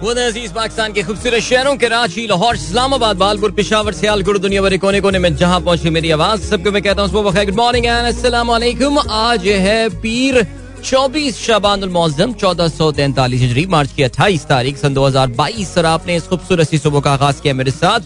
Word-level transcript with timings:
अज़ीज़ 0.00 0.52
पाकिस्तान 0.52 0.92
के 0.92 1.02
खूबसूरत 1.02 1.42
शहरों 1.42 1.76
के 1.76 1.88
रांची, 1.88 2.26
लाहौर, 2.26 2.54
इस्लामाबाद, 2.56 3.16
बालपुर, 3.16 3.50
पिशावर, 3.52 3.92
सियालकोट 3.92 4.36
दुनिया 4.40 4.62
भर 4.62 4.76
कोने 4.78 5.00
कोने 5.00 5.18
में 5.18 5.36
जहाँ 5.36 5.60
पहुँची 5.60 5.90
मेरी 5.90 6.10
आवाज़। 6.10 6.40
सबको 6.42 6.70
मैं 6.72 6.82
कहता 6.82 7.02
हूँ 7.02 7.10
गुड 7.12 7.54
मॉर्निंग 7.54 7.86
एंड 7.86 9.06
आज 9.10 9.46
है 9.46 9.88
पीर 10.00 10.46
चौबीस 10.80 11.38
शबान 11.38 11.84
मौजम, 11.90 12.32
चौदह 12.32 12.68
सौ 12.70 12.90
तैंतालीस 12.92 13.40
हिजरी, 13.40 13.66
मार्च 13.66 13.92
की 13.92 14.02
अट्ठाईस 14.02 14.46
तारीख, 14.46 14.76
सन 14.78 14.94
दो 14.94 15.04
हज़ार 15.06 15.26
बाईस। 15.36 15.76
और 15.78 15.86
आपने 15.86 16.16
इस 16.16 16.26
खूबसूरत 16.28 16.68
सी 16.68 16.78
सुबह 16.78 17.00
का 17.00 17.12
आगाज़ 17.12 17.42
किया 17.42 17.54
मेरे 17.54 17.70
साथ। 17.70 18.00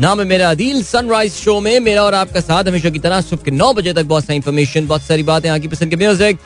नाम 0.00 0.20
है 0.20 0.26
मेरा 0.26 0.50
अदील 0.50 0.82
सनराइज 0.84 1.32
शो 1.34 1.60
में। 1.60 1.78
मेरा 1.80 2.02
और 2.02 2.14
आपका 2.14 2.40
साथ 2.40 2.64
हमेशा 2.64 2.90
की 2.90 2.98
तरह 3.00 3.20
सुबह 3.22 3.42
के 3.44 3.50
नौ 3.50 3.72
बजे 3.74 3.92
तक 3.92 4.04
बहुत 4.06 4.24
सारी 4.24 4.36
इन्फॉर्मेशन 4.36 4.86
बहुत 4.86 5.02
सारी 5.02 5.22
बातें, 5.24 5.48
आगे 5.50 5.68
पसंद 5.68 5.90
के 5.90 5.96
म्यूज़िक 5.96 6.38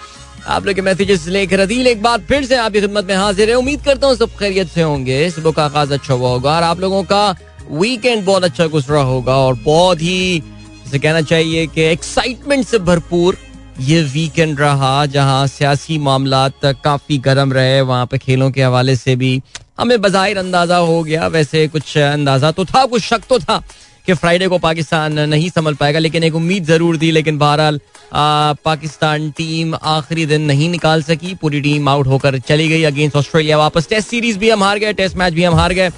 आप 0.46 0.66
लोग 0.66 0.74
के 0.74 0.82
मैसेजेस 0.82 1.26
लेकर 1.28 1.60
अदील 1.60 1.86
एक 1.86 2.02
बार 2.02 2.20
फिर 2.28 2.44
से 2.44 2.56
आपकी 2.56 2.80
खिदमत 2.80 3.04
में 3.04 3.14
हाजिर 3.16 3.50
है। 3.50 3.54
उम्मीद 3.56 3.82
करता 3.84 4.06
हूँ 4.06 4.16
सब 4.16 4.36
खैरियत 4.38 4.68
से 4.68 4.82
होंगे। 4.82 5.30
सुबह 5.30 5.50
का 5.50 5.64
आगाज़ 5.64 5.92
अच्छा 5.94 6.14
हुआ 6.14 6.30
होगा 6.30 6.56
और 6.56 6.62
आप 6.62 6.80
लोगों 6.80 7.02
का 7.04 7.28
वीकेंड 7.70 8.24
बहुत 8.24 8.44
अच्छा 8.44 8.66
गुजरा 8.66 9.00
होगा 9.02 9.36
और 9.36 9.54
बहुत 9.64 10.02
ही, 10.02 10.40
जैसे 10.84 10.98
कहना 10.98 11.20
चाहिए 11.22 11.66
कि 11.66 11.82
एक्साइटमेंट 11.82 12.66
से 12.66 12.78
भरपूर 12.80 13.38
ये 13.80 14.02
वीकेंड 14.04 14.60
रहा, 14.60 15.06
जहाँ 15.06 15.46
सियासी 15.46 15.98
मामला 15.98 16.48
काफ़ी 16.64 17.18
गर्म 17.18 17.52
रहे। 17.52 17.80
वहाँ 17.82 18.06
पे 18.06 18.18
खेलों 18.18 18.50
के 18.50 18.62
हवाले 18.62 18.96
से 18.96 19.16
भी 19.16 19.40
हमें 19.80 20.00
बाहिर 20.02 20.38
अंदाज़ा 20.38 20.76
हो 20.76 21.02
गया। 21.02 21.26
वैसे 21.28 21.66
कुछ 21.68 21.96
अंदाज़ा 21.98 22.50
तो 22.50 22.64
था, 22.64 22.84
कुछ 22.86 23.02
शक 23.02 23.22
तो 23.28 23.38
था। 23.38 23.62
कि 24.06 24.14
फ्राइडे 24.14 24.46
को 24.48 24.58
पाकिस्तान 24.58 25.18
नहीं 25.20 25.48
संभल 25.50 25.74
पाएगा, 25.74 25.98
लेकिन 25.98 26.24
एक 26.24 26.34
उम्मीद 26.34 26.64
ज़रूर 26.64 26.98
थी, 26.98 27.10
लेकिन 27.10 27.38
बहरहाल 27.38 27.80
पाकिस्तान 28.64 29.30
टीम 29.30 29.74
आखिरी 29.74 30.26
दिन 30.26 30.42
नहीं 30.42 30.68
निकाल 30.70 31.02
सकी, 31.02 31.34
पूरी 31.34 31.60
टीम 31.60 31.88
आउट 31.88 32.06
होकर 32.06 32.38
चली 32.38 32.68
गई 32.68 32.82
अगेंस्ट 32.84 33.16
ऑस्ट्रेलिया 33.16 33.58
वापस। 33.58 33.88
टेस्ट 33.88 34.08
सीरीज़ 34.08 34.38
भी 34.38 34.50
हम 34.50 34.64
हार 34.64 34.78
गए, 34.78 34.92
टेस्ट 34.92 35.16
मैच 35.16 35.32
भी 35.32 35.44
हम 35.44 35.54
हार 35.54 35.72
गए। 35.72 35.90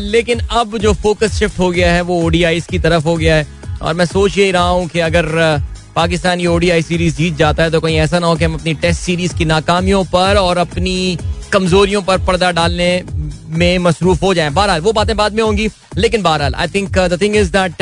लेकिन 0.00 0.40
अब 0.52 0.78
जो 0.78 0.92
फोकस 0.94 1.38
शिफ्ट 1.38 1.58
हो 1.58 1.70
गया 1.70 1.92
है, 1.92 2.00
वो 2.02 2.22
ओडीआई 2.22 2.60
की 2.70 2.78
तरफ़ 2.78 3.04
हो 3.04 3.16
गया 3.16 3.36
है। 3.36 3.46
और 3.82 3.94
मैं 3.94 4.04
सोच 4.06 4.38
यही 4.38 4.50
रहा 4.50 4.68
हूँ 4.68 4.88
कि 4.88 5.00
अगर 5.00 5.26
पाकिस्तान 5.96 6.40
ये 6.40 6.46
ओडीआई 6.46 6.82
सीरीज़ 6.82 7.16
जीत 7.16 7.36
जाता 7.36 7.62
है 7.62 7.70
तो 7.70 7.80
कहीं 7.80 7.96
ऐसा 7.98 8.18
ना 8.18 8.26
हो 8.26 8.36
कि 8.36 8.44
हम 8.44 8.54
अपनी 8.54 8.74
टेस्ट 8.82 9.00
सीरीज़ 9.00 9.34
की 9.36 9.44
नाकामियों 9.44 10.04
पर 10.12 10.36
और 10.36 10.58
अपनी 10.58 11.18
कमजोरियों 11.52 12.02
पर 12.02 12.18
पर्दा 12.26 12.50
डालने 12.52 13.02
में 13.48 13.78
मसरूफ 13.78 14.22
हो 14.22 14.32
जाए। 14.34 14.50
बहरहाल, 14.50 14.80
वो 14.80 14.92
बातें 14.92 15.16
बाद 15.16 15.34
में 15.34 15.42
होंगी, 15.42 15.68
लेकिन 15.96 16.22
बहरहाल 16.22 16.54
I 16.54 16.68
think 16.68 16.98
the 16.98 17.18
thing 17.20 17.36
is 17.36 17.52
that 17.52 17.74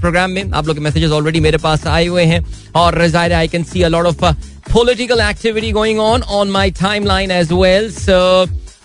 program 0.00 0.30
में 0.30 0.50
आप 0.52 0.66
लोग 0.66 0.76
के 0.76 0.82
मैसेजेस 0.82 1.10
ऑलरेडी 1.10 1.40
मेरे 1.40 1.58
पास 1.58 1.86
आए 1.86 2.06
हुए 2.06 2.24
हैं 2.24 2.44
और 2.76 3.06
ज़ाहिर 3.08 3.32
I 3.32 3.48
can 3.48 3.64
see 3.64 3.82
a 3.82 3.88
lot 3.88 4.06
of 4.06 4.24
political 4.72 5.20
activity 5.20 5.72
going 5.72 6.00
on 6.00 6.22
on 6.22 6.50
my 6.50 6.70
timeline 6.80 7.30
as 7.30 7.52
well 7.52 7.90
so 7.92 8.20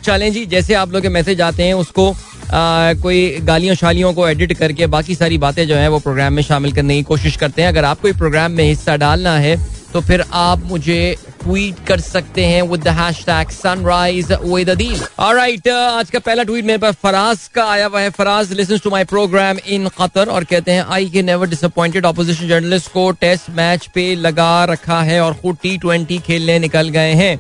चलें 0.06 0.32
जी 0.34 0.46
जैसे 0.46 0.74
आप 0.76 0.92
लोग 0.94 1.02
के 1.02 1.10
मैसेज 1.10 1.42
आते 1.42 1.64
हैं 1.64 1.74
उसको 1.76 2.10
आ, 2.12 2.94
कोई 3.04 3.40
गालियों 3.44 3.76
शालियों 3.76 4.14
को 4.14 4.28
एडिट 4.28 4.54
करके 4.54 4.88
बाकी 4.88 5.16
सारी 5.16 5.38
बातें 5.40 5.68
जो 5.68 5.76
है 5.76 5.88
वो 5.90 6.00
प्रोग्राम 6.00 6.34
में 6.34 6.42
शामिल 6.44 6.74
करने 6.74 6.96
की 6.96 7.04
कोशिश 7.04 7.38
करते 7.38 7.62
हैं। 7.62 7.70
अगर 7.70 7.86
आपको 7.86 8.14
प्रोग्राम 8.18 8.52
में 8.52 8.64
हिस्सा 8.64 8.96
डालना 8.98 9.38
है 9.38 9.56
तो 9.94 10.02
फिर 10.02 10.24
आप 10.34 10.64
मुझे 10.66 11.16
ट्वीट 11.44 11.76
कर 11.88 12.00
सकते 12.02 12.46
हैं 12.46 12.62
विद 12.62 12.88
द 12.88 13.12
सनराइज 13.52 14.32
विद 14.44 14.70
आज 15.70 16.10
का 16.10 16.20
पहला 16.20 16.44
ट्वीट 16.44 16.66
मेरे 16.66 16.78
पास 16.78 16.96
फराज 17.04 17.48
का 17.56 17.66
आया 17.72 17.86
हुआ 17.86 18.02
है। 18.02 18.10
Faraz 18.12 18.52
listen 18.54 18.78
to 18.78 18.90
my 18.90 19.04
program 19.06 19.58
in 19.68 19.90
Qatar 20.00 20.30
और 20.30 20.44
कहते 20.44 20.72
हैं 20.72 20.86
I 20.86 21.10
K 21.10 21.22
never 21.24 21.50
disappointed 21.50 22.06
opposition 22.06 22.48
journalist 22.48 22.92
को 22.92 23.10
टेस्ट 23.22 23.50
मैच 23.58 23.90
पे 23.96 24.14
लगा 24.18 24.66
रखा 24.66 25.02
है 25.02 25.22
और 25.22 25.34
खुद 25.34 25.58
टी 25.62 25.78
ट्वेंटी 25.78 26.18
खेलने 26.18 26.60
निकल 26.60 26.90
गए 26.90 27.14
हैं। 27.14 27.38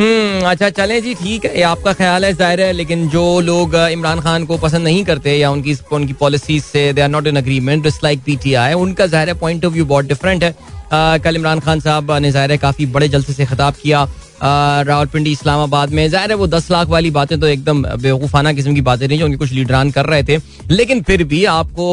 हम्म 0.00 0.44
अच्छा 0.48 0.68
चले 0.70 1.00
जी 1.00 1.14
ठीक 1.14 1.44
है 1.46 1.62
आपका 1.62 1.92
ख्याल 1.92 2.24
है 2.24 2.32
ज़ाहिर 2.34 2.60
है 2.60 2.72
लेकिन 2.72 3.08
जो 3.10 3.24
लोग 3.40 3.74
इमरान 3.76 4.20
खान 4.20 4.44
को 4.46 4.56
पसंद 4.58 4.84
नहीं 4.84 5.04
करते 5.04 5.36
या 5.36 5.50
उनकी 5.50 5.76
उनकी 5.92 6.12
पॉलिसीज़ 6.20 6.62
से 6.64 6.92
they 6.92 7.00
are 7.00 7.08
not 7.08 7.26
in 7.26 7.36
agreement 7.36 7.88
like 8.04 8.22
PTI 8.26 8.74
उनका 8.74 9.06
ज़ाहिर 9.06 9.28
है 9.28 9.34
पॉइंट 9.40 9.64
ऑफ़ 9.64 9.72
व्यू 9.72 9.84
बहुत 9.86 10.04
डिफरेंट 10.04 10.44
है। 10.44 10.50
आ, 10.92 11.18
कल 11.18 11.36
इमरान 11.36 11.60
खान 11.60 11.80
साहब 11.80 12.12
ने 12.12 12.30
ज़ाहिर 12.30 12.52
है 12.52 12.58
काफ़ी 12.58 12.86
बड़े 12.88 13.08
जलसे 13.08 13.32
से 13.32 13.46
खिताब 13.46 13.74
किया 13.82 14.02
रावलपिंडी 14.42 15.32
इस्लामाबाद 15.32 15.90
में। 15.90 16.08
ज़ाहिर 16.08 16.30
है 16.30 16.36
वो 16.36 16.46
दस 16.46 16.70
लाख 16.70 16.88
वाली 16.88 17.10
बातें 17.10 17.38
तो 17.40 17.46
एकदम 17.46 17.82
बेवकूफ़ाना 17.82 18.52
किस्म 18.52 18.74
की 18.74 18.80
बातें 18.82 19.06
नहीं 19.08 19.18
जो 19.18 19.24
उनके 19.24 19.36
कुछ 19.38 19.52
लीडरान 19.52 19.90
कर 19.90 20.06
रहे 20.06 20.22
थे 20.22 20.38
लेकिन 20.70 21.02
फिर 21.02 21.24
भी 21.24 21.44
आपको 21.56 21.90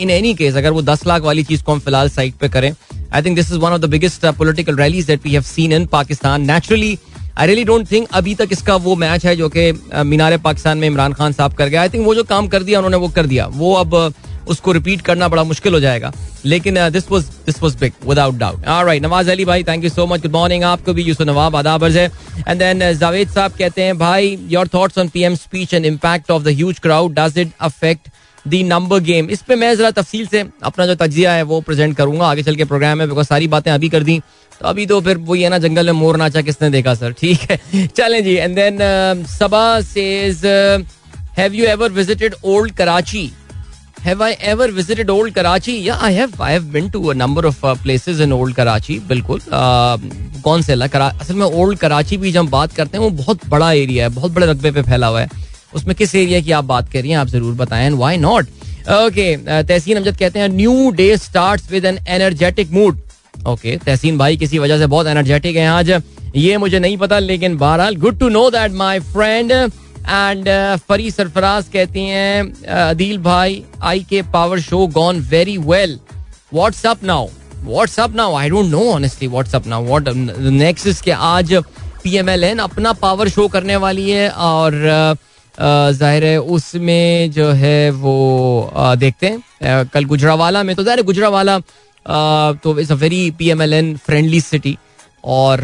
इन 0.00 0.10
एनी 0.10 0.34
केस 0.34 0.56
अगर 0.56 0.70
वो 0.70 0.82
दस 0.84 1.06
लाख 1.06 1.22
वाली 1.22 1.44
चीज़ 1.44 1.62
को 1.62 1.72
हम 1.72 1.78
फ़िलहाल 1.80 2.08
साइड 2.10 2.34
पे 2.40 2.48
करें 2.48 2.72
I 3.14 3.22
think 3.22 3.36
this 3.36 3.52
is 3.52 3.58
one 3.58 3.72
of 3.72 3.80
the 3.80 3.90
biggest 3.90 4.26
political 4.38 4.76
rallies 4.76 5.06
that 5.06 5.24
we 5.24 5.32
have 5.32 5.42
seen 5.44 5.72
in 5.72 5.86
Pakistan 5.92 6.50
naturally 6.50 6.98
I 7.38 7.46
really 7.46 7.64
don't 7.64 7.90
think 7.90 8.08
अभी 8.12 8.34
तक 8.34 8.48
इसका 8.52 8.76
वो 8.76 8.94
मैच 8.96 9.26
है 9.26 9.34
जो 9.36 9.48
कि 9.48 9.72
मीनार 10.04 10.36
पाकिस्तान 10.38 10.78
में 10.78 10.86
इमरान 10.88 11.12
खान 11.12 11.32
साहब 11.32 11.52
कर 11.54 11.68
गया 11.68 11.82
आई 11.82 11.88
थिंक 11.88 12.06
वो 12.06 12.14
जो 12.14 12.24
काम 12.24 12.48
कर 12.48 12.62
दिया, 12.62 12.78
उन्होंने 12.78 12.96
वो 12.96 13.08
कर 13.08 13.26
दिया। 13.26 13.46
वो 13.46 13.74
अब 13.74 13.94
उसको 14.48 14.72
रिपीट 14.72 15.00
करना 15.02 15.28
बड़ा 15.28 15.42
मुश्किल 15.44 15.74
हो 15.74 15.80
जाएगा। 15.80 16.12
लेकिन 16.44 16.74
this 16.90 17.10
was 17.10 17.24
this 17.46 17.62
was 17.62 17.74
big 17.80 17.92
without 18.08 18.34
doubt 18.34 18.66
alright 18.66 19.02
Nawaz 19.02 19.30
Ali 19.30 19.44
भाई 19.44 19.64
thank 19.64 19.84
you 19.84 19.90
so 19.90 20.06
much 20.06 20.22
good 20.22 20.32
morning 20.32 20.64
आपको 20.64 20.92
भी, 20.92 21.02
यूसुफ 21.02 21.26
नवाब, 21.26 21.56
आदाब 21.56 21.84
है। 21.84 22.06
एंड 22.48 22.58
देन 22.58 22.92
जावेद 22.94 23.28
साहब 23.30 23.52
कहते 23.58 23.82
हैं, 23.82 23.98
भाई 23.98 24.38
your 24.50 24.68
thoughts 24.74 24.98
on 24.98 25.08
PM 25.08 25.34
speech 25.36 25.74
and 25.74 25.84
impact 25.86 26.30
of 26.30 26.42
the 26.42 26.56
huge 26.56 26.78
crowd 26.78 27.14
does 27.18 27.38
it 27.38 27.52
affect 27.60 28.08
the 28.48 28.62
number 28.64 29.00
game 29.00 29.30
इस 29.30 29.42
पे 29.48 29.56
मैं 29.56 29.74
जरा 29.76 29.90
तफसील 29.90 30.26
से 30.26 30.44
अपना 30.64 30.86
जो 30.86 30.94
तजिया 31.04 31.32
है 31.32 31.42
वो 31.42 31.60
प्रेजेंट 31.60 31.96
करूँगा 31.96 32.26
आगे 32.26 32.42
चल 32.42 32.56
के 32.56 32.64
प्रोग्राम 32.64 32.98
में 32.98 33.08
बिकॉज़ 33.08 33.26
सारी 33.26 33.48
बातें 33.48 33.70
अभी 33.72 33.88
कर 33.88 34.02
दी 34.02 34.20
तो 34.60 34.66
अभी 34.68 34.86
तो 34.86 35.00
फिर 35.00 35.18
वही 35.26 35.42
है 35.42 35.48
ना 35.48 35.58
जंगल 35.58 35.86
में 35.86 36.00
मोर 36.00 36.16
नाचा 36.16 36.42
किसने 36.42 36.70
देखा 36.70 36.94
सर 36.94 37.12
ठीक 37.20 37.50
है 37.50 37.86
चलें 37.96 38.22
जी 38.24 38.34
and 38.34 38.56
then 38.56 39.24
Saba 39.38 39.80
says 39.80 40.46
have 41.38 41.54
you 41.54 41.66
ever 41.66 41.92
visited 41.92 42.34
old 42.44 42.72
Karachi 42.76 43.30
I 44.06 44.36
ever 44.42 44.68
visited 44.68 45.10
old 45.10 45.34
Karachi? 45.34 45.72
Yeah, 45.72 45.98
I 46.00 46.12
have. 46.12 46.40
I 46.40 46.52
have 46.52 46.70
been 46.70 46.90
to 46.90 47.10
a 47.10 47.14
number 47.14 47.44
of 47.46 47.64
uh, 47.64 47.74
places 47.76 48.20
in 48.20 48.32
old 48.32 48.54
Karachi. 48.54 48.98
बिल्कुल 49.08 49.40
uh, 49.40 49.98
कौन 50.42 50.62
से 50.62 50.72
असल 50.72 51.34
में 51.34 51.46
old 51.46 51.78
Karachi 51.78 52.16
भी 52.16 52.32
जब 52.32 52.40
हम 52.40 52.50
बात 52.50 52.72
करते 52.72 52.98
हैं 52.98 53.04
वो 53.04 53.10
बहुत 53.22 53.46
बड़ा 53.48 53.72
एरिया 53.72 54.04
है 54.04 54.10
बहुत 54.14 54.32
बड़े 54.32 54.46
रकबे 54.46 54.70
पे 54.70 54.82
फैला 54.82 55.06
हुआ 55.06 55.20
है 55.20 55.28
उसमें 55.72 55.94
किस 55.96 56.14
एरिया 56.14 56.40
की 56.40 56.52
आप 56.52 56.64
बात 56.64 56.92
कर 56.92 57.00
रही 57.00 57.10
हैं, 57.10 57.18
आप 57.18 57.26
ज़रूर 57.28 57.54
बताएँ 57.56 57.90
why 57.92 58.16
not 58.18 58.46
okay 58.90 59.36
Tahseen 59.38 59.96
Amjad 59.96 60.16
कहते 60.18 60.38
हैं 60.38 60.48
new 60.48 60.90
day 60.96 61.16
start 61.16 61.70
with 61.70 61.84
an 61.84 61.98
energetic 62.08 62.70
mood 62.72 63.00
okay 63.48 63.76
Tahseen 63.78 64.18
भाई 64.18 64.36
किसी 64.36 64.58
वजह 64.58 64.78
से 64.78 64.86
बहुत 64.86 65.06
एनर्जेटिक 65.06 65.56
है 65.56 65.66
आज। 65.68 65.90
ये 66.36 66.56
मुझे 66.58 66.78
नहीं 66.78 66.96
पता, 66.98 67.18
लेकिन 67.18 67.56
बहरहाल 67.58 67.96
good 67.96 68.18
to 68.20 68.28
know 68.28 68.48
that 68.50 68.72
my 68.72 69.00
friend 69.02 69.52
and 69.52 70.48
Fari 70.88 71.10
Sarfaraz 71.10 71.64
कहती 71.72 72.04
हैं 72.06 72.64
अदील 72.80 73.18
भाई 73.22 73.62
I 73.82 74.04
K 74.10 74.22
power 74.32 74.60
show 74.60 74.86
gone 74.94 75.20
very 75.30 75.56
well 75.58 75.98
what's up 76.54 77.04
now 77.04 77.28
what's up 77.62 78.14
now 78.16 78.34
I 78.36 78.48
don't 78.48 78.70
know 78.70 78.90
honestly 78.92 79.28
what's up 79.28 79.66
now 79.66 79.84
what 79.84 80.08
next 80.08 81.04
के 81.04 81.10
आज 81.10 81.54
पीएमएलएन 82.02 82.58
अपना 82.58 82.92
power 83.00 83.28
show 83.28 83.48
करने 83.48 83.76
वाली 83.76 84.10
है, 84.10 84.28
और 84.30 85.16
ज़ाहिर 85.58 86.24
है 86.24 86.38
उसमें 86.38 87.30
जो 87.32 87.50
है 87.52 87.90
वो 87.92 88.16
देखते 88.96 89.26
हैं। 89.26 89.86
कल 89.94 90.04
गुजरावाला 90.04 90.62
में 90.62 90.74
तो 90.76 90.84
ज़ाहिर 90.84 91.02
गुजरावाला 91.04 91.58
तो 92.62 92.78
it's 92.80 92.92
a 92.92 92.94
very 92.96 93.30
P 93.38 93.50
M 93.50 93.62
L 93.62 93.72
N 93.72 93.96
friendly 94.06 94.40
city 94.40 94.76
और 95.26 95.60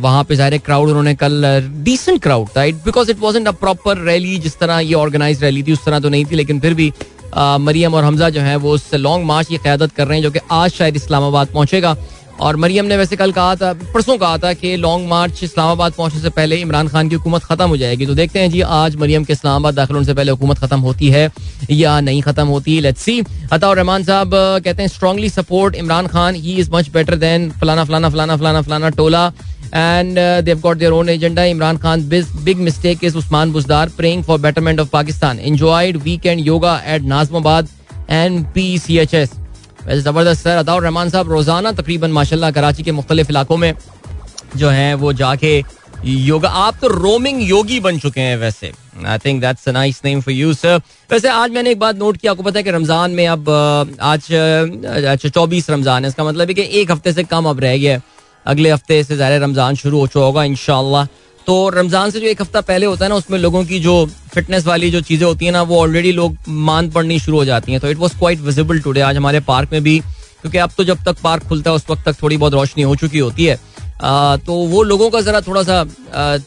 वहाँ 0.00 0.24
पे 0.24 0.36
ज़ाहिर 0.36 0.58
क्राउड 0.58 0.88
उन्होंने 0.88 1.14
कल 1.14 1.44
डिसेंट 1.84 2.22
क्राउड 2.22 2.48
था। 2.56 2.64
It 2.64 2.74
because 2.84 3.10
it 3.10 3.18
was 3.20 3.38
a 3.38 3.50
proper 3.52 3.98
rally 4.04 4.38
जिस 4.38 4.58
तरह 4.58 4.78
ये 4.80 4.94
ऑर्गेनाइज 4.94 5.42
रैली 5.44 5.62
थी, 5.62 5.72
उस 5.72 5.84
तरह 5.84 6.00
तो 6.00 6.08
नहीं 6.08 6.24
थी, 6.24 6.36
लेकिन 6.36 6.60
फिर 6.60 6.74
भी 6.74 6.92
मरियम 7.36 7.94
और 7.94 8.04
हमजा 8.04 8.28
जो 8.30 8.40
है 8.40 8.56
वो 8.56 8.72
उस 8.74 8.94
लॉन्ग 8.94 9.24
मार्च 9.26 9.48
की 9.48 9.56
क्यादत 9.58 9.92
कर 9.96 10.06
रहे 10.06 10.16
हैं, 10.18 10.22
जो 10.22 10.30
कि 10.30 10.40
आज 10.52 10.70
शायद 10.70 10.96
इस्लामाबाद 10.96 11.48
पहुंचेगा। 11.48 11.96
और 12.40 12.56
मरियम 12.56 12.84
ने 12.86 12.96
वैसे 12.96 13.16
कल 13.16 13.32
कहा 13.32 13.54
था, 13.56 13.72
परसों 13.94 14.16
कहा 14.18 14.38
था 14.38 14.52
कि 14.54 14.74
लॉन्ग 14.76 15.08
मार्च 15.08 15.42
इस्लामाबाद 15.44 15.92
पहुँचने 15.92 16.20
से 16.20 16.30
पहले 16.30 16.56
इमरान 16.56 16.88
खान 16.88 17.08
की 17.08 17.14
हुकूमत 17.14 17.44
खत्म 17.44 17.68
हो 17.68 17.76
जाएगी। 17.76 18.06
तो 18.06 18.14
देखते 18.14 18.38
हैं 18.38 18.50
जी, 18.50 18.60
आज 18.60 18.96
मरियम 18.96 19.24
के 19.24 19.32
इस्लामाबाद 19.32 19.74
दाखिल 19.74 19.96
होने 19.96 20.06
से 20.06 20.14
पहले 20.14 20.30
हुकूमत 20.30 20.58
खत्म 20.58 20.80
होती 20.80 21.10
है 21.10 21.30
या 21.70 22.00
नहीं 22.00 22.22
खत्म 22.22 22.46
होती। 22.46 22.78
लेट्स 22.80 23.02
सी 23.02 23.22
अताउर 23.52 23.76
रहमान 23.76 24.04
साहब 24.04 24.30
कहते 24.34 24.82
हैं 24.82 24.88
strongly 24.88 25.28
support 25.30 25.74
Imran 25.76 26.06
Khan. 26.06 26.34
He 26.34 26.54
is 26.60 26.70
much 26.72 26.90
better 26.90 27.16
than 27.18 27.50
फलाना 27.60 27.84
फलाना 27.84 28.08
फलाना 28.10 28.36
फलाना 28.36 28.62
फलाना 28.62 28.88
टोला. 28.90 29.26
And 29.74 30.18
they've 30.44 30.60
got 30.60 30.76
their 30.76 30.92
own 30.92 31.08
agenda 31.08 31.44
Imran 31.44 31.76
Khan 31.78 32.08
big 32.08 32.56
mistake 32.58 33.04
is 33.04 33.16
Usman 33.18 33.52
Buzdar 33.52 33.88
praying 33.96 34.22
for 34.24 34.38
betterment 34.40 34.80
of 34.80 34.88
Pakistan 34.92 35.38
enjoyed 35.38 35.96
weekend 36.02 36.46
yoga 36.46 36.80
at 36.86 37.02
Nazimabad 37.04 37.68
and 38.10 38.44
P 38.54 38.78
C 38.78 38.98
H 38.98 39.14
S 39.14 39.39
वैसे 39.80 40.00
ज़बरदस्त 40.02 40.42
sir 40.44 40.56
Ataur 40.58 40.82
Rahman 40.82 41.10
साहब, 41.10 41.30
रोज़ाना 41.30 41.72
तकरीबन 41.72 42.10
माशाल्लाह 42.12 42.50
कराची 42.50 42.82
के 42.82 42.92
मुख्तलिफ़ 42.92 43.30
इलाकों 43.30 43.56
में 43.56 43.74
जो 44.56 44.68
है, 44.70 44.94
वो 44.94 45.12
जाके 45.12 45.62
योगा, 46.04 46.48
आप 46.48 46.76
तो 46.80 46.88
रोमिंग 46.88 47.42
योगी 47.42 47.80
बन 47.80 47.98
चुके 47.98 48.20
हैं 48.20 48.36
वैसे। 48.36 48.72
I 49.06 49.18
think 49.18 49.40
that's 49.40 49.68
a 49.68 49.72
nice 49.72 50.00
name 50.04 50.20
for 50.20 50.34
you 50.34 50.52
sir 50.54 50.76
वैसे 51.10 51.28
आज 51.30 51.50
मैंने 51.50 51.70
एक 51.70 51.78
बात 51.78 51.96
नोट 51.98 52.16
किया, 52.16 52.32
आपको 52.32 52.42
पता 52.42 52.58
है 52.58 52.62
कि 52.62 52.70
रमज़ान 52.70 53.10
में 53.10 53.26
अब 53.28 53.48
आज 54.02 54.32
अच्छा 54.32 55.28
चौबीस 55.28 55.70
रमज़ान 55.70 56.04
है। 56.04 56.08
इसका 56.08 56.24
मतलब 56.24 56.48
है 56.48 56.54
कि 56.54 56.68
एक 56.80 56.90
हफ़्ते 56.90 57.12
से 57.12 57.24
कम 57.24 57.48
अब 57.48 57.60
रह 57.60 57.76
गया 57.78 57.92
है। 57.92 58.02
अगले 58.46 58.70
हफ़्ते 58.70 59.02
से 59.04 59.16
ज़ाहिर 59.16 59.42
रमज़ान 59.42 59.74
शुरू 59.76 59.98
हो 59.98 60.06
चुका 60.06 60.24
होगा 60.24 60.44
इनशाला 60.44 61.06
तो 61.50 61.68
रमज़ान 61.70 62.10
से 62.10 62.20
जो 62.20 62.26
एक 62.28 62.40
हफ़्ता 62.40 62.60
पहले 62.62 62.86
होता 62.86 63.04
है 63.04 63.08
ना 63.08 63.14
उसमें 63.16 63.38
लोगों 63.38 63.64
की 63.64 63.78
जो 63.80 63.94
फिटनेस 64.34 64.66
वाली 64.66 64.90
जो 64.90 65.00
चीज़ें 65.02 65.26
होती 65.26 65.46
है 65.46 65.52
ना 65.52 65.62
वो 65.62 65.78
ऑलरेडी 65.78 66.12
लोग 66.12 66.36
मान 66.66 66.90
पड़नी 66.90 67.18
शुरू 67.18 67.36
हो 67.36 67.44
जाती 67.44 67.72
हैं। 67.72 67.80
तो 67.80 67.88
it 67.90 67.96
was 67.98 68.16
quite 68.18 68.40
visible 68.40 68.80
today 68.80 69.00
आज 69.00 69.16
हमारे 69.16 69.40
पार्क 69.48 69.72
में 69.72 69.82
भी 69.82 69.98
क्योंकि 69.98 70.58
अब 70.58 70.70
तो 70.76 70.84
जब 70.84 71.02
तक 71.04 71.16
पार्क 71.22 71.42
खुलता 71.48 71.70
है 71.70 71.76
उस 71.76 71.84
वक्त 71.90 72.04
तक 72.04 72.22
थोड़ी 72.22 72.36
बहुत 72.36 72.54
रोशनी 72.54 72.82
हो 72.82 72.94
चुकी 72.96 73.18
होती 73.18 73.44
है। 73.44 73.58
आ, 74.02 74.36
तो 74.36 74.54
वो 74.66 74.82
लोगों 74.82 75.10
का 75.10 75.20
जरा 75.20 75.40
थोड़ा 75.40 75.62
सा 75.62 75.82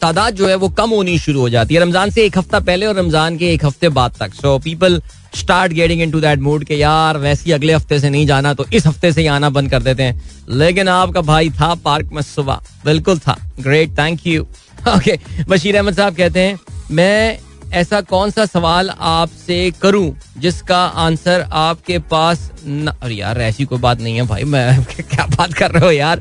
तादाद 0.02 0.36
जो 0.36 0.48
है 0.48 0.56
वो 0.56 0.70
कम 0.72 0.90
होनी 0.90 1.18
शुरू 1.20 1.40
हो 1.40 1.50
जाती 1.50 1.76
है। 1.76 1.82
रमज़ान 1.82 2.10
से 2.10 2.26
एक 2.26 2.38
हफ़्ता 2.38 2.60
पहले 2.62 2.86
और 2.86 2.96
रमज़ान 2.96 3.38
के 3.38 3.54
एक 3.54 3.66
हफ़्ते 3.66 3.90
बाद 3.92 4.16
तक। 4.20 4.34
So 4.34 4.58
people 4.60 5.02
start 5.36 5.74
getting 5.74 6.02
in 6.02 6.12
to 6.12 6.20
that 6.22 6.40
mood 6.40 6.64
के 6.64 6.76
यार 6.78 7.18
वैसे 7.20 7.44
ही 7.46 7.52
अगले 7.52 7.74
हफ़्ते 7.74 8.00
से 8.00 8.10
नहीं 8.10 8.26
जाना 8.28 8.54
तो 8.54 8.66
इस 8.74 8.88
हफ़्ते 8.88 9.12
से 9.14 9.22
ही 9.22 9.28
आना 9.30 9.50
बंद 9.52 9.72
कर 9.72 9.84
देते 9.84 10.04
हैं। 10.04 10.22
लेकिन 10.58 10.88
आपका 10.90 11.22
भाई 11.24 11.50
था 11.52 11.74
पार्क 11.86 12.10
में 12.14 12.22
सुबह। 12.24 12.62
बिल्कुल 12.86 13.20
था। 13.20 13.38
Great 13.60 13.98
thank 13.98 14.28
you 14.28 14.46
okay 14.96 15.18
Bashir 15.50 15.76
Ahmed 15.78 15.94
साहब 15.96 16.16
कहते 16.16 16.40
हैं, 16.40 16.60
मैं 16.92 17.38
ऐसा 17.74 18.00
कौन 18.04 18.32
सा 18.32 18.46
सवाल 18.46 18.90
आपसे 18.90 19.60
करूँ 19.82 20.16
जिसका 20.38 20.80
आंसर 21.04 21.46
आपके 21.52 21.98
पास 22.12 22.50
न... 22.66 22.92
अरे 23.02 23.16
यार, 23.16 23.42
ऐसी 23.42 23.66
कोई 23.66 23.80
बात 23.80 24.02
नहीं 24.02 24.16
है 24.16 24.26
भाई, 24.28 24.44
मैं 24.46 24.84
क्या 25.00 25.26
बात 25.38 25.54
कर 25.54 25.72
रहे 25.72 25.86
हो 25.86 25.92
यार? 25.92 26.20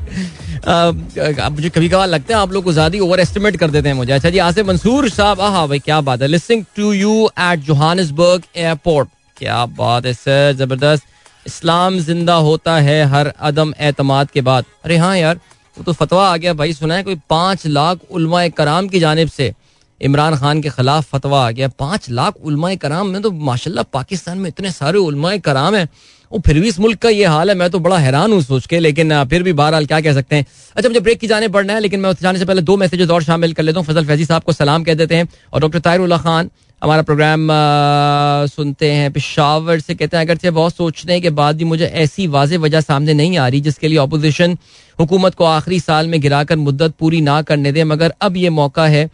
मुझे 1.51 1.69
कभी 1.69 1.89
कभार 1.89 2.07
लगता 2.07 2.35
है 2.35 2.41
आप 2.41 2.51
लोग 2.53 2.63
को 2.63 2.73
ज़्यादा 2.73 2.99
ओवर 3.03 3.19
एस्टिमेट 3.19 3.57
कर 3.57 3.71
देते 3.71 3.89
हैं 3.89 3.95
मुझे। 3.95 4.11
अच्छा 4.13 4.29
जी, 4.29 4.37
आसिफ 4.39 4.65
मंसूर 4.67 5.09
साहब 5.09 5.41
हाँ 5.41 5.67
भाई, 5.67 5.79
क्या 5.79 5.99
बात 6.01 6.21
है? 6.21 6.27
Listening 6.27 6.63
to 6.75 6.91
you 6.93 7.29
at 7.41 7.59
Johannesburg 7.65 8.43
airport 8.55 9.09
क्या 9.37 9.65
बात 9.77 10.05
है 10.05 10.13
सर 10.13 10.53
ज़बरदस्त। 10.57 11.03
इस्लाम 11.45 11.97
ज़िंदा 11.99 12.33
होता 12.47 12.77
है 12.79 13.03
हर 13.09 13.27
अदम 13.41 13.73
एतमाद 13.81 14.29
के 14.31 14.41
बाद। 14.41 14.65
अरे 14.85 14.97
हाँ 14.97 15.17
यार 15.17 15.39
वो 15.77 15.83
तो 15.83 15.93
फतवा 15.93 16.27
आ 16.29 16.37
गया 16.37 16.53
भाई 16.53 16.73
सुना 16.73 16.95
है 16.95 17.03
कोई 17.03 17.15
पाँच 17.29 17.65
लाख 17.67 17.99
उलमा 18.11 18.47
कराम 18.49 18.87
की 18.87 18.99
जानब 18.99 19.27
से? 19.27 19.53
इमरान 20.01 20.35
खान 20.37 20.61
के 20.61 20.69
खिलाफ 20.69 21.09
फतवा 21.09 21.45
आ 21.47 21.51
गया। 21.51 21.67
पाँच 21.79 22.09
लाख 22.09 22.33
उलमा 22.43 22.73
कराम 22.75 23.07
में 23.07 23.21
तो 23.21 23.31
माशाल्लाह 23.31 23.83
पाकिस्तान 23.93 24.37
में 24.37 24.47
इतने 24.47 24.71
सारे 24.71 24.99
उलमा 24.99 25.35
कराम 25.37 25.75
है। 25.75 25.83
वो 26.31 26.39
फिर 26.45 26.59
भी 26.59 26.67
इस 26.67 26.79
मुल्क 26.79 26.99
का 26.99 27.09
ये 27.09 27.25
हाल 27.25 27.49
है 27.49 27.55
मैं 27.55 27.69
तो 27.69 27.79
बड़ा 27.79 27.97
हैरान 27.97 28.31
हूँ 28.33 28.41
सोच 28.41 28.65
के 28.67 28.79
लेकिन 28.79 29.23
फिर 29.25 29.43
भी 29.43 29.53
बहरहाल 29.53 29.85
क्या 29.85 30.01
कह 30.01 30.13
सकते 30.13 30.35
हैं? 30.35 30.45
अच्छा 30.75 30.89
मुझे 30.89 30.99
ब्रेक 30.99 31.19
की 31.19 31.27
जाने 31.27 31.47
पड़ना 31.47 31.73
है 31.73 31.79
लेकिन 31.79 31.99
मैं 31.99 32.13
जाने 32.21 32.39
से 32.39 32.45
पहले 32.45 32.61
दो 32.61 32.77
मैसेजेस 32.77 33.09
और 33.09 33.23
शामिल 33.23 33.53
कर 33.53 33.63
लेता 33.63 33.79
हूँ। 33.79 33.87
फजल 33.87 34.05
फैजी 34.05 34.25
साहब 34.25 34.43
को 34.43 34.53
सलाम 34.53 34.83
कह 34.83 34.93
देते 34.93 35.15
हैं 35.15 35.27
और 35.53 35.61
डॉक्टर 35.61 35.79
ताहिर 35.79 36.17
खान 36.17 36.49
हमारा 36.81 37.01
प्रोग्राम 37.01 37.51
आ, 37.51 38.45
सुनते 38.45 38.91
हैं 38.91 39.11
पिशावर 39.13 39.79
से 39.79 39.95
कहते 39.95 40.17
हैं 40.17 40.23
अगर 40.25 40.37
से 40.37 40.51
बहुत 40.51 40.75
सोचने 40.75 41.19
के 41.21 41.29
बाद 41.31 41.57
भी 41.57 41.63
मुझे 41.65 41.85
ऐसी 41.85 42.25
वाज 42.27 42.53
वजह 42.55 42.81
सामने 42.81 43.13
नहीं 43.13 43.37
आ 43.37 43.47
रही 43.47 43.61
जिसके 43.61 43.87
लिए 43.87 43.97
अपोजिशन 43.99 44.57
हुकूमत 44.99 45.35
को 45.35 45.43
आखिरी 45.45 45.79
साल 45.79 46.07
में 46.07 46.19
गिराकर 46.21 46.55
मुद्दत 46.57 46.93
पूरी 46.99 47.21
ना 47.21 47.41
करने 47.41 47.71
दे, 47.71 47.83
मगर 47.83 48.13
अब 48.21 48.37
ये 48.37 48.49
मौका 48.51 48.87
है 48.87 49.09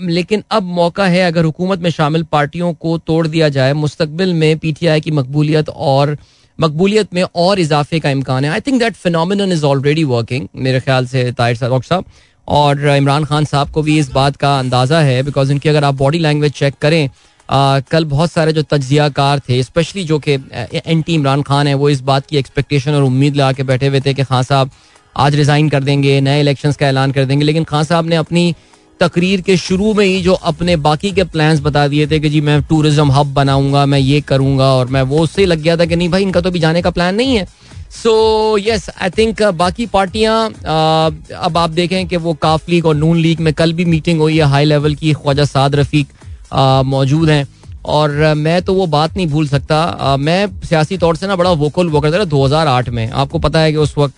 लेकिन 0.00 0.42
अब 0.50 0.62
मौका 0.62 1.06
है 1.06 1.20
अगर 1.22 1.44
हुकूमत 1.44 1.78
में 1.80 1.90
शामिल 1.90 2.22
पार्टियों 2.32 2.72
को 2.74 2.96
तोड़ 3.00 3.26
दिया 3.26 3.48
जाए। 3.48 3.72
मुस्तबिल 3.74 4.32
में 4.34 4.58
पी 4.58 4.72
टी 4.72 4.86
आई 4.86 5.00
की 5.00 5.10
मकबूलियत 5.10 5.68
और 5.68 6.16
मकबूलियत 6.58 7.14
में 7.14 7.22
और 7.22 7.60
इजाफे 7.60 8.00
का 8.00 8.10
इम्कान 8.10 8.44
है। 8.44 8.50
I 8.50 8.60
think 8.60 8.78
that 8.80 8.94
phenomenon 8.94 9.52
is 9.52 9.64
already 9.66 10.04
working 10.06 10.48
मेरे 10.56 10.80
ख्याल 10.80 11.06
से 11.06 11.30
ताहिर 11.32 11.56
साहब 11.56 12.04
और 12.48 12.88
इमरान 12.88 13.24
खान 13.24 13.44
साहब 13.44 13.70
को 13.72 13.82
भी 13.82 13.98
इस 13.98 14.10
बात 14.12 14.36
का 14.36 14.58
अंदाज़ा 14.58 15.00
है 15.00 15.22
बिकॉज़ 15.22 15.52
इनकी 15.52 15.68
अगर 15.68 15.84
आप 15.84 15.94
बॉडी 15.94 16.18
लैंग्वेज 16.18 16.52
चेक 16.52 16.74
करें 16.82 17.08
कल 17.48 18.04
बहुत 18.06 18.30
सारे 18.32 18.52
जो 18.52 18.62
तजिया 18.64 19.08
कार 19.10 19.40
थे 19.40 19.62
स्पेशली 19.62 20.04
जो 20.04 20.18
कि 20.18 20.32
एन 20.32 21.02
टी 21.02 21.14
इमरान 21.14 21.42
खान 21.42 21.66
है, 21.66 21.74
वो 21.74 21.90
इस 21.90 22.00
बात 22.02 22.26
की 22.26 22.36
एक्सपेक्टेशन 22.36 22.94
और 22.94 23.02
उम्मीद 23.02 23.36
लगा 23.36 23.52
के 23.52 23.62
बैठे 23.64 23.86
हुए 23.86 24.00
थे 24.00 24.14
कि 24.14 24.24
खान 24.24 24.42
साहब 24.44 24.70
आज 25.16 25.34
रिज़ाइन 25.34 25.68
कर 25.68 25.82
देंगे, 25.82 26.20
नए 26.20 26.40
इलेक्शंस 26.40 26.76
का 26.76 26.88
ऐलान 26.88 27.12
कर 27.12 27.24
देंगे। 27.24 27.44
लेकिन 27.44 27.64
खान 27.64 27.84
साहब 27.84 28.06
ने 28.06 28.16
अपनी 28.16 28.54
तकरीर 29.00 29.40
के 29.40 29.56
शुरू 29.56 29.92
में 29.94 30.04
ही 30.04 30.20
जो 30.22 30.32
अपने 30.32 30.76
बाकी 30.78 31.10
के 31.12 31.24
प्लान्स 31.26 31.60
बता 31.60 31.86
दिए 31.88 32.06
थे 32.06 32.18
कि 32.20 32.28
जी 32.28 32.40
मैं 32.40 32.60
टूरिज़्म 32.68 33.12
हब 33.12 33.32
बनाऊँगा, 33.34 33.84
मैं 33.86 33.98
ये 33.98 34.20
करूँगा 34.22 34.72
और 34.74 34.86
मैं 34.88 35.02
वो 35.04 35.18
उससे 35.20 35.46
लग 35.46 35.60
गया 35.60 35.76
था 35.76 35.84
कि 35.84 35.96
नहीं 35.96 36.08
भाई, 36.08 36.22
इनका 36.22 36.40
तो 36.40 36.50
भी 36.50 36.58
जाने 36.58 36.82
का 36.82 36.90
प्लान 36.90 37.14
नहीं 37.14 37.36
है। 37.36 37.46
सो 37.92 38.58
यस 38.58 38.88
आई 38.92 39.10
थिंक 39.10 39.42
बाकी 39.54 39.86
पार्टियाँ 39.88 40.48
अब 41.36 41.56
आप 41.56 41.70
देखें 41.70 42.06
कि 42.08 42.16
वो 42.18 42.34
काफ 42.42 42.68
लीग 42.68 42.86
और 42.86 42.94
नून 42.96 43.18
लीग 43.18 43.40
में 43.40 43.52
कल 43.54 43.72
भी 43.72 43.84
मीटिंग 43.86 44.20
हुई 44.20 44.36
है 44.38 44.44
हाई 44.46 44.64
लेवल 44.64 44.94
की, 44.94 45.12
ख्वाजा 45.14 45.44
साद 45.46 45.74
रफीक। 45.76 46.08
मौजूद 46.52 47.30
हैं। 47.30 47.46
और 47.86 48.10
मैं 48.36 48.60
तो 48.62 48.72
वो 48.74 48.86
बात 48.86 49.16
नहीं 49.16 49.26
भूल 49.26 49.48
सकता। 49.48 50.16
मैं 50.20 50.46
सियासी 50.60 50.96
तौर 50.98 51.16
से 51.16 51.26
ना 51.26 51.36
बड़ा 51.36 51.50
वोकल 51.52 51.88
वो 51.88 52.00
करता 52.00 52.18
था 52.18 52.24
2008 52.24 52.88
में। 52.88 53.10
आपको 53.10 53.38
पता 53.38 53.60
है 53.60 53.72
कि 53.72 53.78
उस 53.78 53.94
वक्त 53.98 54.14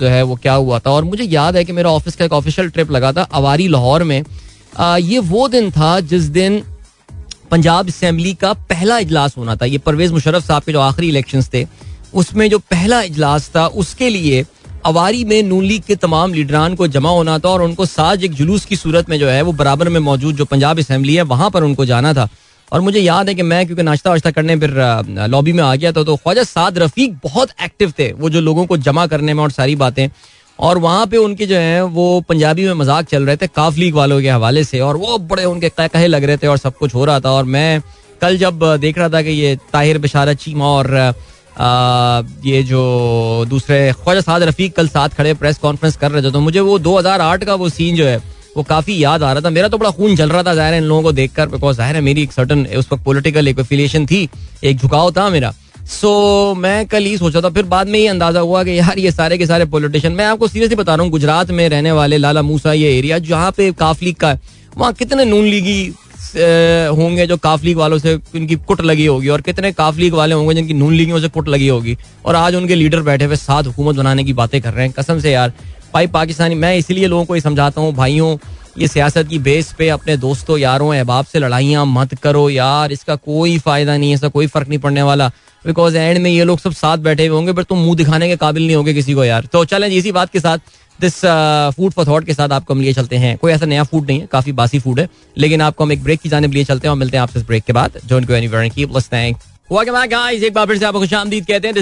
जो 0.00 0.06
है 0.06 0.22
वो 0.22 0.36
क्या 0.36 0.54
हुआ 0.54 0.78
था। 0.78 0.90
और 0.90 1.04
मुझे 1.04 1.24
याद 1.24 1.56
है 1.56 1.64
कि 1.64 1.72
मेरा 1.72 1.90
ऑफ़िस 1.90 2.16
का 2.16 2.24
एक 2.24 2.32
ऑफिशियल 2.32 2.68
ट्रिप 2.70 2.90
लगा 2.90 3.12
था 3.12 3.22
अवारी 3.32 3.68
लाहौर 3.68 4.02
में। 4.04 4.22
ये 4.80 5.18
वो 5.20 5.48
दिन 5.48 5.70
था 5.70 5.98
जिस 6.02 6.22
दिन 6.30 6.62
पंजाब 7.50 7.88
असम्बली 7.88 8.34
का 8.34 8.52
पहला 8.52 8.98
इजलास 8.98 9.36
होना 9.38 9.56
था। 9.56 9.64
ये 9.64 9.78
परवेज 9.78 10.12
मुशरफ 10.12 10.46
साहब 10.46 10.62
के 10.62 10.72
जो 10.72 10.80
आखिरी 10.80 11.08
इलेक्शन 11.08 11.42
थे, 11.54 11.66
उसमें 12.14 12.48
जो 12.50 12.58
पहला 12.60 13.00
इजलास 13.02 13.50
था, 13.56 13.66
उसके 13.66 14.08
लिए 14.08 14.44
अवारी 14.86 15.24
में 15.24 15.42
नून 15.42 15.64
लीग 15.64 15.82
के 15.82 15.94
तमाम 15.96 16.34
लीडरान 16.34 16.74
को 16.76 16.86
जमा 16.88 17.10
होना 17.10 17.38
था 17.38 17.48
और 17.48 17.62
उनको 17.62 17.86
साज 17.86 18.24
एक 18.24 18.32
जुलूस 18.34 18.64
की 18.64 18.76
सूरत 18.76 19.08
में 19.10 19.18
जो 19.18 19.28
है 19.28 19.40
वो 19.42 19.52
बराबर 19.54 19.88
में 19.88 19.98
मौजूद 20.00 20.36
जो 20.36 20.44
पंजाब 20.44 20.78
असम्बली 20.78 21.14
है, 21.14 21.22
वहाँ 21.24 21.50
पर 21.50 21.64
उनको 21.64 21.84
जाना 21.84 22.12
था। 22.14 22.28
और 22.72 22.80
मुझे 22.80 23.00
याद 23.00 23.28
है 23.28 23.34
कि 23.34 23.42
मैं 23.44 23.64
क्योंकि 23.66 23.82
नाश्ता 23.82 24.10
वाश्ता 24.10 24.30
करने 24.30 24.56
फिर 24.56 24.70
लॉबी 25.28 25.52
में 25.52 25.62
आ 25.64 25.74
गया 25.74 25.92
था 25.92 26.02
तो 26.04 26.16
ख्वाजा 26.16 26.44
साद 26.44 26.78
रफीक 26.78 27.18
बहुत 27.24 27.50
एक्टिव 27.64 27.92
थे 27.98 28.10
वो 28.14 28.30
जो 28.30 28.40
लोगों 28.40 28.66
को 28.66 28.76
जमा 28.78 29.06
करने 29.06 29.34
में 29.34 29.42
और 29.42 29.50
सारी 29.52 29.76
बातें। 29.76 30.08
और 30.58 30.78
वहाँ 30.78 31.06
पे 31.06 31.16
उनके 31.18 31.46
जो 31.46 31.56
है 31.56 31.82
वो 31.84 32.20
पंजाबी 32.28 32.66
में 32.66 32.74
मज़ाक 32.74 33.06
चल 33.06 33.26
रहे 33.26 33.36
थे, 33.36 33.46
काफ 33.48 33.76
लीग 33.76 33.94
वालों 33.94 34.20
के 34.20 34.28
हवाले 34.30 34.64
से, 34.64 34.80
और 34.80 34.96
वो 34.96 35.18
बड़े 35.20 35.44
उनके 35.44 35.68
कहे 35.78 36.06
लग 36.06 36.24
रहे 36.24 36.36
थे 36.36 36.46
और 36.46 36.58
सब 36.58 36.76
कुछ 36.76 36.94
हो 36.94 37.04
रहा 37.04 37.20
था। 37.20 37.30
और 37.30 37.44
मैं 37.46 37.80
कल 38.20 38.36
जब 38.38 38.64
देख 38.80 38.98
रहा 38.98 39.08
था 39.08 39.22
कि 39.22 39.30
ये 39.32 39.56
ताहिर 39.72 39.98
बशारत 39.98 40.38
चीमा 40.38 40.66
और 40.66 41.14
ये 41.58 42.62
जो 42.62 43.44
दूसरे 43.48 43.92
ख्वाजा 43.94 44.20
साद 44.20 44.42
रफीक 44.42 44.74
कल 44.76 44.88
साथ 44.88 45.08
खड़े 45.16 45.34
प्रेस 45.34 45.58
कॉन्फ्रेंस 45.58 45.96
कर 45.96 46.10
रहे 46.10 46.22
थे 46.22 46.30
तो 46.30 46.40
मुझे 46.40 46.60
वो 46.60 46.78
2008 46.80 47.44
का 47.44 47.54
वो 47.54 47.68
सीन 47.70 47.96
जो 47.96 48.06
है 48.06 48.16
वो 48.56 48.62
काफ़ी 48.64 49.02
याद 49.02 49.22
आ 49.22 49.32
रहा 49.32 49.42
था। 49.42 49.50
मेरा 49.50 49.68
तो 49.68 49.78
बड़ा 49.78 49.90
खून 49.90 50.16
जल 50.16 50.28
रहा 50.30 50.42
था 50.42 50.54
ज़ाहिर 50.54 50.74
इन 50.74 50.84
लोगों 50.84 51.02
को 51.02 51.12
देखकर 51.12 51.48
बिकॉज़ 51.48 51.76
ज़ाहिर 51.76 51.96
है 51.96 52.02
मेरी 52.02 52.22
एक 52.22 52.32
सर्टन 52.32 52.64
उस 52.78 52.88
वक्त 52.92 53.04
पोलिटिकल 53.04 53.48
एक 53.48 53.58
एफिलिएशन 53.58 54.06
थी 54.06 54.28
एक 54.64 54.76
झुकाव 54.76 55.10
था 55.12 55.28
मेरा। 55.30 55.50
सो 55.50 56.08
so, 56.52 56.58
मैं 56.58 56.86
कल 56.86 57.04
ही 57.04 57.16
सोचा 57.18 57.40
था 57.40 57.48
फिर 57.50 57.64
बाद 57.64 57.88
में 57.88 57.98
ये 57.98 58.06
अंदाज़ा 58.08 58.40
हुआ 58.40 58.62
कि 58.64 58.78
यार 58.78 58.98
ये 58.98 59.10
सारे 59.12 59.38
के 59.38 59.46
सारे 59.46 59.64
पॉलिटिशियन 59.66 60.12
मैं 60.12 60.24
आपको 60.26 60.48
सीरियसली 60.48 60.76
बता 60.76 60.94
रहा 60.94 61.02
हूँ 61.02 61.10
गुजरात 61.10 61.50
में 61.50 61.68
रहने 61.68 61.92
वाले 61.92 62.18
लाला 62.18 62.42
मूसा 62.42 62.72
ये 62.72 62.96
एरिया 62.98 63.18
जहाँ 63.20 63.50
पे 63.56 63.70
काफ 63.74 64.02
लीग 64.02 64.16
का 64.16 64.28
है 64.28 64.40
वहाँ 64.76 64.92
कितने 64.94 65.24
नून 65.24 65.44
लीगी 65.44 65.92
होंगे 66.92 67.26
जो 67.26 67.36
काफ 67.36 67.62
लीग 67.64 67.76
वालों 67.76 67.98
से 67.98 68.14
उनकी 68.14 68.56
कुट 68.58 68.80
लगी 68.80 69.06
होगी 69.06 69.28
और 69.28 69.40
कितने 69.40 69.72
काफ 69.72 69.96
लीग 69.96 70.14
वाले 70.14 70.34
होंगे 70.34 70.54
जिनकी 70.54 70.74
नून 70.74 70.92
लीगियों 70.94 71.20
से 71.20 71.28
कुट 71.28 71.48
लगी 71.48 71.68
होगी। 71.68 71.96
और 72.24 72.36
आज 72.36 72.54
उनके 72.54 72.74
लीडर 72.74 73.00
बैठे 73.02 73.24
हुए 73.24 73.36
साथ 73.36 73.64
हुकूमत 73.64 73.96
बनाने 73.96 74.24
की 74.24 74.32
बातें 74.32 74.60
कर 74.60 74.72
रहे 74.72 74.86
हैं। 74.86 74.92
कसम 74.92 75.18
से 75.20 75.32
यार, 75.32 75.52
भाई 75.94 76.06
पाकिस्तानी, 76.08 76.54
मैं 76.54 76.76
इसलिए 76.76 77.06
लोगों 77.06 77.24
को 77.24 77.34
ये 77.34 77.40
समझाता 77.40 77.80
हूँ, 77.80 77.92
भाइयों, 77.94 78.36
ये 78.78 78.88
सियासत 78.88 79.28
की 79.28 79.38
बेस 79.38 79.72
पे 79.78 79.88
अपने 79.88 80.16
दोस्तों, 80.16 80.58
यारों, 80.58 80.94
अहबाब 80.94 81.24
से 81.24 81.38
लड़ाइयाँ 81.38 81.84
मत 81.86 82.14
करो। 82.14 82.48
यार, 82.50 82.92
इसका 82.92 83.14
कोई 83.16 83.58
फ़ायदा 83.58 83.96
नहीं 83.96 84.08
है, 84.10 84.14
इसका 84.14 84.28
कोई 84.28 84.46
फ़र्क 84.46 84.68
नहीं 84.68 84.78
पड़ने 84.78 85.02
वाला। 85.02 85.28
बिकॉज़ 85.64 85.96
एंड 85.96 86.18
में 86.18 86.30
ये 86.30 86.44
लोग 86.44 86.58
सब 86.58 86.72
साथ 86.72 86.98
बैठे 86.98 87.26
हुए 87.26 87.36
होंगे, 87.36 87.52
पर 87.52 87.62
तुम 87.62 87.78
मुँह 87.78 87.96
दिखाने 87.96 88.28
के 88.28 88.36
काबिल 88.36 88.66
नहीं 88.66 88.76
होंगे 88.76 88.94
किसी 88.94 89.14
को 89.14 89.24
यार। 89.24 89.46
तो 89.52 89.64
चलें 89.64 89.88
इसी 89.88 90.12
बात 90.12 90.30
के 90.30 90.40
साथ 90.40 90.58
दिस 91.00 91.14
फ़ूड 91.76 91.92
फॉर 91.92 92.06
थॉट 92.06 92.24
के 92.24 92.34
साथ 92.34 92.48
आपको 92.48 92.74
हम 92.74 92.80
लिए 92.80 92.92
चलते 92.92 93.16
हैं 93.16 93.36
कोई 93.38 93.52
ऐसा 93.52 93.66
नया 93.66 93.84
फ़ूड 93.84 94.06
नहीं 94.06 94.20
है 94.20 94.26
काफ़ी 94.26 94.52
बासी 94.52 94.78
फ़ूड 94.78 95.00
है 95.00 95.08
लेकिन 95.38 95.60
आपको 95.60 95.84
हम 95.84 95.92
एक 95.92 96.02
ब्रेक 96.02 96.20
की 96.20 96.28
जाने 96.28 96.48
लिए 96.48 96.64
चलते 96.64 96.88
हैं 96.88 96.90
और 96.90 96.98
मिलते 96.98 97.16
हैं 97.16 97.22
आपसे 97.22 97.40
ब्रेक 97.40 97.64
के 97.64 97.72
बाद 97.72 97.92
जो 98.06 98.16
उनको 98.16 98.32
एनी 98.32 98.70
कीप. 98.70 98.90
एक 99.72 100.54
बार 100.54 100.66
फिर 100.66 100.78
से 100.78 100.84
आपको 100.84 101.00
कहते 101.00 101.68
हैं. 101.68 101.74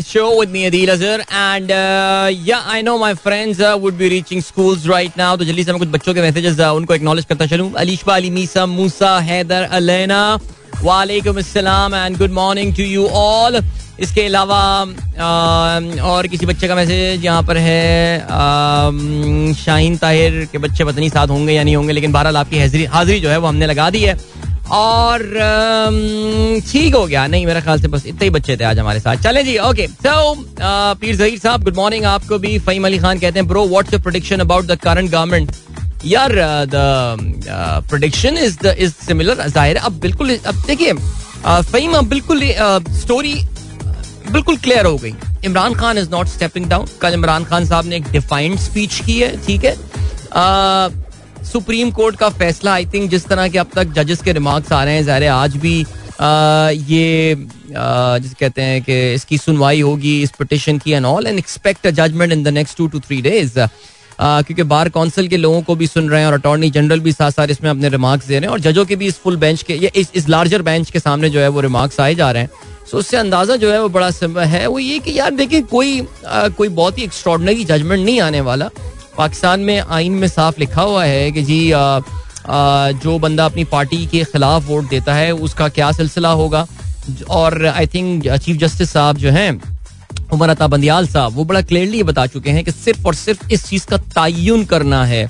Show 0.00 0.26
with 0.38 0.50
me, 0.54 0.70
Adil 0.70 0.90
Azhar, 0.94 1.18
and 1.30 1.70
uh, 1.70 2.28
yeah, 2.48 2.60
I 2.74 2.82
know 2.82 2.96
my 3.04 3.12
friends 3.26 3.60
uh, 3.60 3.76
would 3.84 3.96
be 4.00 4.08
reaching 4.14 4.42
schools 4.48 4.86
right 4.86 5.16
now. 5.16 5.38
तो 5.38 5.44
जल्दी 5.44 5.64
से 5.64 5.72
मैं 5.72 5.78
कुछ 5.78 5.88
बच्चों 5.88 6.14
के 6.14 6.20
मैसेजेस 6.20 6.56
uh, 6.56 6.72
उनको 6.76 6.94
एक्नॉलेज 6.94 7.24
करता 7.24 7.46
चलूँ. 7.46 7.72
अलीशा 7.72 8.14
अली 8.14 8.30
मीसा 8.30 8.66
मूसा 8.66 9.18
हैदर 9.20 9.62
अलैना 9.62 10.38
वालेकुम 10.82 11.38
अस्सलाम 11.38 11.94
and 11.94 12.16
good 12.18 12.32
morning 12.32 12.74
to 12.76 12.82
you 12.82 13.06
all 13.08 13.60
इसके 14.00 14.22
अलावा 14.26 14.60
और 16.04 16.26
किसी 16.26 16.46
बच्चे 16.46 16.68
का 16.68 16.74
मैसेज 16.74 17.24
यहाँ 17.24 17.42
पर 17.42 17.56
है 17.58 18.20
शाहीन 19.54 19.96
ताहिर 19.96 20.44
के 20.52 20.58
बच्चे 20.58 20.84
पत्नी 20.84 21.08
साथ 21.10 21.28
होंगे 21.28 21.52
या 21.52 21.62
नहीं 21.64 21.76
होंगे, 21.76 21.92
लेकिन 21.92 22.12
बहरहाल 22.12 22.36
आपकी 22.36 22.58
हाजिरी 22.60 22.84
हाजिरी 22.94 23.20
जो 23.20 23.28
है 23.30 23.38
वो 23.38 23.48
हमने 23.48 23.66
लगा 23.66 23.90
दी 23.90 24.00
है। 24.02 24.16
और 24.72 25.22
ठीक 26.68 26.94
हो 26.94 27.04
गया। 27.06 27.26
नहीं, 27.26 27.46
मेरे 27.46 27.60
ख्याल 27.60 27.80
से 27.80 27.88
बस 27.88 28.06
इतने 28.06 28.24
ही 28.24 28.30
बच्चे 28.30 28.56
थे 28.56 28.64
आज 28.64 28.78
हमारे 28.78 29.00
साथ। 29.00 29.16
चले 29.22 29.42
जी 29.44 29.56
ओके 29.60 29.86
सो 29.86 30.34
पीर 30.60 31.16
जहीर 31.16 31.38
साहब 31.38 31.64
गुड 31.64 31.76
मॉर्निंग 31.76 32.04
आपको 32.04 32.38
भी 32.38 32.58
फहीम 32.60 32.86
अली 32.86 32.98
खान 32.98 33.18
कहते 33.18 33.38
हैं 33.38 33.48
bro 33.48 33.66
what's 33.68 33.92
your 33.92 34.02
prediction 34.02 34.40
about 34.40 34.64
the 34.66 34.78
current 34.84 35.10
government 35.10 35.52
यार 36.04 36.32
the 36.66 37.84
prediction 37.88 38.38
is 38.38 38.58
the 38.62 38.74
is 38.78 38.92
similar 39.06 39.48
ज़ाहिर 39.48 39.76
अब 39.78 39.98
बिल्कुल, 40.00 40.36
अब 40.36 40.62
देखिए 40.66 40.92
फहीम, 40.92 41.92
अब 41.94 42.08
बिल्कुल 42.08 42.42
स्टोरी 43.00 43.34
बिल्कुल 44.30 44.56
क्लियर 44.56 44.86
हो 44.86 44.96
गई। 44.96 45.14
Imran 45.44 45.74
Khan 45.74 45.98
is 45.98 46.10
not 46.10 46.28
stepping 46.28 46.66
down 46.68 46.86
कल 47.00 47.14
इमरान 47.14 47.44
खान 47.44 47.64
साहब 47.66 47.86
ने 47.86 47.96
एक 47.96 48.10
डिफाइंड 48.12 48.58
स्पीच 48.58 49.00
की 49.06 49.18
है, 49.20 49.36
ठीक 49.46 49.64
है? 49.64 49.76
सुप्रीम 51.44 51.90
कोर्ट 51.90 52.16
का 52.16 52.28
फैसला 52.30 52.72
आई 52.72 52.86
थिंक 52.92 53.10
जिस 53.10 53.26
तरह 53.28 53.48
के 53.48 53.58
अब 53.58 53.70
तक 53.74 53.92
जजेस 53.94 54.22
के 54.22 54.32
रिमार्क्स 54.32 54.72
आ 54.72 54.82
रहे 54.84 54.94
हैं, 54.94 55.04
ज़ाहिर 55.04 55.28
आज 55.28 55.56
भी 55.56 55.78
ये 56.90 57.34
जिस 57.74 58.34
कहते 58.40 58.62
हैं 58.62 58.82
कि 58.82 59.12
इसकी 59.14 59.38
सुनवाई 59.38 59.80
होगी, 59.80 60.20
इस 60.22 60.30
पिटिशन 60.38 60.78
की 60.78 60.92
and 60.92 61.06
all 61.06 61.26
and 61.26 61.38
expect 61.38 61.86
a 61.86 61.90
judgment 61.92 62.32
in 62.32 62.42
the 62.42 62.48
next 62.48 62.76
two 62.76 62.86
two 62.86 63.00
three 63.00 63.20
days 63.22 63.58
क्योंकि 64.22 64.62
बार 64.62 64.88
काउंसिल 64.88 65.28
के 65.28 65.36
लोगों 65.36 65.62
को 65.62 65.74
भी 65.76 65.86
सुन 65.86 66.08
रहे 66.10 66.20
हैं 66.20 66.26
और 66.26 66.32
अटॉर्नी 66.32 66.70
जनरल 66.70 67.00
भी 67.00 67.12
साथ 67.12 67.30
साथ 67.30 67.48
इसमें 67.50 67.70
अपने 67.70 67.88
रिमार्क्स 67.88 68.26
दे 68.26 68.34
रहे 68.34 68.46
हैं 68.46 68.52
और 68.52 68.60
जजों 68.60 68.84
के 68.86 68.96
भी 68.96 69.06
इस 69.06 69.18
फुल 69.18 69.36
बेंच 69.36 69.62
के 69.62 69.74
इस, 69.74 70.10
इस 70.14 70.28
लार्जर 70.28 70.62
बेंच 70.62 70.90
के 70.90 70.98
सामने 70.98 71.30
जो 71.30 71.40
है 71.40 71.48
वो 71.48 71.60
रिमार्क्स 71.60 72.00
आए 72.00 72.14
जा 72.14 72.30
रहे 72.30 72.42
हैं। 72.42 72.50
सो 72.90 72.98
उससे 72.98 73.16
अंदाज़ा 73.16 73.56
जो 73.56 73.72
है 73.72 73.80
वो 73.82 73.88
बड़ा 73.88 74.10
है 74.40 74.66
वो 74.66 74.78
ये 74.78 74.98
कि 74.98 75.18
यार 75.18 75.30
देखिए 75.34 75.60
कोई 75.62 76.00
आ, 76.26 76.48
कोई 76.48 76.68
बहुत 76.70 76.98
ही 76.98 77.04
एक्स्ट्रॉडनरी 77.04 77.64
जजमेंट 77.64 78.04
नहीं 78.04 78.20
आने 78.20 78.40
वाला। 78.40 78.68
पाकिस्तान 79.18 79.60
में 79.60 79.78
आइन 79.80 80.12
में 80.12 80.28
साफ़ 80.28 80.60
लिखा 80.60 80.82
हुआ 80.82 81.04
है 81.04 81.30
कि 81.32 81.42
जी 81.42 81.70
आ, 81.72 81.80
आ, 81.80 82.90
जो 82.92 83.18
बंदा 83.18 83.44
अपनी 83.44 83.64
पार्टी 83.64 84.06
के 84.06 84.24
खिलाफ 84.24 84.66
वोट 84.66 84.88
देता 84.88 85.14
है 85.14 85.30
उसका 85.32 85.68
क्या 85.70 85.92
सिलसिला 85.92 86.30
होगा? 86.30 86.66
और 87.30 87.64
आई 87.66 87.86
थिंक 87.86 88.28
चीफ 88.34 88.56
जस्टिस 88.56 88.90
साहब 88.92 89.16
जो 89.16 89.30
हैं 89.30 89.50
उमर 90.32 90.48
अता 90.48 90.66
बंदियाल 90.66 91.06
साहब, 91.06 91.34
वो 91.34 91.44
बड़ा 91.44 91.60
क्लियरली 91.62 92.02
बता 92.02 92.26
चुके 92.26 92.50
हैं 92.50 92.64
कि 92.64 92.72
सिर्फ़ 92.72 93.06
और 93.06 93.14
सिर्फ़ 93.14 93.50
इस 93.52 93.64
चीज़ 93.66 93.86
का 93.86 93.96
तयन 94.16 94.64
करना 94.64 95.04
है 95.06 95.26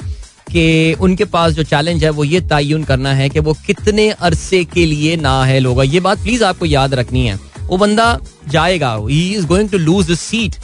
कि 0.51 0.95
उनके 1.01 1.25
पास 1.27 1.53
जो 1.53 1.63
चैलेंज 1.65 2.05
है, 2.05 2.11
वो 2.11 2.25
ये 2.25 2.41
तयन 2.43 2.85
करना 2.85 3.13
है 3.15 3.29
कि 3.29 3.41
वो 3.41 3.53
कितने 3.67 4.09
अरसे 4.11 4.65
के 4.65 4.85
लिए 4.87 5.17
ना 5.17 5.43
है 5.45 5.59
लोग। 5.61 5.85
ये 5.85 6.01
बात 6.01 6.23
प्लीज़ 6.23 6.45
आपको 6.45 6.67
याद 6.67 6.95
रखनी 6.95 7.27
है। 7.27 7.39
वो 7.63 7.77
बंदा 7.79 8.19
जाएगा 8.49 8.95
he 9.01 9.23
is 9.35 9.47
going 9.47 9.69
to 9.71 9.79
lose 9.79 10.13
seat 10.19 10.57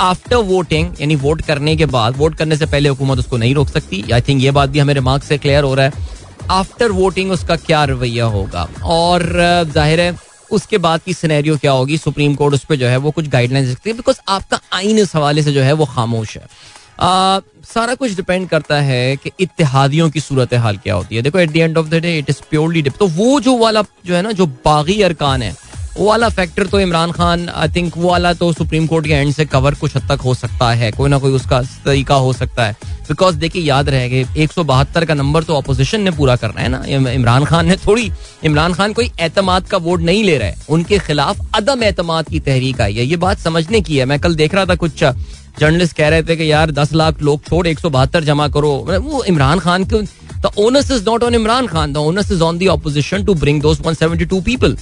after 0.00 0.36
voting 0.36 1.00
यानी 1.00 1.16
वोट 1.16 1.42
करने 1.42 1.76
के 1.76 1.86
बाद 1.86 2.16
वोट 2.16 2.34
करने 2.34 2.56
से 2.56 2.66
पहले 2.66 2.88
हुकूमत 2.88 3.18
उसको 3.18 3.36
नहीं 3.36 3.54
रोक 3.54 3.68
सकती। 3.68 4.04
आई 4.12 4.20
थिंक 4.20 4.42
ये 4.42 4.50
बात 4.50 4.70
भी 4.70 4.78
हमें 4.78 4.94
रिमार्क 4.94 5.24
से 5.24 5.38
क्लियर 5.38 5.64
हो 5.64 5.74
रहा 5.74 5.86
है। 5.86 6.12
आफ्टर 6.50 6.92
वोटिंग 6.92 7.30
उसका 7.32 7.56
क्या 7.56 7.84
रवैया 7.84 8.24
होगा? 8.26 8.68
और 8.84 9.22
ज़ाहिर 9.74 10.00
है 10.00 10.12
उसके 10.54 10.78
बाद 10.78 11.02
की 11.02 11.14
सिनेरियो 11.14 11.56
क्या 11.56 11.72
होगी? 11.72 11.98
सुप्रीम 11.98 12.34
कोर्ट 12.34 12.54
उस 12.54 12.64
पर 12.64 12.76
जो 12.76 12.86
है 12.86 12.96
वो 12.96 13.10
कुछ 13.10 13.28
गाइडलाइंस 13.28 13.70
रखती 13.70 13.90
है 13.90 13.96
बिकॉज़ 13.96 14.20
आपका 14.28 14.60
आइन 14.72 14.98
इस 14.98 15.14
हवाले 15.16 15.42
से 15.42 15.52
जो 15.52 15.62
है 15.62 15.72
वो 15.72 15.84
खामोश 15.86 16.36
है। 16.36 16.46
आ, 17.00 17.40
सारा 17.64 17.94
कुछ 17.94 18.12
डिपेंड 18.12 18.48
करता 18.48 18.80
है 18.80 19.16
कि 19.16 19.30
इतिहादियों 19.40 20.08
की 20.10 20.20
सूरत 20.20 20.54
हाल 20.54 20.76
क्या 20.76 20.94
होती 20.94 21.16
है। 21.16 21.22
देखो 21.22 21.38
at 21.38 21.50
the 21.50 21.56
end 21.56 21.78
of 21.78 21.88
the 21.88 22.00
day 22.02 22.16
it 22.18 22.30
is 22.30 22.40
purely 22.50 22.82
dip 22.82 22.96
तो 22.98 23.06
वो 23.10 23.40
जो 23.40 23.56
वाला 23.58 23.82
जो 24.06 24.14
है 24.14 24.22
ना 24.22 24.32
जो 24.32 24.46
बागी 24.46 25.00
अरकान 25.02 25.42
है 25.42 25.54
वो 25.96 26.06
वाला 26.06 26.28
फैक्टर 26.28 26.66
तो 26.66 26.80
इमरान 26.80 27.12
खान 27.12 27.48
आई 27.48 27.68
थिंक 27.68 27.96
वो 27.96 28.08
वाला 28.08 28.32
तो 28.34 28.52
सुप्रीम 28.52 28.86
कोर्ट 28.86 29.06
के 29.06 29.12
एंड 29.12 29.32
से 29.32 29.44
कवर 29.46 29.74
कुछ 29.74 29.96
हद 29.96 30.08
तक 30.08 30.20
हो 30.20 30.34
सकता 30.34 30.70
है, 30.72 30.90
कोई 30.92 31.10
ना 31.10 31.18
कोई 31.18 31.32
उसका 31.32 31.60
तरीका 31.84 32.14
हो 32.16 32.32
सकता 32.32 32.66
है। 32.66 32.76
बिकॉज़ 33.08 33.36
देखिए, 33.36 33.62
याद 33.62 33.88
रहेगा 33.88 34.34
एक 34.34 34.52
सौ 34.52 34.64
बहत्तर 34.64 35.04
का 35.04 35.14
नंबर 35.14 35.42
तो 35.42 35.54
अपोजिशन 35.54 36.00
ने 36.00 36.10
पूरा 36.10 36.36
करना 36.36 36.60
है 36.60 36.68
ना। 36.68 36.82
इमरान 37.12 37.44
खान 37.44 37.66
ने 37.66 37.76
थोड़ी, 37.76 38.10
इमरान 38.44 38.74
खान 38.74 38.92
कोई 38.92 39.10
एतमाद 39.20 39.66
का 39.66 39.78
वोट 39.78 40.00
नहीं 40.00 40.24
ले 40.24 40.36
रहे 40.38 40.54
उनके 40.68 40.98
खिलाफ 40.98 41.54
अदम 41.56 41.82
एतमाद 41.82 42.28
की 42.28 42.40
तहरीक 42.40 42.80
आई 42.80 42.94
है। 42.94 43.04
ये 43.04 43.16
बात 43.18 43.38
समझने 43.38 43.80
की 43.80 43.98
है। 43.98 44.04
मैं 44.04 44.18
कल 44.20 44.34
देख 44.34 44.54
रहा 44.54 44.64
था 44.66 44.74
कुछ 44.76 45.04
जर्नलिस्ट 45.60 45.96
कह 45.96 46.08
रहे 46.08 46.22
थे 46.22 46.36
कि 46.36 46.50
यार, 46.50 46.70
दस 46.72 46.92
लाख 46.92 47.22
लोग 47.22 47.42
छोड़, 47.44 47.66
एक 47.66 47.78
सौ 47.78 47.90
बहत्तर 47.90 48.24
जमा 48.24 48.48
करो। 48.48 48.72
वो 49.02 49.22
इमरान 49.24 49.58
खान 49.58 49.84
के 49.84 50.02
the 50.40 50.50
onus 50.58 50.90
is 50.90 51.04
not 51.06 51.22
on 51.22 51.34
Imran 51.34 51.66
Khan 51.66 51.92
the 51.92 51.96
onus 51.98 52.32
is 52.32 52.42
on 52.42 52.58
the 52.58 52.68
opposition 52.68 53.24
to 53.24 53.34
bring 53.36 53.62
172 53.62 54.40
people 54.44 54.76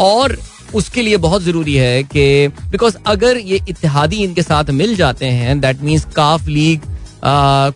और 0.00 0.36
उसके 0.74 1.02
लिए 1.02 1.16
बहुत 1.16 1.42
ज़रूरी 1.42 1.74
है 1.74 2.02
कि 2.02 2.48
बिकॉज़ 2.70 2.96
अगर 3.06 3.38
ये 3.38 3.60
इतिहादी 3.68 4.16
इनके 4.16 4.42
साथ 4.42 4.70
मिल 4.70 4.94
जाते 4.96 5.26
हैं 5.26 5.60
दैट 5.60 5.82
मीन्स 5.82 6.04
काफ 6.16 6.46
लीग 6.48 6.80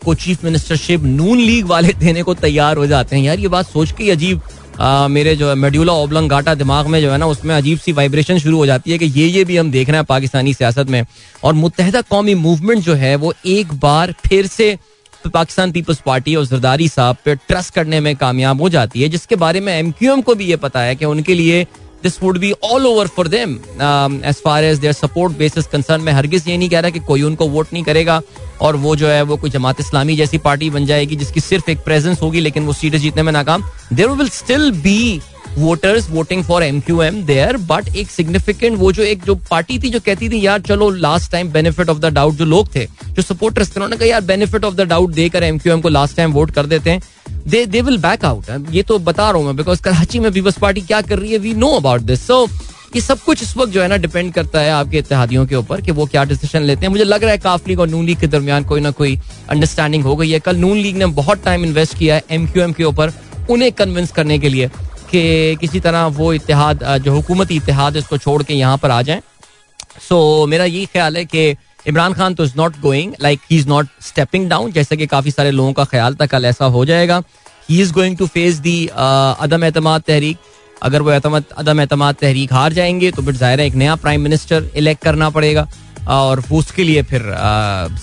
को 0.04 0.14
चीफ 0.14 0.44
मिनिस्टरशिप 0.44 1.02
नून 1.02 1.38
लीग 1.38 1.66
वाले 1.66 1.92
देने 1.92 2.22
को 2.22 2.34
तैयार 2.34 2.76
हो 2.76 2.86
जाते 2.86 3.16
हैं। 3.16 3.22
यार 3.22 3.38
ये 3.38 3.48
बात 3.48 3.66
सोच 3.66 3.92
के 3.92 4.10
अजीब 4.10 4.40
आ, 4.80 5.08
मेरे 5.08 5.34
जो 5.36 5.54
मेड्यूला 5.56 5.92
ओबलंग 5.92 6.30
गाटा 6.30 6.54
दिमाग 6.54 6.86
में 6.86 7.00
जो 7.00 7.10
है 7.12 7.16
ना 7.18 7.26
उसमें 7.26 7.54
अजीब 7.54 7.78
सी 7.78 7.92
वाइब्रेशन 7.92 8.38
शुरू 8.38 8.56
हो 8.56 8.66
जाती 8.66 8.90
है 8.90 8.98
कि 8.98 9.06
ये 9.06 9.26
ये 9.26 9.44
भी 9.44 9.56
हम 9.56 9.70
देख 9.70 9.88
रहे 9.88 9.96
हैं 9.96 10.04
पाकिस्तानी 10.04 10.54
सियासत 10.54 10.90
में। 10.90 11.04
और 11.44 11.52
मुतहदा 11.54 12.00
कौमी 12.00 12.34
मूवमेंट 12.34 12.82
जो 12.82 12.94
है 12.94 13.14
वो 13.16 13.32
एक 13.46 13.72
बार 13.80 14.14
फिर 14.26 14.46
से 14.46 14.76
पाकिस्तान 15.34 15.72
पीपल्स 15.72 16.00
पार्टी 16.06 16.34
और 16.34 16.46
जरदारी 16.46 16.88
साहब 16.88 17.16
पे 17.24 17.34
ट्रस्ट 17.34 17.74
करने 17.74 18.00
में 18.00 18.14
कामयाब 18.16 18.60
हो 18.62 18.68
जाती 18.68 19.02
है 19.02 19.08
जिसके 19.08 19.36
बारे 19.36 19.60
में 19.60 19.72
एम 19.78 19.90
क्यू 19.90 20.12
एम 20.12 20.20
को 20.20 20.34
भी 20.34 20.44
ये 20.44 20.56
पता 20.56 20.80
है 20.80 20.94
कि 20.96 21.04
उनके 21.04 21.34
लिए 21.34 21.66
this 22.02 22.22
would 22.22 22.38
be 22.38 22.52
all 22.64 22.86
over 22.86 23.06
for 23.06 23.28
them 23.28 23.54
as 24.26 24.40
far 24.44 24.64
as 24.64 24.78
their 24.78 24.92
support 24.92 25.36
basis 25.38 25.66
concern 25.66 26.02
मैं 26.02 26.12
हरगिज 26.12 26.48
ये 26.48 26.56
नहीं 26.56 26.68
कह 26.68 26.80
रहा 26.80 26.90
कि 26.90 27.00
कोई 27.00 27.22
उनको 27.22 27.48
वोट 27.48 27.72
नहीं 27.72 27.82
करेगा 27.84 28.20
और 28.60 28.76
वो 28.76 28.94
जो 28.96 29.08
है 29.08 29.22
वो 29.22 29.36
कोई 29.36 29.50
जमात 29.50 29.80
इस्लामी 29.80 30.16
जैसी 30.16 30.38
पार्टी 30.38 30.70
बन 30.70 30.86
जाएगी 30.86 31.16
जिसकी 31.16 31.40
सिर्फ़ 31.40 31.70
एक 31.70 31.78
प्रेजेंस 31.84 32.20
होगी, 32.22 32.40
लेकिन 32.40 32.66
वो 32.66 32.72
सीटें 32.72 32.98
जीतने 32.98 33.22
में 33.22 33.32
नाकाम। 33.32 33.62
There 33.92 34.08
will 34.10 34.28
still 34.28 34.70
be 34.72 35.20
voters 35.58 36.08
voting 36.10 36.42
for 36.44 36.62
M 36.62 36.80
Q 36.80 37.00
M 37.02 37.22
there 37.26 37.56
but 37.68 37.94
एक 37.96 38.10
सिग्निफिकेंट 38.10 38.78
वो 38.78 38.90
जो 38.92 39.02
एक 39.02 39.24
जो 39.24 39.34
पार्टी 39.50 39.78
थी 39.78 39.90
जो 39.90 40.00
कहती 40.00 40.28
थी, 40.28 40.44
यार, 40.46 40.60
चलो 40.60 40.90
last 40.90 41.30
time 41.32 41.50
benefit 41.52 41.88
of 41.88 41.98
the 41.98 42.12
doubt 42.14 42.34
जो 42.34 42.44
लोग 42.44 42.74
थे, 42.74 42.86
जो 43.06 43.22
सपोर्टर्स 43.22 43.68
थे, 43.68 43.74
उन्होंने 43.76 43.96
कहा, 43.96 44.08
यार 44.08 44.20
बेनिफिट 44.24 44.64
ऑफ़ 44.64 44.74
द 44.74 44.88
डाउट 44.88 45.12
देकर 45.12 45.42
एम 45.42 45.58
क्यू 45.58 45.72
एम 45.72 45.80
को 45.80 45.88
लास्ट 45.88 46.16
टाइम 46.16 46.32
वोट 46.32 46.50
कर 46.50 46.66
देते 46.66 46.90
हैं. 46.90 47.02
They 47.48 47.64
they 47.66 47.80
will 47.80 47.98
back 47.98 48.24
out 48.24 48.70
ये 48.70 48.82
तो 48.82 48.98
बता 49.00 49.30
रहा 49.30 49.38
हूँ 49.38 49.46
मैं 49.46 49.56
बिकॉज़ 49.56 49.82
कराची 49.82 50.18
में 50.18 50.32
पीपल्स 50.32 50.58
पार्टी 50.58 50.80
क्या 50.80 51.00
कर 51.02 51.18
रही 51.18 51.32
है? 51.32 51.38
We 51.38 51.54
know 51.54 51.68
about 51.76 52.00
this 52.02 52.26
so 52.26 52.46
ये 52.94 53.00
सब 53.00 53.18
कुछ 53.22 53.42
इस 53.42 53.56
वक्त 53.56 53.72
जो 53.72 53.82
है 53.82 53.88
ना 53.88 53.96
डिपेंड 53.96 54.32
करता 54.34 54.60
है 54.60 54.70
आपके 54.72 54.98
इतिहादियों 54.98 55.44
के 55.46 55.54
ऊपर 55.56 55.80
कि 55.80 55.92
वो 55.92 56.06
क्या 56.06 56.24
डिसीज़न 56.24 56.62
लेते 56.62 56.86
हैं। 56.86 56.88
मुझे 56.88 57.04
लग 57.04 57.22
रहा 57.22 57.32
है 57.32 57.38
काफ 57.38 57.68
लीग 57.68 57.80
और 57.80 57.88
नून 57.88 58.04
लीग 58.06 58.18
के 58.20 58.26
दरमियान 58.26 58.64
कोई 58.64 58.80
ना 58.80 58.90
कोई 58.90 59.18
अंडरस्टैंडिंग 59.50 60.04
हो 60.04 60.16
गई 60.16 60.30
है। 60.30 60.40
कल 60.40 60.56
नून 60.56 60.78
लीग 60.78 60.96
ने 60.96 61.06
बहुत 61.18 61.44
टाइम 61.44 61.64
इन्वेस्ट 61.64 61.96
किया 61.98 62.14
है 62.14 62.24
एम 62.30 62.46
क्यू 62.46 62.62
एम 62.62 62.72
के 62.72 62.84
ऊपर 62.84 63.12
उन्हें 63.50 63.70
कन्विंस 63.72 64.12
करने 64.12 64.38
के 64.38 64.48
लिए। 64.48 64.70
कि 65.10 65.56
किसी 65.60 65.80
तरह 65.80 66.06
वो 66.16 66.32
इतिहाद 66.32 66.84
जो 66.98 67.12
हुकूमती 67.12 67.56
इतिहाद 67.56 67.96
इसको 67.96 68.18
छोड़ 68.18 68.42
के 68.42 68.54
यहाँ 68.54 68.76
पर 68.78 68.90
आ 68.90 69.00
जाए। 69.02 69.22
सो 70.00 70.16
so, 70.42 70.48
मेरा 70.50 70.64
यही 70.64 70.86
ख्याल 70.86 71.16
है 71.16 71.24
कि 71.24 71.50
इमरान 71.86 72.12
खान 72.12 72.34
तो 72.34 72.44
is 72.44 72.52
not 72.56 72.80
going 72.80 73.14
like 73.20 73.40
he 73.50 73.56
is 73.58 73.68
not 73.68 73.86
stepping 74.02 74.48
down 74.50 74.72
जैसे 74.72 74.96
कि 74.96 75.06
काफ़ी 75.06 75.30
सारे 75.30 75.50
लोगों 75.50 75.72
का 75.72 75.84
ख्याल 75.86 76.14
था 76.14 76.26
कल 76.26 76.44
ऐसा 76.44 76.64
हो 76.66 76.84
जाएगा। 76.84 77.22
He 77.68 77.80
is 77.82 77.92
going 77.92 78.16
to 78.16 78.26
face 78.28 78.54
the 78.58 78.86
अदम 78.88 79.64
एतम 79.64 79.96
तहरीक। 79.98 80.36
अगर 80.82 81.02
वो 81.02 81.10
अदम 81.10 81.80
एतम 81.80 82.10
तहरीक 82.12 82.52
हार 82.52 82.72
जाएँगे 82.72 83.10
तो 83.10 83.22
फिर 83.22 83.34
ज़ाहिर 83.36 83.60
है 83.60 83.66
एक 83.66 83.74
नया 83.74 83.94
प्राइम 83.96 84.20
मिनिस्टर 84.20 84.70
इलेक्ट 84.76 85.02
करना 85.02 85.30
पड़ेगा। 85.30 85.66
और 86.10 86.42
उसके 86.52 86.84
लिए 86.84 87.02
फिर 87.10 87.22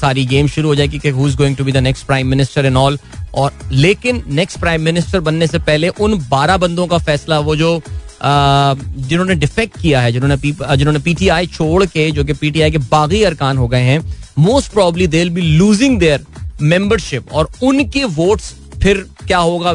सारी 0.01 0.25
गेम 0.25 0.47
शुरू 0.47 0.67
हो 0.67 0.75
जाएगी 0.75 0.99
कि 0.99 1.09
who 1.09 1.27
is 1.27 1.35
going 1.37 1.55
to 1.57 1.63
be 1.63 1.71
the 1.71 1.77
next 1.79 2.05
prime 2.07 2.27
minister 2.27 2.65
in 2.65 2.77
all 2.77 2.99
और 3.35 3.53
लेकिन 3.71 4.23
नेक्स्ट 4.31 4.59
प्राइम 4.59 4.81
मिनिस्टर 4.81 5.19
बनने 5.19 5.47
से 5.47 5.59
पहले 5.59 5.89
उन 5.89 6.17
बारह 6.29 6.57
बंदों 6.57 6.87
का 6.87 6.97
फैसला, 6.99 7.39
वो 7.39 7.55
जो 7.55 7.81
जिन्होंने 8.21 9.35
डिफेक्ट 9.35 9.81
किया 9.81 10.01
है, 10.01 10.11
जिन्होंने 10.11 10.37
जिन्होंने 10.37 10.99
पीटीआई 10.99 11.47
छोड़ 11.47 11.85
के, 11.85 12.09
जो 12.11 12.23
कि 12.23 12.33
पीटीआई 12.33 12.71
के 12.71 12.77
बागी 12.77 13.21
अरकान 13.23 13.57
हो 13.57 13.67
गए 13.67 13.81
हैं 13.81 13.99
most 14.39 14.71
probably 14.71 15.07
they 15.07 15.25
be 15.29 15.41
losing 15.41 15.99
their 15.99 16.25
membership 16.63 17.33
और 17.33 17.49
उनके 17.63 18.03
वोट्स 18.05 18.53
फिर 18.83 19.05
क्या 19.27 19.37
होगा? 19.39 19.73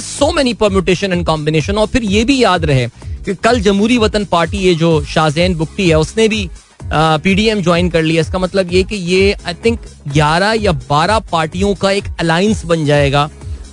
So 0.00 0.30
many 0.32 0.54
permutation 0.54 1.12
and 1.12 1.24
combination 1.26 1.78
और 1.78 1.86
फिर 1.86 2.04
ये 2.04 2.24
भी 2.24 2.42
याद 2.42 2.64
रहे 2.64 2.86
कि 3.24 3.34
कल 3.34 3.60
जमहूरी 3.60 3.98
वतन 3.98 4.24
पार्टी, 4.24 4.58
ये 4.58 4.74
जो 4.74 5.04
शाहजैन 5.04 5.54
बुकटी 5.54 5.88
है, 5.88 5.98
उसने 5.98 6.28
भी 6.28 6.48
पीडीएम 6.92 7.60
ज्वाइन 7.62 7.90
कर 7.90 8.02
लिया। 8.02 8.20
इसका 8.20 8.38
मतलब 8.38 8.72
ये 8.72 8.82
कि 8.82 8.96
ये 8.96 9.32
आई 9.46 9.54
थिंक 9.54 9.80
11 10.08 10.54
या 10.62 10.72
12 10.90 11.20
पार्टियों 11.32 11.74
का 11.74 11.90
एक 11.90 12.04
अलायंस 12.20 12.64
बन 12.64 12.84
जाएगा 12.86 13.28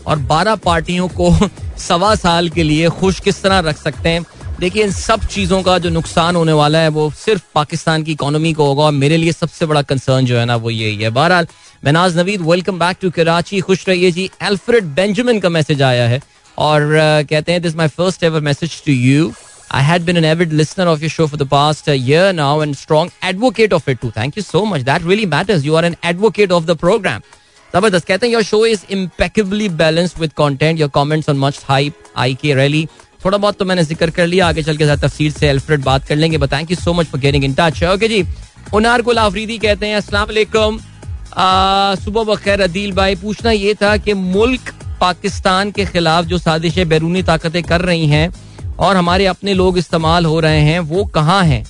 और 0.07 0.19
12 0.27 0.57
पार्टियों 0.57 1.07
को 1.19 1.33
सवा 1.77 2.13
साल 2.15 2.49
के 2.49 2.63
लिए 2.63 2.89
खुश 2.89 3.19
किस 3.19 3.41
तरह 3.43 3.59
रख 3.59 3.77
सकते 3.77 4.09
हैं? 4.09 4.23
देखिए 4.59 4.83
इन 4.83 4.91
सब 4.91 5.25
चीज़ों 5.25 5.61
का 5.63 5.77
जो 5.79 5.89
नुकसान 5.89 6.35
होने 6.35 6.53
वाला 6.53 6.79
है 6.79 6.87
वो 6.89 7.09
सिर्फ़ 7.17 7.43
पाकिस्तान 7.55 8.03
की 8.03 8.11
इकोनॉमी 8.11 8.53
को 8.53 8.65
होगा 8.65 8.83
और 8.83 8.91
मेरे 8.91 9.17
लिए 9.17 9.31
सबसे 9.31 9.65
बड़ा 9.65 9.81
कंसर्न 9.81 10.25
जो 10.25 10.37
है 10.37 10.45
ना 10.45 10.55
वो 10.55 10.69
यही 10.69 10.95
है। 10.95 11.09
बहरहाल 11.09 11.47
Menaz 11.85 12.17
Naveed 12.17 12.41
welcome 12.41 12.79
back 12.79 12.97
to 13.01 13.09
Karachi 13.11 13.59
खुश 13.59 13.87
रहिए 13.89 14.11
जी। 14.11 14.29
एल्फ्रेड 14.41 14.85
बेंजामिन 14.95 15.39
का 15.39 15.49
मैसेज 15.49 15.81
आया 15.81 16.07
है 16.07 16.21
और 16.57 16.81
uh, 16.81 17.29
कहते 17.29 17.51
हैं 17.51 17.61
this 17.61 17.75
my 17.75 17.87
first 17.87 18.23
ever 18.23 18.41
message 18.41 18.81
to 18.85 18.91
you 18.91 19.31
I 19.71 19.81
had 19.81 20.05
been 20.05 20.17
an 20.17 20.25
avid 20.25 20.51
listener 20.51 20.85
of 20.87 21.01
your 21.01 21.09
show 21.09 21.27
for 21.27 21.37
the 21.37 21.45
past 21.45 21.87
uh, 21.87 21.93
year 21.93 22.33
now 22.33 22.59
and 22.59 22.75
strong 22.75 23.09
advocate 23.21 23.71
of 23.71 23.87
it 23.87 24.01
too. 24.01 24.11
Thank 24.11 24.35
you 24.35 24.41
so 24.41 24.65
much. 24.65 24.83
That 24.83 25.01
really 25.01 25.25
matters. 25.25 25.63
You 25.63 25.77
are 25.77 25.85
an 25.85 25.95
advocate 26.03 26.51
of 26.51 26.65
the 26.65 26.75
program. 26.81 27.21
ज़बरदस्त 27.73 28.05
कहते 28.07 28.27
हैं 28.27 28.33
your 28.33 28.43
show 28.43 28.65
is 28.65 28.81
impeccably 28.91 29.69
balanced 29.81 30.19
with 30.19 30.31
content 30.37 30.79
your 30.79 30.89
comments 30.95 31.29
on 31.29 31.37
much 31.39 31.59
hype 31.69 32.03
I 32.23 32.33
K 32.41 32.53
rally 32.53 32.85
थोड़ा 33.25 33.37
बहुत 33.37 33.57
तो 33.57 33.65
मैंने 33.65 33.83
ज़िक्र 33.83 34.09
कर 34.17 34.27
लिया 34.27 34.47
आगे 34.47 34.63
चल 34.63 34.77
के 34.77 34.85
साथ 34.85 35.07
तफसीर 35.07 35.31
से 35.31 35.47
एल्फ्रेड 35.49 35.83
बात 35.83 36.07
कर 36.07 36.15
लेंगे 36.15 36.37
बताएँ 36.37 36.65
कि 36.65 36.75
so 36.75 36.93
much 36.93 37.07
for 37.11 37.21
getting 37.21 37.43
in 37.43 37.53
touch 37.59 37.83
okay 37.93 38.07
जी 38.07 38.23
उनार 38.73 39.01
गुल 39.01 39.19
आफरीदी 39.19 39.57
कहते 39.57 39.87
हैं 39.87 39.95
अस्सलाम 39.95 40.27
वालेकुम 40.27 40.79
सुबह 42.03 42.23
बखैर 42.33 42.61
अदील 42.61 42.91
भाई 42.93 43.15
पूछना 43.23 43.51
ये 43.51 43.73
था 43.81 43.95
कि 43.97 44.13
मुल्क 44.27 44.73
पाकिस्तान 45.01 45.71
के 45.71 45.85
खिलाफ 45.95 46.25
जो 46.25 46.37
साजिशें 46.37 46.87
बैरूनी 46.89 47.23
ताकतें 47.31 47.63
कर 47.63 47.81
रही 47.81 48.07
हैं 48.07 48.31
और 48.81 48.97
हमारे 48.97 49.25
अपने 49.25 49.53
लोग 49.53 49.77
इस्तेमाल 49.77 50.25
हो 50.25 50.39
रहे 50.39 50.59
हैं, 50.61 50.79
वो 50.81 51.03
कहाँ 51.15 51.43
हैं? 51.45 51.63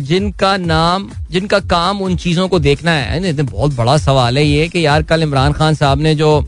जिनका 0.00 0.56
नाम, 0.58 1.08
जिनका 1.30 1.58
काम 1.60 2.00
उन 2.02 2.16
चीज़ों 2.16 2.48
को 2.48 2.58
देखना 2.60 2.90
है। 2.92 3.32
बहुत 3.34 3.74
बड़ा 3.74 3.96
सवाल 3.98 4.38
है 4.38 4.44
ये 4.44 4.68
कि 4.68 4.86
यार, 4.86 5.02
कल 5.02 5.22
इमरान 5.22 5.52
खान 5.52 5.74
साहब 5.74 6.00
ने 6.00 6.14
जो 6.14 6.40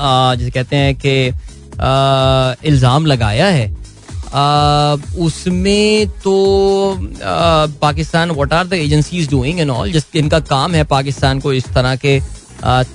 जिसे 0.00 0.50
कहते 0.50 0.76
हैं 0.76 0.94
कि 0.96 1.14
इल्ज़ाम 2.68 3.06
लगाया 3.06 3.46
है 3.48 3.70
उसमें 5.20 6.08
तो 6.24 6.98
Pakistan 7.80 8.30
what 8.30 8.52
are 8.52 8.66
the 8.66 8.72
agencies 8.74 9.30
doing 9.30 9.60
and 9.60 9.70
all 9.70 9.92
जिस 9.92 10.04
इनका 10.16 10.38
काम 10.42 10.74
है 10.74 10.84
पाकिस्तान 10.86 11.40
को 11.40 11.52
इस 11.52 11.66
तरह 11.74 11.96
के 11.96 12.20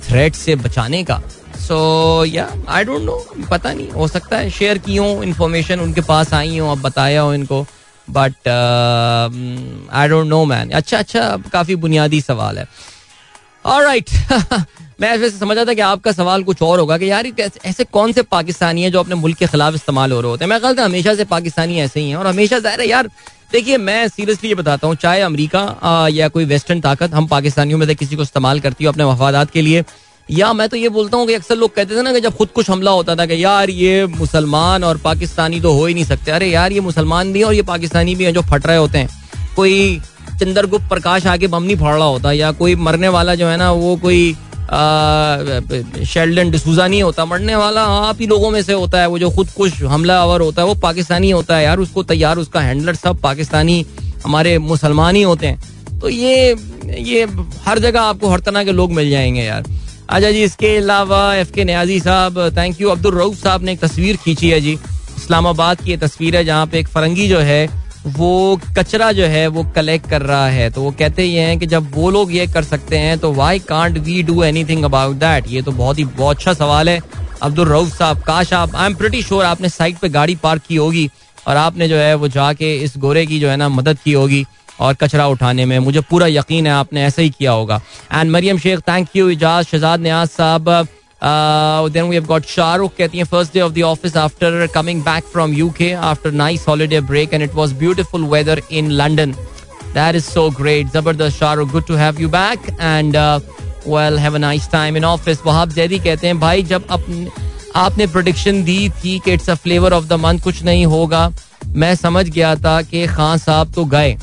थ्रेट 0.00 0.34
से 0.34 0.54
बचाने 0.56 1.02
का। 1.04 1.20
सो 1.68 2.24
या 2.24 2.48
आई 2.68 2.84
डोंट 2.84 3.02
नो 3.02 3.46
पता 3.50 3.72
नहीं, 3.72 3.88
हो 3.90 4.08
सकता 4.08 4.36
है। 4.36 4.50
शेयर 4.50 4.78
की 4.78 4.96
हो 4.96 5.22
इन्फॉर्मेशन 5.22 5.80
उनके 5.80 6.00
पास 6.02 6.32
आई 6.34 6.58
हो, 6.58 6.70
अब 6.72 6.80
बताया 6.82 7.20
हो 7.20 7.34
इनको। 7.34 7.66
But 8.08 8.48
I 8.48 10.08
don't 10.08 10.26
know 10.26 10.44
man 10.44 10.70
अच्छा 10.70 10.98
अच्छा 10.98 11.36
काफ़ी 11.52 11.76
बुनियादी 11.76 12.20
सवाल 12.20 12.58
है। 12.58 12.66
और 13.64 13.82
राइट 13.84 14.10
मैं 15.00 15.08
ऐसे 15.08 15.30
समझा 15.30 15.64
था 15.64 15.72
कि 15.74 15.80
आपका 15.80 16.12
सवाल 16.12 16.42
कुछ 16.44 16.62
और 16.62 16.80
होगा 16.80 16.96
कि 16.98 17.10
यार 17.10 17.26
ऐसे 17.64 17.84
कौन 17.86 18.12
से 18.12 18.22
पाकिस्तानी 18.24 18.82
हैं 18.82 18.90
जो 18.92 19.00
अपने 19.00 19.14
मुल्क 19.14 19.38
के 19.38 19.46
खिलाफ 19.46 19.74
इस्तेमाल 19.74 20.12
हो 20.12 20.20
रहे 20.20 20.30
होते 20.30 20.44
हैं? 20.44 20.50
मैं 20.50 20.60
कहता 20.60 20.84
हमेशा 20.84 21.14
से 21.14 21.24
पाकिस्तानी 21.26 21.78
ऐसे 21.80 22.00
ही 22.00 22.08
हैं। 22.08 22.16
और 22.16 22.26
हमेशा 22.26 22.58
ज़ाहिर 22.58 22.80
है 22.80 22.88
यार, 22.88 23.08
देखिए, 23.52 23.76
मैं 23.78 24.08
सीरियसली 24.08 24.48
ये 24.48 24.54
बताता 24.54 24.86
हूँ, 24.86 24.96
चाहे 24.96 25.20
अमेरिका 25.22 26.08
या 26.12 26.28
कोई 26.28 26.44
वेस्टर्न 26.44 26.80
ताकत, 26.80 27.14
हम 27.14 27.26
पाकिस्तानियों 27.26 27.78
में 27.78 27.86
से 27.86 27.94
किसी 27.94 28.16
को 28.16 28.22
इस्तेमाल 28.22 28.60
करती 28.60 28.84
हो 28.84 28.92
अपने 28.92 29.04
मफादात 29.04 29.50
के 29.50 29.62
लिए 29.62 29.84
या 30.30 30.52
मैं 30.52 30.68
तो 30.68 30.76
ये 30.76 30.88
बोलता 30.88 31.16
हूँ 31.16 31.26
कि 31.26 31.34
अक्सर 31.34 31.56
लोग 31.56 31.74
कहते 31.74 31.96
थे 31.96 32.02
ना 32.02 32.12
कि 32.12 32.20
जब 32.20 32.36
खुद 32.36 32.48
कुछ 32.48 32.70
हमला 32.70 32.90
होता 32.90 33.14
था 33.16 33.26
कि 33.26 33.42
यार 33.44 33.70
ये 33.70 34.06
मुसलमान 34.06 34.84
और 34.84 34.96
पाकिस्तानी 34.96 35.60
तो 35.60 35.72
हो 35.72 35.86
ही 35.86 35.94
नहीं 35.94 36.04
सकते। 36.04 36.30
अरे 36.30 36.50
यार, 36.50 36.72
ये 36.72 36.80
मुसलमान 36.80 37.32
भी 37.32 37.42
और 37.42 37.54
ये 37.54 37.62
पाकिस्तानी 37.62 38.14
भी 38.14 38.24
हैं 38.24 38.34
जो 38.34 38.42
फट 38.42 38.66
रहे 38.66 38.76
होते 38.76 38.98
हैं। 38.98 39.08
कोई 39.56 40.00
चंद्रगुप्त 40.40 40.88
प्रकाश 40.88 41.26
आके 41.26 41.46
बम 41.46 41.62
नहीं 41.62 41.76
फोड़ 41.76 41.94
रहा 41.94 42.04
होता 42.04 42.32
या 42.32 42.50
कोई 42.52 42.74
मरने 42.76 43.08
वाला 43.08 43.34
जो 43.34 43.46
है 43.46 43.56
ना, 43.56 43.70
वो 43.72 43.96
कोई 43.96 44.36
शेल्डन 46.06 46.50
डिसूजा 46.50 46.86
नहीं 46.86 47.02
होता। 47.02 47.24
मरने 47.24 47.56
वाला 47.56 47.82
आप 47.82 48.20
ही 48.20 48.26
लोगों 48.26 48.50
में 48.50 48.62
से 48.62 48.72
होता 48.72 49.00
है, 49.00 49.06
वो 49.06 49.18
जो 49.18 49.30
खुद 49.30 49.48
कुछ 49.48 49.82
हमला 49.82 50.20
आवर 50.20 50.40
होता 50.40 50.62
है, 50.62 50.68
वो 50.68 50.74
पाकिस्तानी 50.74 51.30
होता 51.30 51.56
है 51.56 51.64
यार। 51.64 51.78
उसको 51.78 52.02
तैयार, 52.02 52.38
उसका 52.38 52.60
हैंडलर 52.60 52.94
सब 52.94 53.20
पाकिस्तानी, 53.20 53.84
हमारे 54.24 54.56
मुसलमान 54.58 55.16
ही 55.16 55.22
होते 55.22 55.46
हैं। 55.46 55.98
तो 56.00 56.08
ये 56.08 56.54
ये 56.98 57.26
हर 57.64 57.78
जगह 57.78 58.00
आपको 58.00 58.28
हर 58.28 58.40
तरह 58.40 58.64
के 58.64 58.72
लोग 58.72 58.92
मिल 58.92 59.10
जाएँगे 59.10 59.42
यार। 59.42 59.64
अच्छा 60.08 60.30
जी, 60.30 60.42
इसके 60.44 60.76
अलावा 60.76 61.34
एफ़ 61.36 61.50
के 61.52 61.64
न्याजी 61.64 61.98
साहब 62.00 62.38
थैंक 62.56 62.80
यू 62.80 62.88
अब्दुल 62.90 63.14
रऊफ 63.14 63.34
साहब 63.36 63.62
ने 63.64 63.72
एक 63.72 63.80
तस्वीर 63.80 64.16
खींची 64.16 64.50
है 64.50 64.60
जी। 64.60 64.72
इस्लामाबाद 64.72 65.80
की 65.80 65.96
तस्वीर 65.96 66.36
है 66.36 66.44
जहाँ 66.44 66.66
पे 66.66 66.78
एक 66.78 66.88
फरंगी 66.88 67.28
जो 67.28 67.38
है, 67.40 67.68
वो 68.08 68.60
कचरा 68.78 69.10
जो 69.12 69.26
है, 69.26 69.46
वो 69.48 69.64
कलेक्ट 69.76 70.08
कर 70.10 70.22
रहा 70.22 70.48
है। 70.48 70.70
तो 70.70 70.82
वो 70.82 70.90
कहते 70.98 71.24
ये 71.24 71.40
हैं 71.40 71.58
कि 71.58 71.66
जब 71.66 71.90
वो 71.94 72.10
लोग 72.10 72.32
ये 72.34 72.46
कर 72.46 72.64
सकते 72.64 72.98
हैं 72.98 73.18
तो 73.18 73.32
why 73.34 73.58
can't 73.68 73.98
we 73.98 74.22
do 74.22 74.42
anything 74.44 74.84
about 74.84 75.16
that 75.16 75.48
ये 75.48 75.62
तो 75.62 75.72
बहुत 75.72 75.98
ही, 75.98 76.04
बहुत 76.04 76.36
अच्छा 76.36 76.54
सवाल 76.54 76.88
है। 76.88 77.00
अब्दुल 77.42 77.68
रऊफ 77.68 77.96
साहब, 77.98 78.22
काश 78.22 78.52
आप 78.52 78.76
आई 78.76 78.86
एम 78.86 78.94
प्रिटी 78.94 79.22
श्योर 79.22 79.44
आपने 79.44 79.68
साइड 79.68 79.98
पे 79.98 80.08
गाड़ी 80.10 80.34
पार्क 80.36 80.62
की 80.68 80.76
होगी 80.76 81.08
और 81.46 81.56
आपने 81.56 81.88
जो 81.88 81.96
है 81.96 82.14
वो 82.14 82.28
जाके 82.30 82.74
इस 82.76 82.94
गोरे 82.98 83.26
की 83.26 83.40
जो 83.40 83.48
है 83.48 83.56
ना 83.56 83.68
मदद 83.70 83.98
की 84.04 84.12
होगी। 84.12 84.44
और 84.80 84.94
कचरा 84.94 85.26
उठाने 85.28 85.64
में। 85.64 85.78
मुझे 85.78 86.00
पूरा 86.10 86.26
यकीन 86.26 86.66
है 86.66 86.72
आपने 86.72 87.04
ऐसा 87.04 87.22
ही 87.22 87.30
किया 87.30 87.52
होगा। 87.52 87.80
And 88.12 88.30
Mariam 88.30 88.58
Sheikh 88.58 88.80
thank 88.88 89.16
you 89.16 89.28
Ijaz, 89.30 89.66
Shahzad 89.66 90.00
Niaz 90.00 90.28
साहब। 90.28 90.86
Then 91.92 92.04
we 92.04 92.16
have 92.16 92.24
got 92.24 92.44
Shahrukh 92.46 92.92
कहती 92.98 93.18
हैं 93.18 93.24
first 93.26 93.54
day 93.54 93.60
of 93.60 93.72
the 93.72 93.82
office 93.84 94.16
after 94.16 94.66
coming 94.74 95.02
back 95.02 95.24
from 95.32 95.52
UK 95.54 95.92
after 96.10 96.32
nice 96.32 96.64
holiday 96.68 97.00
break 97.02 97.34
and 97.34 97.42
it 97.42 97.54
was 97.54 97.72
beautiful 97.78 98.24
weather 98.34 98.62
in 98.72 98.90
London 98.92 99.32
that 99.94 100.16
is 100.16 100.24
so 100.24 100.48
great 100.60 100.92
ज़बरदस्त 100.92 101.38
Shahrukh 101.38 101.72
good 101.72 101.86
to 101.86 101.94
have 101.96 102.20
you 102.20 102.28
back 102.28 102.70
and 102.80 103.16
well 103.16 104.18
have 104.18 104.34
a 104.34 104.38
nice 104.38 104.70
time 104.72 104.96
in 104.96 105.04
office 105.04 105.38
Wahab 105.46 105.70
Zaidi 105.72 105.98
कहते 105.98 106.26
हैं, 106.26 106.38
भाई, 106.40 106.62
जब 106.62 106.86
अपने 106.90 107.26
आपने 107.76 108.06
prediction 108.06 108.62
दी 108.64 108.88
थी 109.04 109.18
कि 109.18 109.32
it's 109.32 109.50
a 109.50 109.54
flavour 109.56 109.92
of 109.92 110.04
the 110.04 110.12
month 110.12 110.40
कुछ 110.40 110.62
नहीं 110.64 110.86
होगा। 110.86 111.30
मैं 111.66 111.94
समझ 111.96 112.28
गया 112.28 112.54
था 112.56 112.80
कि 112.82 113.06
खान 113.06 113.38
साहब 113.38 113.72
तो 113.74 113.84
गए। 113.86 114.16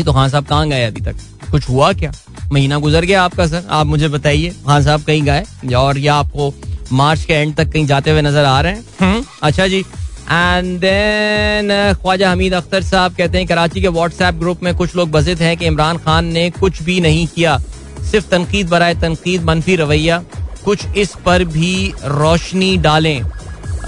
नहीं 0.00 0.04
तो 0.06 0.12
खान 0.12 0.28
साहब 0.28 0.44
कहाँ 0.46 0.68
गए 0.68 0.84
अभी 0.84 1.00
तक? 1.00 1.16
कुछ 1.50 1.68
हुआ 1.68 1.92
क्या? 1.92 2.12
महीना 2.52 2.78
गुजर 2.78 3.04
गया 3.04 3.22
आपका 3.22 3.46
सर। 3.46 3.64
आप 3.70 3.86
मुझे 3.86 4.08
बताइए 4.08 4.50
खान 4.66 4.82
साहब 4.84 5.02
कहीं 5.02 5.22
गए? 5.22 5.74
और 5.76 5.98
या 5.98 6.14
आपको 6.14 6.52
मार्च 6.92 7.24
के 7.24 7.32
एंड 7.32 7.54
तक 7.56 7.70
कहीं 7.72 7.86
जाते 7.86 8.10
हुए 8.10 8.22
नज़र 8.22 8.44
आ 8.44 8.60
रहे 8.60 8.72
हैं? 8.72 8.84
हम्म, 9.00 9.24
अच्छा 9.42 9.66
जी। 9.66 9.80
एंड 10.30 10.78
देन 10.80 11.92
ख्वाजा 12.02 12.30
हमीद 12.32 12.54
अख्तर 12.54 12.82
साहब 12.82 13.14
कहते 13.14 13.38
हैं 13.38 13.46
कराची 13.46 13.80
के 13.80 13.88
व्हाट्सएप 13.88 14.34
ग्रुप 14.34 14.62
में 14.62 14.74
कुछ 14.74 14.96
लोग 14.96 15.10
बजित 15.10 15.40
हैं 15.40 15.56
कि 15.56 15.66
इमरान 15.66 15.98
खान 15.98 16.32
ने 16.32 16.48
कुछ 16.50 16.82
भी 16.82 17.00
नहीं 17.00 17.26
किया। 17.26 17.58
सिर्फ़ 18.10 18.28
तनकीद 18.28 18.68
बरए 18.68 18.94
तनकीद 18.94 19.44
मनफी 19.44 19.76
रवैया। 19.76 20.22
कुछ 20.64 20.86
इस 20.96 21.14
पर 21.26 21.44
भी 21.44 21.92
रोशनी 22.04 22.76
डालें। 22.78 23.22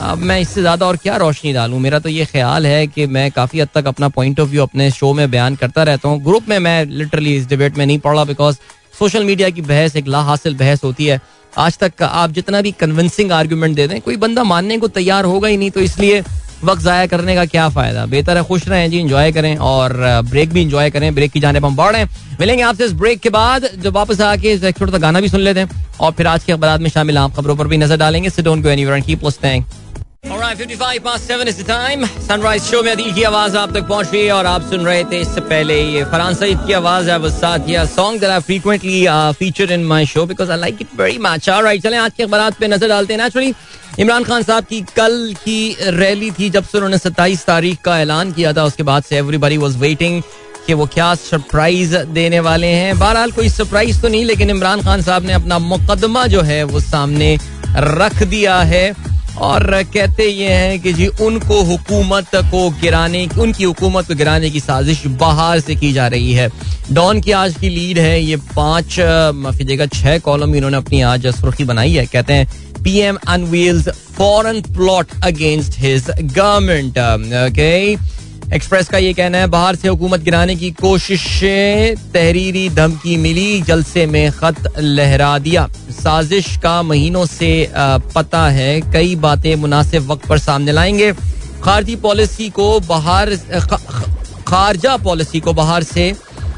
अब 0.03 0.19
मैं 0.19 0.39
इससे 0.41 0.61
ज़्यादा 0.61 0.87
और 0.87 0.97
क्या 0.97 1.17
रोशनी 1.17 1.53
डालूं? 1.53 1.79
मेरा 1.79 1.99
तो 1.99 2.09
ये 2.09 2.25
ख्याल 2.25 2.67
है 2.67 2.87
कि 2.87 3.07
मैं 3.07 3.31
काफ़ी 3.33 3.61
हद 3.61 3.69
तक 3.75 3.87
अपना 3.87 4.09
पॉइंट 4.09 4.41
ऑफ़ 4.41 4.49
व्यू 4.49 4.63
अपने 4.63 4.91
शो 4.91 5.13
में 5.13 5.31
बयान 5.31 5.57
करता 5.57 5.83
रहता 5.83 6.09
हूँ। 6.09 6.23
ग्रुप 6.25 6.49
में 6.49 6.59
मैं 6.59 6.85
लिटरली 6.87 7.35
इस 7.37 7.47
डिबेट 7.49 7.77
में 7.79 7.85
नहीं 7.87 7.99
पढ़ा 7.99 8.25
बिकॉज़ 8.25 8.57
सोशल 8.95 9.25
मीडिया 9.25 9.51
की 9.51 9.63
बहस 9.63 9.97
एक 9.97 10.09
ला 10.09 10.21
हासिल 10.23 10.55
बहस 10.57 10.85
होती 10.85 11.07
है। 11.07 11.21
आज 11.53 11.79
तक 11.79 12.03
आप 12.03 12.31
जितना 12.31 12.61
भी 12.61 12.73
कन्विंसिंग 12.73 13.33
आर्ग्यूमेंट 13.33 13.77
दे 13.77 13.87
दें, 13.89 14.01
कोई 14.01 14.17
बंदा 14.17 14.45
मानने 14.45 14.79
को 14.79 14.89
तैयार 14.91 15.25
होगा 15.25 15.49
ही 15.49 15.57
नहीं 15.57 15.71
तो 15.71 15.81
इसलिए 15.81 16.23
वक्त 16.65 16.83
ज़ाया 16.83 17.07
करने 17.07 17.35
का 17.35 17.45
क्या 17.47 17.69
फ़ायदा? 17.69 18.05
बेहतर 18.07 18.37
है 18.37 18.43
खुश 18.45 18.67
रहें 18.69 18.91
जी 18.91 18.99
इंजॉय 18.99 19.33
करें 19.33 19.57
और 19.59 19.93
ब्रेक 20.25 20.53
भी 20.53 20.63
इंजॉय 20.63 20.91
करें 20.91 21.15
ब्रेक 21.15 21.33
की 21.33 21.41
जाने 21.41 21.61
पर 21.61 21.67
हम 21.67 21.77
बढ़ 21.77 21.93
रहे 21.93 22.03
हैं। 22.03 22.37
मिलेंगे 22.41 22.63
आपसे 22.63 22.85
इस 22.85 22.93
ब्रेक 22.95 23.21
के 23.21 23.31
बाद, 23.31 23.69
जब 23.75 23.95
वापस 23.95 24.21
आके 24.23 24.57
छोटा 24.73 24.93
सा 24.93 24.99
गाना 24.99 25.21
भी 25.21 25.29
सुन 25.29 25.41
लेते 25.41 25.61
हैं 25.61 25.97
और 26.01 26.13
फिर 26.13 26.27
आज 26.27 26.45
के 26.45 26.53
अखबार 26.53 26.79
में 26.79 26.91
शामिल 26.91 27.19
आप 27.19 27.35
खबरों 27.37 27.57
पर 27.57 27.67
भी 27.67 27.77
नज़र 27.79 27.97
डालेंगे। 27.99 28.31
को 28.63 28.69
सनराइज 32.21 32.63
शो 32.63 32.83
में 32.83 32.91
अदील 32.93 33.13
की 33.15 33.23
आवाज़ 33.23 33.57
आप 33.57 33.73
तक 33.75 33.89
पहुँच 33.89 34.13
रही 34.13 34.25
है 34.25 34.33
और 34.33 34.47
सईद 36.35 36.59
की 36.67 36.73
आवाज़ 36.73 37.11
है 37.11 37.15
चलें 41.81 41.99
आज 41.99 42.13
के 42.17 42.23
अखबार 42.23 42.41
पे 42.61 42.69
नज़र 42.69 42.89
डालते 42.89 43.13
हैं। 43.13 43.21
इमरान 43.99 44.25
खान 44.25 44.43
साहब 44.43 44.65
की 44.65 44.81
कल 44.97 45.35
की 45.39 45.77
रैली 45.83 46.31
थी 46.31 46.49
जब 46.51 46.65
से 46.65 46.79
उन्होंने 46.79 46.99
सत्ताईस 46.99 47.45
तारीख 47.47 47.81
का 47.81 47.99
ऐलान 48.01 48.33
किया 48.33 48.53
था। 48.53 48.65
उसके 48.65 48.83
बाद 48.83 49.03
से 49.03 49.17
एवरीबडी 49.17 49.57
वाज 49.57 49.77
वेटिंग 49.77 50.23
कि 50.67 50.75
वो 50.75 50.87
क्या 50.87 51.15
सरप्राइज़ 51.15 51.97
देने 51.97 52.41
वाले 52.41 52.67
हैं। 52.67 52.99
बहरहाल 52.99 53.31
कोई 53.31 53.49
सरप्राइज़ 53.49 54.01
तो 54.03 54.09
नहीं, 54.09 54.25
लेकिन 54.25 54.51
इमरान 54.51 54.83
खान 54.83 55.03
साहब 55.03 55.27
ने 55.27 55.33
अपना 55.33 55.59
मुकदमा 55.59 56.27
जो 56.27 56.43
है 56.43 56.63
वो 56.65 56.81
सामने 56.81 57.37
रख 57.77 58.23
दिया 58.23 58.59
है। 58.63 58.95
और 59.41 59.83
कहते 59.95 60.25
ये 60.25 60.49
हैं 60.49 60.81
कि 60.81 60.93
जी, 60.93 61.07
उनको 61.07 61.63
हुकूमत 61.63 62.35
को 62.37 62.69
गिराने, 62.81 63.27
उनकी 63.39 63.65
हुकूमत 63.65 64.09
को 64.09 64.15
गिराने 64.15 64.51
की 64.51 64.61
साजिश 64.61 65.07
बाहर 65.21 65.61
से 65.61 65.77
की 65.77 65.93
जा 65.93 66.07
रही 66.07 66.33
है। 66.33 66.51
डॉन 66.93 67.21
की 67.21 67.33
आज 67.33 67.55
की 67.55 67.69
लीड 67.69 67.99
है, 67.99 68.21
ये 68.23 68.37
पाँच, 68.57 68.99
माफ़ी 69.35 69.65
देगा 69.65 69.87
छह 69.87 70.19
कॉलम 70.19 70.55
इन्होंने 70.55 70.77
अपनी 70.77 71.01
आज 71.03 71.27
सुर्खी 71.35 71.65
बनाई 71.65 71.93
है। 71.93 72.07
कहते 72.07 72.33
हैं 72.33 72.72
PM 72.85 73.19
unveils 73.29 73.89
foreign 74.17 74.61
plot 74.75 75.07
against 75.25 75.79
his 75.79 76.11
government 76.11 76.99
okay 77.49 77.71
Express 78.55 78.89
का 78.89 78.99
ये 78.99 79.13
कहना 79.13 79.39
है, 79.39 79.47
बाहर 79.47 79.77
से 79.77 79.89
हुकूमत 79.89 80.21
गिराने 80.21 80.55
की 80.57 80.71
कोशिशें 80.71 81.97
तहरीरी 82.13 82.69
धमकी 82.71 83.17
मिली, 83.17 83.61
जलसे 83.63 84.05
में 84.07 84.33
खत 84.33 84.73
लहरा 84.79 85.39
दिया। 85.39 85.67
साजिश 85.93 86.57
का 86.57 86.83
महीनों 86.83 87.25
से 87.27 87.69
पता 88.15 88.49
है, 88.49 88.81
कई 88.93 89.15
बातें 89.17 89.55
मुनासिब 89.57 90.11
वक्त 90.11 90.27
पर 90.29 90.39
सामने 90.39 90.73
लाएँगे। 90.73 91.13
खारजी 91.63 91.97
पॉलिसी 91.97 92.49
को 92.51 92.69
बाहर 92.81 93.35
खारजा 94.47 94.97
पॉलिसी 94.99 95.41
को 95.41 95.53
बाहर 95.53 95.83
से 95.85 96.13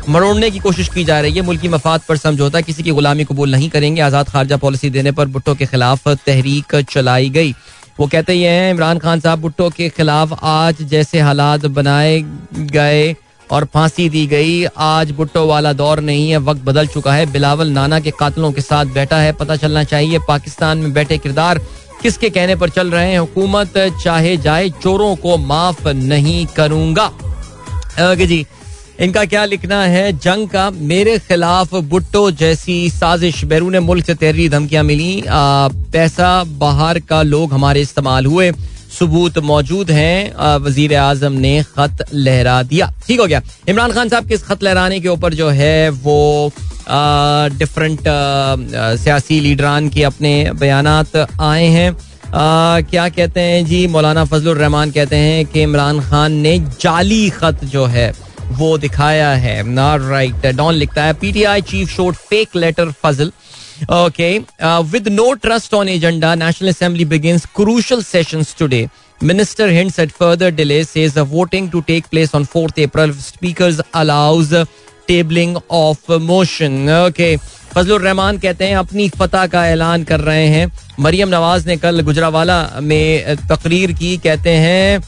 मरोड़ने 0.08 0.50
की 0.50 0.58
कोशिश 0.58 0.88
की 0.88 1.04
जा 1.04 1.20
रही 1.20 1.32
है। 1.32 1.42
मुल्की 1.42 1.68
मफाद 1.68 2.00
पर 2.08 2.16
समझौता, 2.16 2.60
किसी 2.60 2.82
की 2.82 2.90
गुलामी 2.90 3.24
कबूल 3.24 3.50
नहीं 3.50 3.68
करेंगे। 3.70 4.00
आज़ाद 4.02 4.28
खारजा 4.28 4.56
पॉलिसी 4.56 4.90
देने 4.90 5.12
पर 5.12 5.26
भुट्टो 5.26 5.54
के 5.54 5.66
खिलाफ 5.66 6.08
तहरीक 6.08 6.74
चलाई 6.90 7.28
गई। 7.30 7.54
वो 8.00 8.06
कहते 8.06 8.34
ये 8.34 8.48
हैं, 8.48 8.70
इमरान 8.70 8.98
खान 8.98 9.20
साहब 9.20 9.40
भुट्टो 9.40 9.68
के 9.70 9.88
खिलाफ 9.88 10.38
आज 10.42 10.82
जैसे 10.82 11.20
हालात 11.20 11.66
बनाए 11.68 12.20
गए 12.72 13.14
और 13.50 13.64
फांसी 13.64 14.08
दी 14.08 14.26
गई, 14.26 14.64
आज 14.64 15.10
भुट्टो 15.12 15.46
वाला 15.46 15.72
दौर 15.72 16.00
नहीं 16.00 16.30
है, 16.30 16.38
वक्त 16.40 16.62
बदल 16.64 16.86
चुका 16.86 17.12
है। 17.14 17.26
बिलावल 17.32 17.68
नाना 17.70 18.00
के 18.00 18.10
कातलों 18.10 18.52
के 18.52 18.60
साथ 18.60 18.86
बैठा 18.94 19.16
है, 19.16 19.32
पता 19.32 19.56
चलना 19.56 19.84
चाहिए 19.84 20.18
पाकिस्तान 20.28 20.78
में 20.78 20.92
बैठे 20.92 21.18
किरदार 21.18 21.58
किसके 22.02 22.30
कहने 22.30 22.56
पर 22.56 22.68
चल 22.70 22.90
रहे 22.90 23.10
हैं। 23.10 23.18
हुकूमत 23.18 23.78
चाहे 24.04 24.36
जाए, 24.36 24.68
चोरों 24.72 25.14
को 25.16 25.36
माफ़ 25.38 25.88
नहीं 25.88 26.46
करूँगा। 26.46 27.12
जी 27.98 28.44
इनका 29.00 29.24
क्या 29.24 29.44
लिखना 29.44 29.80
है? 29.84 30.12
जंग 30.14 30.48
का 30.48 30.70
मेरे 30.70 31.18
खिलाफ 31.18 31.74
भुट्टो 31.74 32.30
जैसी 32.32 32.90
साजिश। 32.90 33.44
बैरून 33.44 33.78
मुल्क 33.80 34.06
से 34.06 34.14
तहरीरी 34.14 34.48
धमकियाँ 34.48 34.84
मिली। 34.84 35.22
पैसा 35.26 36.44
बाहर 36.58 36.98
का 37.00 37.22
लोग 37.24 37.52
हमारे 37.52 37.80
इस्तेमाल 37.80 38.26
हुए। 38.26 38.50
सबूत 38.98 39.38
मौजूद 39.40 39.90
हैं। 39.90 40.58
वज़ीर 40.58 40.94
आज़म 40.96 41.32
ने 41.34 41.62
खत 41.68 42.04
लहरा 42.14 42.62
दिया। 42.64 42.92
ठीक 43.06 43.20
हो 43.20 43.26
गया। 43.26 43.42
इमरान 43.68 43.92
खान 43.92 44.08
साहब 44.08 44.28
के 44.28 44.34
इस 44.34 44.42
खत 44.42 44.62
लहराने 44.62 45.00
के 45.00 45.08
ऊपर 45.08 45.34
जो 45.34 45.48
है 45.50 45.88
वो 45.90 46.50
डिफरेंट 47.58 48.00
सियासी 48.98 49.40
लीडरान 49.40 49.88
के 49.88 50.02
अपने 50.04 50.50
बयान 50.54 50.86
आए 50.86 51.66
हैं। 51.68 51.94
क्या 52.84 53.08
कहते 53.08 53.40
हैं 53.40 53.64
जी? 53.66 53.86
मौलाना 53.86 54.24
फजल 54.24 54.54
रहमान 54.54 54.90
कहते 54.90 55.16
हैं 55.16 55.44
कि 55.46 55.62
इमरान 55.62 56.00
खान 56.00 56.32
ने 56.32 56.58
जाली 56.80 57.28
खत 57.30 57.64
जो 57.64 57.84
है 57.86 58.12
वो 58.52 58.76
दिखाया 58.78 59.30
है 59.34 59.62
राइट 60.08 60.46
डॉन 60.46 60.74
लिखता 60.74 61.04
है 61.04 61.12
PTI 61.12 61.60
chief 61.60 61.88
showed 61.88 62.14
fake 62.14 62.56
letter 62.56 62.90
Fazal 63.02 63.32
Okay. 63.88 64.44
Uh, 64.60 64.84
with 64.92 65.08
no 65.08 65.34
trust 65.34 65.74
on 65.74 65.88
agenda, 65.88 66.36
National 66.36 66.70
Assembly 66.70 67.04
begins 67.04 67.44
crucial 67.44 68.02
sessions. 68.02 68.54
Minister 69.20 69.68
hints 69.68 69.98
at 69.98 70.12
further 70.12 70.50
delay, 70.50 70.84
says 70.84 71.14
the 71.14 71.24
voting 71.24 71.70
to 71.70 71.82
take 71.82 72.08
place 72.10 72.34
on 72.34 72.44
4th 72.44 72.78
April. 72.78 73.12
Speakers 73.12 73.80
allows 73.92 74.50
tabling 75.08 75.60
of 75.70 76.08
motion. 76.20 76.88
Okay. 76.88 77.38
Fazlur 77.74 78.00
Rehman 78.00 78.36
कहते 78.38 78.64
हैं 78.64 78.76
अपनी 78.76 79.08
फतह 79.10 79.46
का 79.46 79.66
ऐलान 79.66 80.02
कर 80.04 80.20
रहे 80.20 80.46
हैं 80.46 80.70
मरियम 81.00 81.28
नवाज़ 81.28 81.66
ने 81.68 81.76
कल 81.76 82.00
गुजरावाला 82.00 82.58
में 82.82 83.36
तकरीर 83.50 83.92
की 83.92 84.16
कहते 84.16 84.50
हैं 84.50 85.00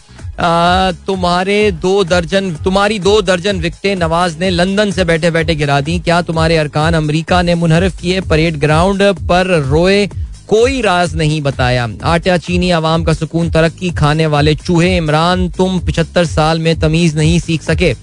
तुम्हारे 1.07 1.71
दो 1.73 2.03
दर्जन, 2.05 2.51
तुम्हारी 2.55 2.99
दो 2.99 3.21
दर्जन 3.23 3.61
विकटे 3.61 3.95
नवाज़ 3.95 4.39
ने 4.39 4.51
लंदन 4.51 4.91
से 4.91 5.05
बैठे 5.05 5.31
बैठे 5.31 5.55
गिरा 5.55 5.81
दी। 5.81 5.99
क्या 5.99 6.21
तुम्हारे 6.23 6.57
अरकान 6.57 6.95
अमरीका 6.95 7.41
ने 7.43 7.55
मुनहरफ 7.55 8.01
किए 8.01 8.21
परेड 8.21 8.59
ग्राउंड 8.61 9.03
पर 9.29 9.47
रोए? 9.63 10.07
कोई 10.49 10.81
राज 10.81 11.15
नहीं 11.17 11.41
बताया। 11.43 11.89
आटा 12.05 12.37
चीनी 12.39 12.71
आवाम 12.71 13.05
का 13.05 13.13
सुकून, 13.13 13.51
तरक्की 13.51 13.91
खाने 13.91 14.27
वाले 14.27 14.55
चूहे 14.55 14.97
इमरान, 14.97 15.49
तुम 15.49 15.79
पिछहत्तर 15.79 16.27
साल 16.27 16.59
में 16.59 16.79
तमीज 16.81 17.17
नहीं 17.17 17.39
सीख 17.39 17.63
सके। 17.63 17.95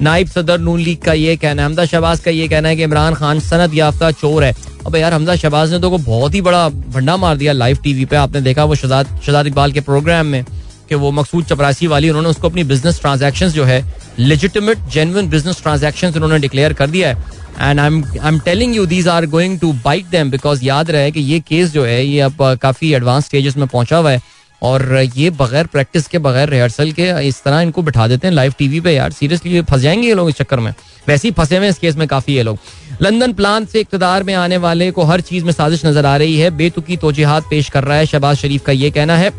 नाइब 0.00 0.28
सदर 0.28 0.58
नून 0.58 0.80
लीग 0.80 0.98
का 0.98 1.12
ये 1.12 1.36
कहना 1.36 1.62
है। 1.62 1.66
हमदा 1.66 1.84
शहबाज 1.84 2.20
का 2.20 2.30
ये 2.30 2.48
कहना 2.48 2.68
है 2.68 2.76
कि 2.76 2.82
इमरान 2.82 3.14
खान 3.14 3.40
सनत 3.40 3.74
याफ्ता 3.74 4.10
चोर 4.10 4.44
है। 4.44 4.54
अब 4.86 4.96
यार 4.96 5.14
हमदा 5.14 5.36
शहबाज 5.36 5.72
ने 5.72 5.78
तो 5.78 5.90
को 5.90 5.98
बहुत 5.98 6.34
ही 6.34 6.40
बड़ा 6.40 6.68
भंडा 6.68 7.16
मार 7.16 7.36
दिया 7.36 7.52
लाइव 7.52 7.78
टीवी 7.82 8.04
पे। 8.04 8.16
आपने 8.16 8.40
देखा 8.40 8.64
वो 8.64 8.74
शहजाद 8.74 9.20
शजाद 9.26 9.46
इकबाल 9.46 9.72
के 9.72 9.80
प्रोग्राम 9.80 10.26
में। 10.26 10.44
कि 10.92 10.96
वो 10.96 11.10
मकसूद 11.12 11.44
चपरासी 11.44 11.86
वाली, 11.86 12.08
उन्होंने 12.08 12.28
उसको 12.28 12.48
अपनी 12.48 12.64
बिज़नेस 12.64 13.00
ट्रांजेक्शन 13.00 13.48
जो 13.50 13.64
है 13.64 13.84
लेजिटिमेट 14.18 14.78
जेनविन 14.92 15.28
बिज़नेस 15.28 15.62
ट्रांजेक्शन 15.62 16.12
उन्होंने 16.14 16.38
डिक्लेयर 16.38 16.72
कर 16.72 16.90
दिया 16.90 17.08
है। 17.08 17.40
And 17.60 17.80
I 17.80 17.86
am 17.86 18.02
I 18.04 18.28
am 18.28 18.38
telling 18.40 18.74
you 18.76 18.84
these 18.86 19.08
are 19.08 19.26
going 19.26 19.58
to 19.60 19.72
bite 19.84 20.06
them 20.06 20.30
because 20.30 20.64
याद 20.64 20.90
रहे 20.90 21.10
कि 21.10 21.20
ये 21.22 21.40
केस 21.40 21.72
जो 21.72 21.84
है, 21.84 22.04
ये 22.04 22.20
अब 22.20 22.58
काफ़ी 22.62 22.92
एडवांस 22.94 23.24
स्टेजेस 23.24 23.56
में 23.56 23.66
पहुँचा 23.66 23.96
हुआ 23.96 24.10
है। 24.10 24.20
और 24.62 24.82
ये 25.16 25.30
बगैर 25.30 25.66
प्रैक्टिस 25.66 26.06
के, 26.06 26.18
बगैर 26.18 26.48
रिहर्सल 26.48 26.90
के, 26.92 27.08
इस 27.28 27.42
तरह 27.44 27.60
इनको 27.60 27.82
बिठा 27.82 28.06
देते 28.08 28.26
हैं 28.26 28.34
लाइव 28.34 28.54
टीवी 28.58 28.80
पे। 28.80 28.92
यार 28.92 29.12
सीरियसली 29.12 29.60
फंस 29.60 29.80
जाएँगे 29.80 30.08
ये 30.08 30.14
लोग 30.14 30.28
इस 30.28 30.34
चक्कर 30.34 30.60
में? 30.60 30.72
वैसे 31.08 31.28
ही 31.28 31.32
फंसे 31.34 31.56
हुए 31.56 31.68
इस 31.68 31.78
केस 31.78 31.96
में 31.96 32.06
काफ़ी 32.08 32.34
ये 32.34 32.42
लोग। 32.42 32.58
लंदन 33.02 33.32
प्लान 33.32 33.64
से 33.64 33.80
इकतदार 33.80 34.22
में 34.22 34.34
आने 34.34 34.56
वाले 34.56 34.90
को 34.90 35.04
हर 35.04 35.20
चीज़ 35.20 35.44
में 35.44 35.52
साजिश 35.52 35.84
नज़र 35.86 36.06
आ 36.06 36.16
रही 36.16 36.38
है। 36.38 36.50
बेतुकी 36.50 36.96
तोजीहात 36.96 37.44
पेश 37.50 37.68
कर 37.68 37.84
रहा 37.84 37.96
है 37.98 38.06
शहबाज 38.06 38.36
शरीफ 38.36 38.64
का 38.64 38.72
ये 38.72 38.90
कहना 38.90 39.16
है। 39.16 39.30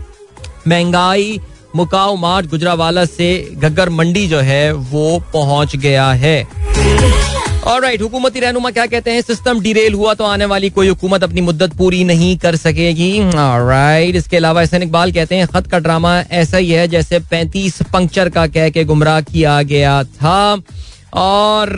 महँगाई 0.67 1.39
मुकाव 1.75 2.15
मार्च 2.15 2.49
गुजरावाला 2.49 3.05
से 3.05 3.27
घग्गर 3.53 3.89
मंडी 3.89 4.27
जो 4.27 4.39
है, 4.39 4.71
वो 4.71 5.23
पहुँच 5.33 5.75
गया 5.75 6.11
है। 6.13 6.41
और 7.63 7.81
राइट 7.81 8.01
हुकूमती 8.01 8.39
रहनुमा 8.39 8.69
क्या 8.71 8.85
कहते 8.85 9.11
हैं? 9.11 9.21
सिस्टम 9.21 9.59
डिरेल 9.61 9.93
हुआ 9.93 10.13
तो 10.13 10.23
आने 10.23 10.45
वाली 10.45 10.69
कोई 10.69 10.87
हुकूमत 10.87 11.23
अपनी 11.23 11.41
मुद्दत 11.41 11.73
पूरी 11.73 12.03
नहीं 12.03 12.35
कर 12.37 12.55
सकेगी। 12.55 13.11
राइट 13.25 14.15
इसके 14.15 14.37
अलावा 14.37 14.61
एहसन 14.61 14.83
इकबाल 14.83 15.11
कहते 15.11 15.35
हैं, 15.35 15.47
खत 15.47 15.67
का 15.67 15.79
ड्रामा 15.79 16.17
ऐसा 16.19 16.57
ही 16.57 16.71
है 16.71 16.87
जैसे 16.87 17.19
पैंतीस 17.21 17.81
पंक्चर 17.93 18.29
का 18.29 18.45
कह 18.47 18.69
के 18.69 18.83
गुमराह 18.83 19.21
किया 19.23 19.61
गया 19.63 20.03
था। 20.03 20.55
और 21.13 21.69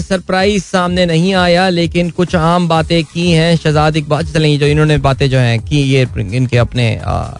सरप्राइज़ 0.00 0.64
सामने 0.64 1.04
नहीं 1.06 1.34
आया 1.34 1.68
लेकिन 1.68 2.10
कुछ 2.10 2.34
आम 2.36 2.68
बातें 2.68 3.02
की 3.04 3.30
हैं। 3.30 3.56
शहजाद 3.56 3.96
इकबाल 3.96 4.26
चलें 4.26 4.58
जो 4.58 4.66
इन्होंने 4.66 4.98
बातें 4.98 5.28
जो 5.30 5.38
हैं 5.38 5.58
की 5.60 5.80
ये 5.82 6.06
इनके 6.18 6.58
अपने 6.58 6.86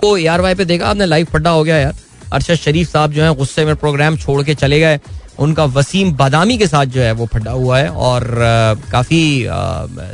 तो 0.03 0.17
यार 0.19 0.41
वाई 0.41 0.55
पे 0.55 0.65
देखा 0.65 0.87
आपने 0.87 1.07
लाइव 1.07 1.27
पड्डा 1.33 1.51
हो 1.51 1.65
गया 1.65 1.77
यार। 1.79 1.95
अरशद 2.33 2.55
शरीफ 2.55 2.91
साहब 2.93 3.13
जो 3.13 3.23
है 3.23 3.35
गुस्से 3.35 3.65
में 3.65 3.77
प्रोग्राम 3.77 4.17
छोड़ 4.17 4.43
के 4.43 4.55
चले 4.55 4.81
गए। 4.81 4.99
उनका 5.39 5.65
वसीम 5.65 6.13
बादामी 6.13 6.59
के 6.59 6.67
साथ 6.67 6.87
जो 6.87 7.01
है 7.01 7.13
वो 7.13 7.27
फटा 7.27 7.51
हुआ 7.51 7.79
है। 7.79 7.89
और 7.89 8.27
काफ़ी 8.93 9.47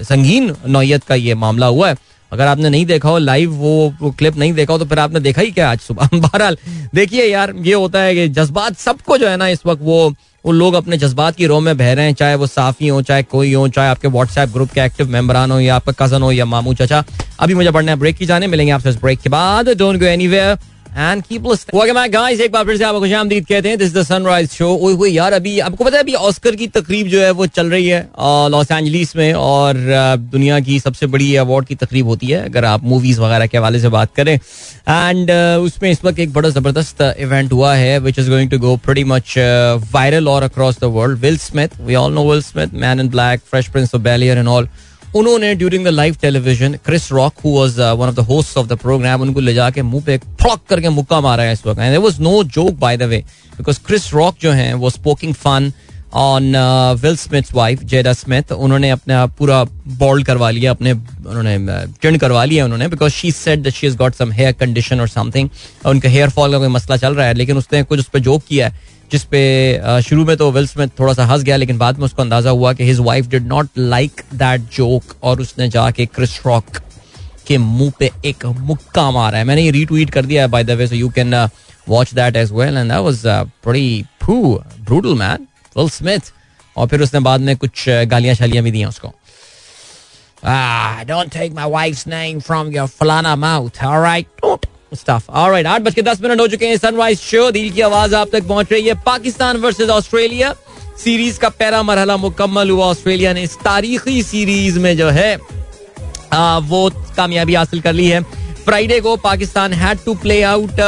संगीन 0.05 0.55
नौयत 0.69 1.05
का 1.05 1.15
ये 1.15 1.35
मामला 1.35 1.67
हुआ 1.67 1.89
है। 1.89 1.97
अगर 2.33 2.47
आपने 2.47 2.69
नहीं 2.71 2.85
देखा 2.87 3.09
हो 3.09 3.19
लाइव 3.19 3.53
वो, 3.53 3.95
वो 4.01 4.11
क्लिप 4.11 4.37
नहीं 4.37 4.53
देखा 4.53 4.73
हो 4.73 4.79
तो 4.79 4.85
फिर 4.85 4.99
आपने 4.99 5.21
देखा 5.21 5.43
ही 5.43 5.51
क्या 5.51 5.71
आज 5.71 5.79
सुबह। 5.79 6.09
बहरहाल 6.15 6.57
देखिए 6.95 7.25
यार 7.25 7.53
ये 7.57 7.75
होता 7.75 8.01
है 8.01 8.15
कि 8.15 8.29
जज्बात 8.29 8.77
सबको 8.79 9.19
जो 9.19 9.29
है 9.29 9.37
ना 9.37 9.49
इस 9.49 9.67
वक्त 9.67 9.83
वो 9.83 10.15
वो 10.45 10.53
लोग 10.53 10.75
अपने 10.75 10.97
जज्बात 10.97 11.37
की 11.37 11.47
रो 11.47 11.61
में 11.61 11.77
बह 11.77 11.93
रहे 11.93 12.05
हैं, 12.05 12.15
चाहे 12.15 12.35
वो 12.35 12.47
साफी 12.47 12.89
हो, 12.89 13.03
चाहे 13.03 13.23
कोई 13.23 13.53
हो, 13.53 13.69
चाहे 13.69 13.89
आपके 13.89 14.09
व्हाट्सएप 14.09 14.49
ग्रुप 14.49 14.71
के 14.71 14.81
एक्टिव 14.81 15.09
मेंबरान 15.09 15.51
हो, 15.51 15.61
या 15.61 15.77
आपका 15.77 16.07
कज़न 16.07 16.23
हो, 16.23 16.33
या 16.33 16.45
मामू 16.45 16.75
चाचा। 16.75 17.05
अभी 17.41 17.55
मुझे 17.55 17.71
पढ़ना 17.71 17.93
है 17.93 17.99
ब्रेक 17.99 18.17
की 18.17 18.27
जाने, 18.27 18.47
मिलेंगे 18.47 18.73
आपसे 18.73 18.89
इस 18.89 18.97
ब्रेक 18.97 19.21
के 19.21 19.29
बाद। 19.29 19.69
Don't 19.69 20.01
go 20.01 20.07
anywhere 20.07 20.59
and 20.97 21.23
keep 21.23 21.43
guys 22.11 22.41
एक 22.41 22.53
बार 22.53 22.65
फिर 22.67 22.77
से 22.77 22.85
आपको 22.85 23.01
खुशामदीद 23.01 23.47
कहते 23.47 23.69
हैं 23.69 23.79
दिस 23.79 23.93
द 23.95 24.03
सनराइज 24.05 24.51
शो 24.53 24.69
ओए 24.69 24.93
हुए 24.95 25.11
यार, 25.11 25.33
अभी 25.33 25.59
आपको 25.61 25.85
पता 25.85 25.97
है, 25.97 26.03
अभी 26.03 26.15
ऑस्कर 26.15 26.57
की 26.57 26.67
तकरीब 26.69 27.07
जो 27.09 27.21
है, 27.21 27.31
वो 27.31 27.47
चल 27.49 27.71
रही 27.71 27.87
है 27.87 28.01
लॉस 28.51 28.71
एंजलिस 28.71 29.15
में, 29.17 29.33
और 29.35 29.77
दुनिया 30.33 30.59
की 30.61 30.79
सबसे 30.81 31.07
बड़ी 31.07 31.35
अवार्ड 31.37 31.67
की 31.67 31.75
तकरीब 31.75 32.07
होती 32.07 32.27
है, 32.27 32.45
अगर 32.45 32.65
आप 32.65 32.85
मूवीज़ 32.85 33.21
वगैरह 33.21 33.47
के 33.47 33.59
हवाले 33.59 33.81
से 33.81 33.89
बात 33.89 34.15
करें. 34.17 34.35
एंड 34.35 35.31
उसमें 35.65 35.91
इस 35.91 36.05
वक्त 36.05 36.19
एक 36.19 36.33
बड़ा 36.33 36.49
ज़बरदस्त 36.51 37.03
इवेंट 37.21 37.53
हुआ 37.53 37.75
है 37.75 37.99
which 38.01 38.19
is 38.19 38.31
going 38.31 38.51
to 38.51 38.59
go 38.59 38.77
pretty 38.85 39.05
much 39.05 39.35
viral 39.95 40.29
और 40.29 40.43
across 40.43 40.81
the 40.81 40.93
world 40.95 41.19
Will 41.21 41.39
Smith 41.39 41.81
we 41.81 41.95
all 41.95 42.13
know 42.15 42.31
Will 42.31 42.43
Smith 42.43 42.75
Man 42.83 43.01
in 43.01 43.09
Black 43.11 43.41
Fresh 43.51 43.69
Prince 43.69 43.95
of 43.95 44.03
Belair 44.03 44.39
and 44.39 44.49
all 44.49 44.69
उन्होंने 45.17 45.55
during 45.55 45.85
the 45.85 45.89
live 45.89 46.17
television 46.23 46.75
Chris 46.87 47.11
Rock 47.13 47.35
who 47.45 47.59
was 47.59 47.79
one 47.79 48.09
of 48.09 48.15
the 48.15 48.27
host 48.27 48.59
of 48.59 48.67
the 48.67 48.77
program 48.79 49.23
उनको 49.23 49.41
ले 49.41 49.55
जाके 49.55 49.83
मुँह 49.83 50.05
पे 50.07 50.19
फड़क 50.19 50.61
करके 50.69 50.89
मुक्का 50.89 51.21
मारा 51.21 51.43
है 51.43 51.53
इस 51.53 51.67
वक्त। 51.67 51.79
And 51.81 51.89
there 51.89 52.01
was 52.01 52.21
no 52.21 52.43
joke 52.57 52.75
by 52.81 52.97
the 52.97 53.03
way 53.03 53.25
because 53.59 53.81
Chris 53.87 54.13
Rock 54.15 54.37
जो 54.43 54.53
है 54.53 54.73
वो 54.75 54.91
spoking 54.91 55.35
fun 55.35 55.73
on 56.15 56.57
Will 57.03 57.17
Smith 57.17 57.53
wife 57.55 57.83
Jada 57.85 58.13
Smith 58.13 58.53
उन्होंने 58.53 58.91
अपने 58.91 59.15
पूरा 59.39 59.63
बॉल्ड 59.99 60.27
करवा 60.27 60.51
लिया 60.51 60.71
अपने 60.71 60.93
उन्होंने 60.93 61.57
चिंड 62.03 62.15
uh, 62.15 62.21
करवा 62.21 62.45
लिया 62.45 62.65
उन्होंने 62.65 62.89
because 62.89 63.13
she 63.13 63.31
said 63.33 63.63
that 63.63 63.75
she 63.75 63.87
has 63.87 63.97
got 63.97 64.15
some 64.15 64.33
hair 64.33 64.53
condition 64.53 65.01
और 65.01 65.09
समथिंग 65.09 65.49
उनका 65.87 66.09
हेयर 66.09 66.31
फॉल 66.31 66.53
का 66.53 66.59
कोई 66.59 66.69
मसला 66.69 66.97
चल 66.97 67.15
रहा 67.15 67.27
है 67.27 67.35
लेकिन 67.35 67.57
उसने 67.57 67.83
कुछ 67.83 67.99
उस 67.99 68.09
पर 68.09 68.19
जोक 68.19 68.43
किया 68.49 68.69
है। 68.69 68.89
जिसपे 69.13 70.03
शुरू 70.03 70.25
में 70.25 70.37
तो 70.37 70.51
विल 70.53 70.67
स्मिथ 70.67 70.89
थोड़ा 70.99 71.13
सा 71.15 71.25
हंस 71.27 71.43
गया 71.43 71.57
लेकिन 71.57 71.79
बाद 71.79 71.99
में 71.99 72.05
उसको 72.05 72.23
अंदाज़ा 72.23 72.51
हुआ 72.51 72.73
कि 72.73 72.85
his 72.85 72.99
wife 73.01 73.27
did 73.29 73.47
not 73.47 73.69
like 73.79 74.23
that 74.35 74.61
joke 74.77 75.15
और 75.23 75.41
उसने 75.41 75.69
जाके 75.69 76.07
क्रिस 76.07 76.39
रॉक 76.47 76.65
के 77.47 77.59
मुँह 77.59 77.93
पे 77.99 78.11
एक 78.25 78.47
मुक्का 78.47 79.11
मारा 79.11 79.39
है। 79.39 79.45
मैंने 79.45 79.63
ये 79.63 79.71
रीट्वीट 79.71 80.11
कर 80.11 80.27
दिया 80.27 80.47
by 80.47 80.65
the 80.65 80.71
way 80.81 80.87
so 80.87 80.95
you 80.95 81.09
can 81.19 81.35
watch 81.89 82.15
that 82.15 82.37
as 82.37 82.53
well 82.53 82.77
and 82.77 82.93
that 82.93 83.01
was 83.01 83.23
pretty 83.65 84.05
फू 84.23 84.43
ब्रूटल 84.81 85.15
मैन 85.19 85.47
विल 85.77 85.89
स्मिथ 85.91 86.33
और 86.77 86.89
फिर 86.89 87.03
उसने 87.03 87.21
बाद 87.21 87.41
में 87.41 87.57
कुछ 87.57 87.89
गालियाँ 87.89 88.35
शालियाँ 88.35 88.65
भी 88.65 88.71
दी 88.71 88.85
उसको। 88.85 89.15
Ah, 90.43 91.05
don't 91.09 91.31
take 91.33 91.51
my 91.57 91.65
wife's 91.73 92.07
name 92.11 92.39
from 92.45 92.69
your 92.75 92.87
falana 92.89 93.33
mouth, 93.41 93.81
all 93.89 93.99
stuff 94.93 95.31
alright 95.31 95.67
आठ 95.67 95.83
बज 95.83 95.95
के 95.95 96.03
दस 96.03 96.21
मिनट 96.23 96.41
हो 96.41 96.47
चुके 96.49 96.67
हैं। 96.67 96.77
सनराइज 96.77 97.19
शो 97.21 97.51
दिल 97.51 97.71
की 97.71 97.81
आवाज़ 97.81 98.15
आप 98.15 98.29
तक 98.33 98.49
पहुँच 98.49 98.73
रही 98.73 98.87
है। 98.87 98.95
पाकिस्तान 99.07 99.57
वर्सेज 99.57 99.91
ऑस्ट्रेलिया 99.91 100.55
सीरीज़ 101.05 101.39
का 101.39 101.49
पहला 101.49 101.83
मरहला 101.83 102.17
मुकम्मल 102.17 102.71
हुआ 102.71 102.87
ऑस्ट्रेलिया 102.87 103.33
ने। 103.33 103.43
इस 103.43 103.57
तारीखी 103.65 104.23
सीरीज़ 104.23 104.79
में 104.79 104.97
जो 104.97 105.09
है 105.11 105.39
आ, 106.33 106.59
वो 106.59 106.91
कामयाबी 107.17 107.55
हासिल 107.55 107.81
कर 107.81 107.93
ली 107.93 108.07
है। 108.07 108.21
फ्राइडे 108.65 109.01
को 109.01 109.17
Pakistan 109.19 109.73
had 109.73 109.99
to 110.05 110.15
play 110.15 110.43
out 110.43 110.81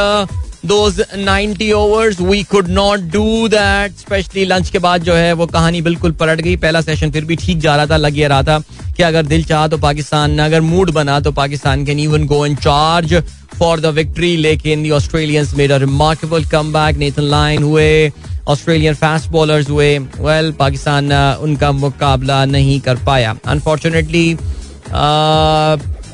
those 0.65 1.01
90 1.17 1.71
overs 1.73 2.19
we 2.21 2.43
could 2.43 2.67
not 2.69 2.99
do 3.13 3.47
that 3.47 3.97
specially 3.97 4.45
lunch 4.45 4.69
के 4.69 4.79
बाद 4.79 5.03
जो 5.03 5.13
है 5.13 5.33
वो 5.33 5.45
कहानी 5.47 5.81
बिल्कुल 5.81 6.11
पलट 6.11 6.41
गई। 6.41 6.55
पहला 6.57 6.81
सेशन 6.81 7.11
फिर 7.11 7.25
भी 7.25 7.35
ठीक 7.35 7.59
जा 7.59 7.75
रहा 7.75 7.85
था 7.85 7.97
लग 7.97 8.19
रहा 8.19 8.43
था 8.43 8.59
कि 8.97 9.03
अगर 9.03 9.25
दिल 9.25 9.43
चाह 9.43 9.67
तो 9.67 9.77
पाकिस्तान 9.77 10.39
अगर 10.39 10.61
मूड 10.61 10.91
बना 10.91 11.19
तो 11.19 11.31
Pakistan 11.31 11.85
can 11.85 11.99
even 11.99 12.25
go 12.27 12.45
in 12.45 12.55
charge 12.55 13.13
for 13.53 13.79
the 13.79 13.85
victory 13.95 14.35
लेकिन 14.37 14.91
Australians 14.91 15.53
made 15.57 15.71
a 15.71 15.77
remarkable 15.79 16.45
comeback 16.51 16.97
Nathan 16.97 17.23
Lyon 17.31 17.63
हुए 17.63 18.11
ऑस्ट्रेलियन 18.47 18.93
फास्ट 18.95 19.29
बॉलर्स 19.31 19.69
हुए. 19.69 19.97
वेल 19.99 20.51
पाकिस्तान 20.59 21.11
उनका 21.41 21.71
मुकाबला 21.71 22.43
नहीं 22.45 22.79
कर 22.81 22.95
पाया. 23.05 23.35
Unfortunately 23.45 24.37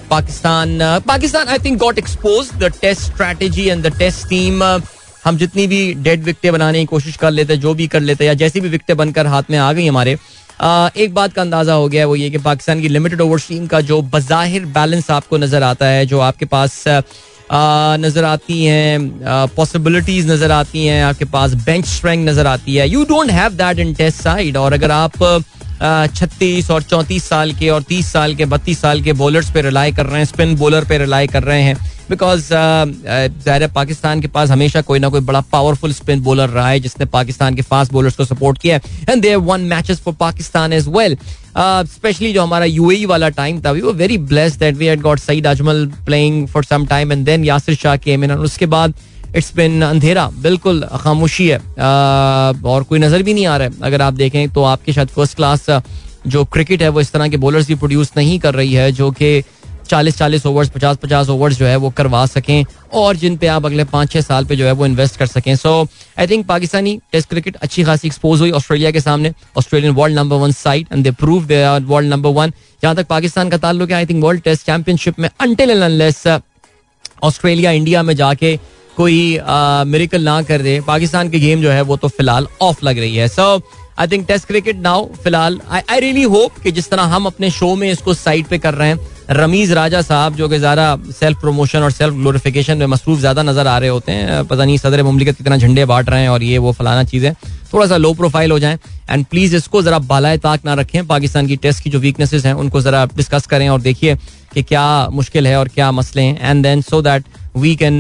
Pakistan 0.10 0.80
Pakistan 1.08 1.48
I 1.48 1.58
think 1.66 1.78
got 1.80 1.98
expose 1.98 2.50
the 2.60 2.72
test 2.82 3.02
strategy 3.02 3.68
and 3.68 3.84
the 3.84 3.98
test 4.00 4.28
team 4.30 4.64
हम 5.26 5.38
जितनी 5.38 5.66
भी 5.68 5.94
डेड 5.96 6.24
विकटे 6.24 6.52
बनाने 6.52 6.80
की 6.80 6.86
कोशिश 6.86 7.16
कर 7.18 7.32
लेते, 7.32 7.56
जो 7.58 7.74
भी 7.74 7.88
कर 7.88 8.02
लेते, 8.02 8.26
या 8.26 8.34
जैसी 8.34 8.60
भी 8.62 8.70
विकटे 8.70 8.94
बनकर 8.94 9.28
हाथ 9.28 9.44
में 9.52 9.58
आ 9.58 9.72
गई 9.74 9.88
हमारे 9.88 10.16
एक 10.60 11.14
बात 11.14 11.34
का 11.34 11.42
अंदाज़ा 11.42 11.74
हो 11.74 11.88
गया 11.90 12.02
है 12.02 12.06
वो 12.08 12.16
ये 12.16 12.30
कि 12.30 12.38
पाकिस्तान 12.40 12.82
की 12.82 12.90
लिमिटेड 12.90 13.22
ओवर 13.22 13.40
स्ट्रीम 13.40 13.68
का 13.68 13.82
जो 13.82 14.02
बाहिर 14.04 14.66
बैलेंस 14.68 15.10
आपको 15.12 15.38
नज़र 15.38 15.64
आता 15.64 15.86
है, 15.86 16.06
जो 16.06 16.20
आपके 16.22 16.46
पास 16.48 16.84
नज़र 18.02 18.24
आती 18.26 18.64
हैं 18.64 19.48
पॉसिबिलिटीज 19.56 20.30
नज़र 20.32 20.52
आती 20.52 20.86
हैं, 20.86 21.04
आपके 21.04 21.26
पास 21.28 21.54
बेंच 21.66 21.86
स्ट्रेंथ 21.86 22.28
नज़र 22.28 22.48
आती 22.48 22.76
है। 22.76 22.90
You 22.90 23.04
don't 23.06 23.32
have 23.32 23.54
that 23.54 23.80
in 23.80 23.94
test 23.94 24.22
side 24.22 24.58
और 24.58 24.74
अगर 24.74 24.92
आप 24.92 25.24
छत्तीस 25.82 26.70
और 26.72 26.84
चौंतीस 26.84 27.28
साल 27.30 27.52
के 27.54 27.70
और 27.70 27.84
तीस 27.84 28.12
साल 28.12 28.36
के, 28.36 28.46
बत्तीस 28.46 28.82
साल 28.82 29.02
के 29.02 29.14
बॉलर्स 29.16 29.52
पे 29.52 29.62
रिलाई 29.62 29.92
कर 29.92 30.06
रहे 30.06 30.18
हैं 30.18 30.26
स्पिन 30.26 30.56
बॉलर 30.58 30.86
पे 30.86 30.98
रिलाई 30.98 31.28
कर 31.28 31.44
रहे 31.44 31.62
हैं। 31.62 31.78
बिकॉज़ 32.10 32.42
ज़ाहिर 32.44 33.62
है 33.62 33.68
पाकिस्तान 33.68 34.22
के 34.22 34.28
पास 34.28 34.50
हमेशा 34.52 34.82
कोई 34.82 35.00
ना 35.00 35.10
कोई 35.10 35.22
बड़ा 35.22 35.42
पावरफुल 35.52 35.92
स्पिन 35.94 36.22
बॉलर 36.22 36.50
रहा 36.50 36.70
है, 36.70 36.80
जिसने 36.80 37.06
पाकिस्तान 37.08 37.56
के 37.56 37.62
फास्ट 37.64 37.92
बॉलर्स 37.94 38.16
को 38.16 38.26
सपोर्ट 38.26 38.58
किया 38.62 38.76
है। 38.76 38.82
And 39.10 39.22
there 39.22 39.36
won 39.38 39.62
matches 39.70 40.00
for 40.02 40.14
Pakistan 40.20 40.74
as 40.74 40.88
well 40.88 41.18
specially 41.58 42.32
जो 42.34 42.44
हमारा 42.44 42.66
यूएई 42.66 43.04
e 43.04 43.08
वाला 43.08 43.30
टाइम 43.32 43.62
था 43.62 43.72
we 43.72 43.82
were 43.82 43.94
very 43.94 44.18
bless 44.26 44.58
that 44.60 44.76
we 44.76 44.86
had 44.86 45.02
got 45.02 45.20
Saeed 45.20 45.48
Ajmal 45.48 45.86
playing 46.06 46.48
for 46.48 46.64
some 46.64 46.86
time 46.88 47.12
and 47.12 47.26
then 47.26 47.44
Yasir 47.46 47.76
Shah 47.76 47.96
came 47.98 48.24
in 48.24 48.32
उसके 48.32 48.66
बाद 48.66 48.94
it's 49.36 49.52
been 49.56 49.82
अंधेरा, 49.84 50.28
बिल्कुल 50.42 50.84
खामोशी 51.02 51.48
है। 51.48 51.58
और 52.64 52.84
कोई 52.84 53.00
नज़र 53.00 53.24
भी 53.24 53.34
नहीं 53.34 53.46
आ 53.46 53.58
रहा 53.58 53.68
है। 53.68 53.82
अगर 53.84 54.02
आप 54.02 54.14
देखें 54.16 54.50
तो 54.50 54.64
आपके 54.66 54.94
शायद 54.94 55.08
फ़र्स्ट 55.10 55.36
क्लास 55.36 55.70
जो 56.28 56.44
क्रिकेट 56.46 56.82
है, 56.82 56.90
वो 56.90 57.02
इस 57.02 57.12
तरह 57.12 57.28
के 57.28 57.38
बॉलर्स 57.38 57.68
भी 57.68 57.76
प्रोड्यूस 57.76 58.12
नहीं 58.18 58.40
कर 58.40 58.54
रही 58.56 58.74
है, 58.74 58.92
जो 58.92 59.12
कि 59.12 59.42
चालीस 59.90 60.18
चालीस 60.18 60.46
ओवर्स 60.46 60.70
पचास 60.70 60.98
पचास 61.04 61.30
ओवर्स 61.30 61.58
जो 61.58 61.66
है 61.66 61.76
वो 61.76 61.90
करवा 61.98 62.26
सकें 62.26 62.66
और 62.94 63.16
जिन 63.18 63.38
पे 63.38 63.48
आप 63.48 63.66
अगले 63.66 63.84
पाँच 63.84 64.12
छः 64.12 64.22
साल 64.22 64.46
पे 64.46 64.56
जो 64.56 64.66
है 64.66 64.72
वो 64.72 64.86
इन्वेस्ट 64.86 65.16
कर 65.18 65.26
सकें। 65.28 65.56
So 65.56 65.72
I 66.20 66.28
think 66.28 66.46
Pakistani 66.48 66.98
test 67.12 67.30
cricket 67.30 67.56
अच्छी 67.58 67.84
खासी 67.84 68.08
एक्सपोज 68.08 68.42
हुई 68.42 68.52
ऑस्ट्रेलिया 68.52 68.92
के 68.92 69.02
सामने 69.02 69.34
Australian 69.58 69.94
world 69.96 70.16
number 70.16 70.38
one 70.38 70.52
side 70.52 70.88
and 70.94 71.04
they 71.04 71.12
prove 71.14 71.46
they 71.46 71.62
are 71.64 71.82
world 71.84 72.10
number 72.10 72.30
one 72.32 72.54
जहाँ 72.84 72.96
तक 72.96 73.08
पाकिस्तान 73.08 73.50
का 73.50 73.58
ताल्लुक 73.58 73.90
है 73.90 73.96
I 73.96 74.06
think 74.06 74.24
world 74.24 74.42
test 74.42 74.66
championship 74.66 75.20
में 75.20 75.30
अनटिल 75.30 75.82
अनलेस 75.82 76.24
ऑस्ट्रेलिया 77.24 77.72
इंडिया 77.72 78.04
में 78.04 78.16
जाके 78.16 78.58
कोई 79.00 79.20
मेरिकल 79.88 80.22
ना 80.24 80.42
कर 80.44 80.62
दे। 80.62 80.80
पाकिस्तान 80.88 81.30
की 81.30 81.40
गेम 81.40 81.62
जो 81.62 81.70
है 81.72 81.82
वो 81.82 81.98
तो 81.98 82.08
फ़िलहाल 82.10 82.48
ऑफ़ 82.62 82.86
लग 82.86 82.98
रही 83.00 83.16
है। 83.16 83.28
So 83.30 83.44
I 84.00 84.08
think 84.08 84.26
test 84.28 84.48
cricket 84.48 84.76
now 84.78 85.06
फ़िलहाल 85.24 85.60
आई 85.72 86.00
रियली 86.00 86.24
होप 86.26 86.58
कि 86.64 86.72
जिस 86.72 86.90
तरह 86.90 87.04
हम 87.14 87.26
अपने 87.26 87.50
शो 87.52 87.76
में 87.76 87.90
इसको 87.92 88.14
साइड 88.16 88.46
पे 88.48 88.58
कर 88.58 88.74
रहे 88.74 88.88
हैं, 88.90 89.00
रमीज 89.32 89.72
राजा 89.72 90.02
साहब, 90.02 90.36
जो 90.36 90.48
कि 90.50 90.58
ज़्यादा 90.60 90.98
सेल्फ 91.20 91.40
प्रमोशन 91.42 91.80
और 91.80 91.92
सेल्फ 91.92 92.14
ग्लोरिफिकेशन 92.16 92.78
में 92.78 92.86
मसरूफ 92.88 93.20
ज़्यादा 93.20 93.44
नज़र 93.44 93.68
आ 93.68 93.78
रहे 93.78 93.90
होते 93.90 94.12
हैं, 94.12 94.46
पता 94.46 94.66
नहीं 94.66 94.78
सदर 94.78 95.04
ममलिकत 95.04 95.38
कितना 95.38 95.58
झंडे 95.58 95.86
बांट 95.86 96.10
रहे 96.10 96.22
हैं 96.22 96.30
और 96.30 96.44
ये 96.44 96.58
वो 96.58 96.72
फलाना 96.74 97.04
चीज़ें 97.06 97.34
थोड़ा 97.74 97.86
सा 97.88 97.98
लो 97.98 98.14
प्रोफ़ाइल 98.14 98.52
हो 98.52 98.60
जाए। 98.60 98.78
एंड 99.10 99.26
प्लीज़ 99.26 99.56
इसको 99.56 99.82
जरा 99.82 100.00
बालाए 100.06 100.38
ताक 100.40 100.66
ना 100.66 100.74
रखें। 100.76 101.06
पाकिस्तान 101.08 101.48
की 101.48 101.56
टेस्ट 101.58 101.84
की 101.84 101.90
जो 101.90 102.00
वीकनेसेस 102.00 102.46
हैं, 102.46 102.54
उनको 102.56 102.82
जरा 102.82 103.06
डिस्कस 103.08 103.46
करें 103.48 103.68
और 103.70 103.82
देखिए 103.82 104.16
कि 104.54 104.64
क्या 104.64 105.10
मुश्किल 105.12 105.48
है 105.48 105.58
और 105.58 105.68
क्या 105.70 105.92
मसले 105.94 106.22
हैं। 106.22 106.50
And 106.50 106.64
then 106.64 106.82
so 106.82 107.02
that 107.02 107.26
we 107.56 107.76
can 107.76 108.00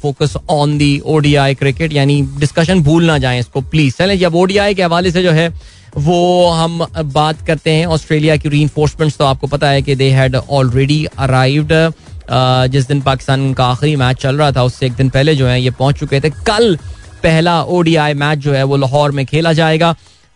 focus 0.00 0.36
on 0.50 0.76
the 0.78 1.00
ODI 1.06 1.54
cricket 1.54 1.92
यानी 1.92 2.20
डिस्कशन 2.38 2.82
भूल 2.82 3.04
ना 3.04 3.18
जाए 3.18 3.40
इसको 3.40 3.60
प्लीज़ 3.60 3.94
चले 3.96 4.16
जब 4.16 4.34
ओडीआई 4.34 4.74
के 4.74 4.82
हवाले 4.82 5.10
से 5.10 5.22
जो 5.22 5.30
है, 5.32 5.48
वो 5.96 6.48
हम 6.50 6.86
बात 7.04 7.46
करते 7.46 7.70
हैं 7.70 7.86
ऑस्ट्रेलिया 7.86 8.36
की 8.36 8.48
री 8.48 8.66
तो 8.76 9.24
आपको 9.24 9.46
पता 9.46 9.68
है 9.70 9.82
कि 9.82 9.94
दे 9.94 10.10
हैड 10.10 10.36
ऑलरेडी 10.36 11.04
अराइव्ड 11.18 11.72
जिस 12.72 12.86
दिन 12.88 13.00
पाकिस्तान 13.00 13.52
का 13.54 13.66
आखिरी 13.66 13.96
मैच 13.96 14.16
चल 14.16 14.36
रहा 14.36 14.52
था, 14.52 14.62
उससे 14.62 14.86
एक 14.86 14.92
दिन 14.92 15.08
पहले 15.10 15.34
जो 15.34 15.46
है, 15.46 15.60
ये 15.62 15.70
पहुँच 15.70 15.98
चुके 15.98 16.20
थे। 16.20 16.30
कल 16.30 16.76
पहला 17.22 17.62
ओडीआई 17.62 18.14
मैच 18.14 18.38
जो 18.38 18.52
है, 18.52 18.62
वो 18.62 18.76
लाहौर 18.76 19.12
में 19.12 19.24
खेला 19.26 19.52
जाएगा। 19.52 19.92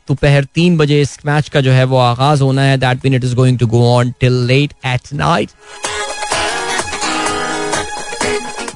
दोपहर 0.09 0.44
तीन 0.55 0.77
बजे 0.77 1.01
इस 1.03 1.18
मैच 1.27 1.48
का 1.48 1.61
जो 1.61 1.72
है, 1.72 1.85
वो 1.85 1.98
आगाज़ 1.98 2.42
होना 2.42 2.62
है। 2.62 2.77
That 2.79 3.05
mean 3.05 3.14
it 3.14 3.25
is 3.25 3.35
going 3.37 3.59
to 3.59 3.66
go 3.66 3.85
on 3.88 4.12
till 4.20 4.44
late 4.46 4.72
at 4.87 5.12
night 5.14 5.51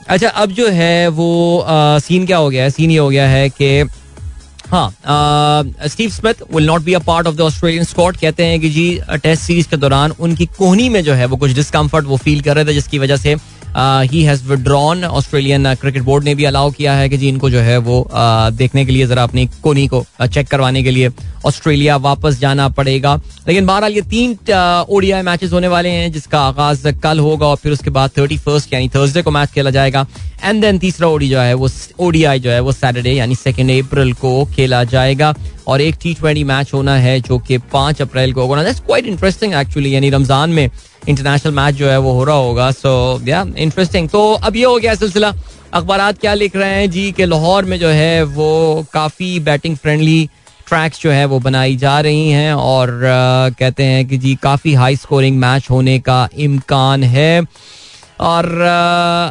अच्छा 0.08 0.28
अब 0.28 0.50
जो 0.58 0.68
है 0.70 1.08
वो 1.08 1.58
आ, 1.60 1.98
सीन 1.98 2.26
क्या 2.26 2.36
हो 2.38 2.48
गया 2.50 2.62
है? 2.64 2.70
सीन 2.70 2.90
ये 2.90 2.98
हो 2.98 3.08
गया 3.08 3.28
है 3.28 3.48
कि 3.60 3.70
हाँ 4.70 4.88
Steve 5.88 6.10
Smith 6.10 6.42
will 6.54 6.66
not 6.66 6.82
be 6.82 6.94
a 6.94 6.98
part 7.06 7.26
of 7.26 7.34
the 7.36 7.40
Australian 7.40 7.84
squad 7.84 8.16
कहते 8.20 8.44
हैं 8.44 8.60
कि 8.60 8.68
जी 8.70 8.86
टेस्ट 9.12 9.42
सीरीज़ 9.42 9.68
के 9.68 9.76
दौरान 9.76 10.12
उनकी 10.20 10.46
कोहनी 10.58 10.88
में 10.88 11.02
जो 11.04 11.12
है 11.14 11.26
वो 11.26 11.36
कुछ 11.36 11.52
डिस्कम्फर्ट 11.54 12.06
वो 12.06 12.16
फील 12.24 12.40
कर 12.42 12.54
रहे 12.56 12.64
थे 12.64 12.72
जिसकी 12.74 12.98
वजह 12.98 13.16
से 13.16 13.36
ही 14.10 14.22
has 14.22 14.44
withdrawn 14.44 15.04
Australian 15.04 15.74
cricket 15.74 16.02
board 16.02 16.24
ने 16.24 16.34
भी 16.34 16.44
अलाउ 16.44 16.70
किया 16.70 16.92
है 16.94 17.08
कि 17.08 17.18
जी 17.18 17.28
इनको 17.28 17.50
जो 17.50 17.60
है 17.60 17.76
वो 17.78 18.06
देखने 18.12 18.84
के 18.86 18.92
लिए 18.92 19.06
जरा 19.06 19.22
अपनी 19.22 19.46
कोनी 19.62 19.86
को 19.88 20.04
चेक 20.22 20.48
करवाने 20.48 20.82
के 20.82 20.90
लिए 20.90 21.10
ऑस्ट्रेलिया 21.46 21.96
वापस 21.98 22.38
जाना 22.40 22.68
पड़ेगा। 22.68 23.14
लेकिन 23.48 23.66
बहरहाल 23.66 23.92
ये 23.92 24.02
तीन 24.02 24.36
ओडीआई 24.88 25.22
मैचेस 25.22 25.52
होने 25.52 25.68
वाले 25.68 25.88
हैं, 25.88 26.10
जिसका 26.12 26.40
आगाज़ 26.40 26.88
कल 27.02 27.18
होगा 27.18 27.46
और 27.46 27.56
फिर 27.56 27.72
उसके 27.72 27.90
बाद 27.90 28.10
थर्टी 28.18 28.36
फ़र्स्ट 28.38 28.72
यानी 28.74 28.88
थर्सडे 28.94 29.22
को 29.22 29.30
मैच 29.30 29.50
खेला 29.50 29.70
जाएगा। 29.70 30.06
एंड 30.44 30.60
देन 30.62 30.78
तीसरा 30.78 31.08
ओडी 31.08 31.28
जो 31.28 31.38
है 31.40 31.54
वो 31.54 31.68
ओडीआई 32.00 32.40
जो 32.40 32.50
है 32.50 32.60
वो 32.60 32.72
सैटरडे 32.72 33.12
यानी 33.12 33.34
सेकेंड 33.34 33.70
अप्रैल 33.72 34.12
को 34.14 34.44
खेला 34.46 34.82
जाएगा। 34.86 35.34
और 35.66 35.80
एक 35.80 35.96
टी 36.02 36.14
ट्वेंटी 36.14 36.44
मैच 36.44 36.72
होना 36.74 36.96
है 36.96 37.18
जो 37.20 37.38
कि 37.38 37.58
पाँच 37.72 38.02
अप्रैल 38.02 38.32
को 38.32 38.40
होगा। 38.40 38.62
दैट्स 38.64 38.80
क्वाइट 38.80 39.06
इंटरेस्टिंग 39.06 39.54
एक्चुअली 39.54 39.94
यानी 39.94 40.10
रमज़ान 40.10 40.50
में 40.50 40.68
इंटरनेशनल 41.08 41.52
मैच 41.52 41.74
जो 41.74 41.88
है 41.88 41.98
वो 41.98 42.12
हो 42.12 42.24
रहा 42.24 42.36
होगा। 42.36 42.70
सो 42.72 43.20
या 43.26 43.44
इंटरेस्टिंग 43.58 44.08
तो 44.08 44.32
अब 44.34 44.56
ये 44.56 44.64
हो 44.64 44.78
गया 44.78 44.94
सिलसिला। 44.94 45.32
अखबार 45.74 46.12
क्या 46.12 46.34
लिख 46.34 46.56
रहे 46.56 46.74
हैं? 46.74 46.90
जी 46.90 47.10
के 47.12 47.26
लाहौर 47.26 47.64
में 47.64 47.78
जो 47.78 47.88
है 47.88 48.22
वो 48.24 48.86
काफ़ी 48.92 49.38
बैटिंग 49.40 49.76
फ्रेंडली 49.76 50.28
ट्रैक्स 50.68 51.00
जो 51.02 51.10
है 51.10 51.24
वो 51.24 51.38
बनाई 51.40 51.76
जा 51.76 51.98
रही 52.00 52.30
हैं 52.30 52.52
और 52.54 52.88
uh, 52.88 53.58
कहते 53.58 53.82
हैं 53.82 54.06
कि 54.08 54.18
जी 54.18 54.34
काफ़ी 54.42 54.72
हाई 54.74 54.96
स्कोरिंग 54.96 55.38
मैच 55.38 55.70
होने 55.70 55.98
का 55.98 56.28
इम्कान 56.36 57.04
है। 57.04 57.40
और 58.20 58.62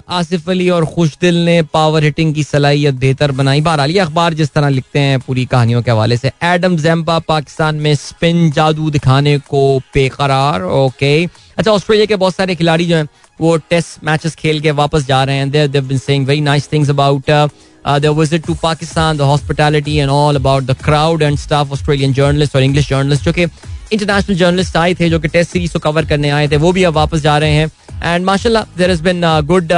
आसिफ 0.10 0.50
अली 0.50 0.69
और 0.69 0.86
खुश 0.86 1.17
दिल 1.21 1.36
ने 1.45 1.62
पावर 1.74 2.04
हिटिंग 2.04 2.34
की 2.36 2.43
सलाहियत 2.43 2.95
बेहतर 2.95 3.32
बनाई। 3.32 3.62
बहरहाल 3.62 3.91
ये 3.91 4.00
अखबार 4.00 4.34
जिस 4.34 4.52
तरह 4.54 4.69
लिखते 4.69 5.00
हैं 5.00 5.19
पूरी 5.19 5.45
कहानियों 5.45 5.82
के 5.82 5.91
हवाले 5.91 6.17
से। 6.17 6.32
एडम 6.43 6.78
जैम्पा 6.78 7.19
पाकिस्तान 7.19 7.76
में 7.76 7.93
स्पिन 7.95 8.52
जादू 8.52 8.89
दिखाने 8.89 9.38
को 9.50 9.80
बेकरार 9.93 10.63
ओके। 10.63 11.13
अच्छा 11.26 11.71
ऑस्ट्रेलिया 11.71 12.06
के 12.06 12.15
बहुत 12.15 12.36
सारे 12.36 12.56
खिलाड़ी 12.56 12.86
जो 12.86 12.95
हैं 12.95 13.08
वो 13.41 13.56
टेस्ट 13.69 14.04
मैचेस 14.04 14.36
खेल 14.36 14.60
के 14.62 14.71
वापस 14.71 15.06
जा 15.08 15.24
रहे 15.24 15.36
हैं। 15.36 15.50
There 15.52 15.67
they've 15.67 15.86
been 15.86 15.98
saying 15.98 16.28
very 16.28 16.41
nice 16.41 16.71
things 16.74 16.89
about 16.89 17.50
visit 17.86 18.45
to 18.45 18.54
Pakistan, 18.62 19.17
the 19.17 19.26
hospitality 19.30 19.95
and 20.04 20.12
all 20.12 20.38
about 20.38 20.65
the 20.69 20.76
crowd 20.86 21.24
and 21.26 21.39
stuff. 21.39 21.74
Australian 21.74 22.15
journalists 22.15 22.56
और 22.56 22.63
इंग्लिश 22.63 22.88
जर्नलिस्ट 22.89 23.24
जो 23.24 23.34
कि 23.34 23.43
इंटरनेशनल 23.43 24.36
जर्नलिस्ट 24.36 24.78
आए 24.78 24.93
थे 24.93 25.10
जो 25.10 25.19
कि 25.19 25.28
टेस्ट 25.28 25.52
सीरीज़ 25.52 25.74
को 25.74 25.80
कवर 25.80 26.06
करने 26.06 26.30
आए 26.30 26.48
थे 26.48 26.58
वो 26.58 26.71
भी 26.71 26.84
अब 26.84 26.93
वापस 26.93 27.19
जा 27.21 27.38
रहे 27.38 27.52
हैं। 27.52 27.67
एंड 28.06 28.26
माशाल्लाह 28.26 28.63
there 28.78 28.89
has 28.89 29.04
been 29.04 29.22
good 29.46 29.72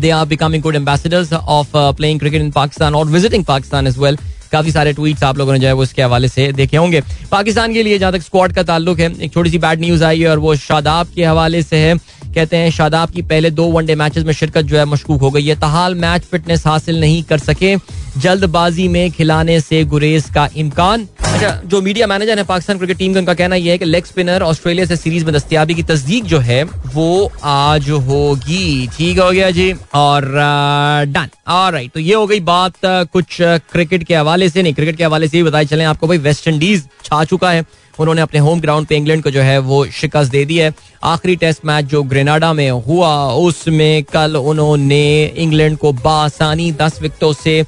they 0.00 0.10
are 0.10 0.26
becoming 0.26 0.62
good 0.62 0.76
ambassadors 0.76 1.32
of 1.32 1.70
playing 1.74 2.20
cricket 2.20 2.42
in 2.42 2.50
Pakistan 2.52 2.94
और 2.94 3.06
विजिटिंग 3.08 3.44
पाकिस्तान 3.44 3.86
एज 3.86 3.98
वेल 3.98 4.18
काफ़ी 4.52 4.72
सारे 4.72 4.92
ट्वीट्स 4.92 5.22
आप 5.24 5.38
लोगों 5.38 5.52
ने 5.52 5.58
जो 5.58 5.66
है 5.66 5.72
वो 5.72 5.82
इसके 5.82 6.02
हवाले 6.02 6.28
से 6.28 6.50
देखे 6.52 6.76
होंगे। 6.76 7.00
पाकिस्तान 7.30 7.72
के 7.74 7.82
लिए 7.82 7.98
जहाँ 7.98 8.12
तक 8.12 8.22
स्क्वाड 8.22 8.52
का 8.52 8.62
ताल्लुक 8.62 9.00
है, 9.00 9.10
एक 9.20 9.32
छोटी 9.32 9.50
सी 9.50 9.58
बैड 9.58 9.80
न्यूज़ 9.80 10.04
आई 10.04 10.20
है 10.20 10.28
और 10.30 10.38
वो 10.38 10.54
शादाब 10.56 11.08
के 11.14 11.24
हवाले 11.24 11.62
से 11.62 11.76
है। 11.78 11.94
कहते 12.34 12.56
हैं, 12.56 12.70
शादाब 12.70 13.10
की 13.10 13.22
पहले 13.24 13.50
दो 13.50 13.64
वनडे 13.72 13.94
मैचेस 13.94 14.24
में 14.24 14.32
शिरकत 14.32 14.64
जो 14.64 14.78
है 14.78 14.84
मशकूक 14.84 15.20
हो 15.20 15.30
गई 15.30 15.46
है। 15.46 15.54
तहाल 15.60 15.94
मैच 15.96 16.22
फिटनेस 16.30 16.66
हासिल 16.66 17.00
नहीं 17.00 17.22
कर 17.22 17.38
सके। 17.40 17.74
जल्दबाजी 18.16 18.88
में 18.88 19.10
खिलाने 19.10 19.60
से 19.60 19.84
गुरेज 19.84 20.24
का 20.34 20.48
इम्कान। 20.56 21.06
अच्छा 21.20 21.48
जो 21.64 21.80
मीडिया 21.82 22.06
मैनेजर 22.06 22.38
है 22.38 22.44
पाकिस्तान 22.44 22.78
क्रिकेट 22.78 22.98
टीम 22.98 23.12
का, 23.12 23.20
उनका 23.20 23.34
कहना 23.34 23.56
यह 23.56 23.72
है 23.72 23.78
कि 23.78 23.84
लेग 23.84 24.04
स्पिनर 24.04 24.42
ऑस्ट्रेलिया 24.42 24.86
से 24.86 24.96
सीरीज़ 24.96 25.24
में 25.24 25.32
दस्तियाबी 25.34 25.74
की 25.74 25.82
तस्दीक 25.82 26.24
जो 26.24 26.38
है, 26.40 26.62
वो 26.64 27.32
आज 27.44 27.90
होगी। 27.90 28.86
ठीक 28.96 29.18
हो 29.18 29.30
गया 29.30 29.50
जी, 29.50 29.72
और 29.94 30.24
डन। 31.08 31.28
और 31.48 31.72
राइट 31.72 31.92
तो 31.92 32.00
ये 32.00 32.14
हो 32.14 32.26
गई 32.26 32.40
बात, 32.42 32.72
कुछ 32.84 33.36
क्रिकेट 33.40 34.04
के 34.04 34.14
हवाले 34.14 34.48
से 34.48 34.62
नहीं, 34.62 34.74
क्रिकेट 34.74 34.96
के 34.96 35.04
हवाले 35.04 35.28
से 35.28 35.36
ही 35.36 35.42
बताए 35.42 35.64
चले 35.64 35.84
आपको, 35.84 36.06
भाई 36.06 36.18
वेस्ट 36.18 36.48
इंडीज 36.48 36.84
छा 37.04 37.24
चुका 37.24 37.50
है। 37.50 37.64
उन्होंने 37.98 38.20
अपने 38.20 38.40
होम 38.40 38.60
ग्राउंड 38.60 38.86
पे 38.86 38.96
इंग्लैंड 38.96 39.22
को 39.22 39.30
जो 39.30 39.40
है 39.40 39.58
वो 39.60 39.84
शिकस्त 39.92 40.30
दे 40.30 40.44
दी 40.44 40.58
है। 40.58 40.72
आखिरी 41.04 41.36
टेस्ट 41.36 41.64
मैच 41.64 41.84
जो 41.84 42.02
ग्रेनाडा 42.02 42.52
में 42.52 42.70
हुआ, 42.70 43.14
उसमें 43.32 44.04
कल 44.04 44.36
उन्होंने 44.36 45.26
इंग्लैंड 45.26 45.76
को 45.78 45.92
बासानी 45.94 46.70
दस 46.72 47.00
विकेटों 47.02 47.32
से 47.34 47.64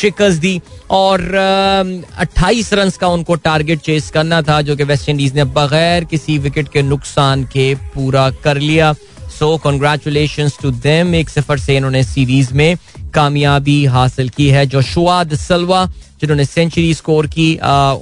शिकस्त 0.00 0.40
दी 0.40 0.60
और 0.90 1.34
अट्ठाईस 1.34 2.72
रन 2.72 2.90
का 3.00 3.08
उनको 3.08 3.34
टारगेट 3.36 3.80
चेस 3.80 4.10
करना 4.10 4.42
था, 4.42 4.60
जो 4.62 4.76
कि 4.76 4.84
वेस्ट 4.84 5.08
इंडीज 5.08 5.34
ने 5.34 5.44
बगैर 5.46 6.04
किसी 6.04 6.38
विकेट 6.38 6.68
के 6.68 6.82
नुकसान 6.82 7.44
के 7.44 7.74
पूरा 7.94 8.28
कर 8.44 8.58
लिया। 8.58 8.92
सो 9.32 9.56
कॉन्ग्रेचुलेशन 9.58 10.50
टू 10.62 10.70
देम 10.70 11.14
एक 11.14 11.28
सफ़र 11.30 11.58
से 11.58 11.76
इन्होंने 11.76 12.02
सीरीज़ 12.04 12.52
में 12.54 12.76
कामयाबी 13.14 13.84
हासिल 13.86 14.28
की 14.28 14.48
है 14.48 14.64
जो 14.66 14.82
शुआद 14.84 15.34
सलवा, 15.36 15.84
जिन्होंने 16.20 16.44
सेंचुरी 16.44 16.92
स्कोर 16.94 17.26
की 17.28 17.54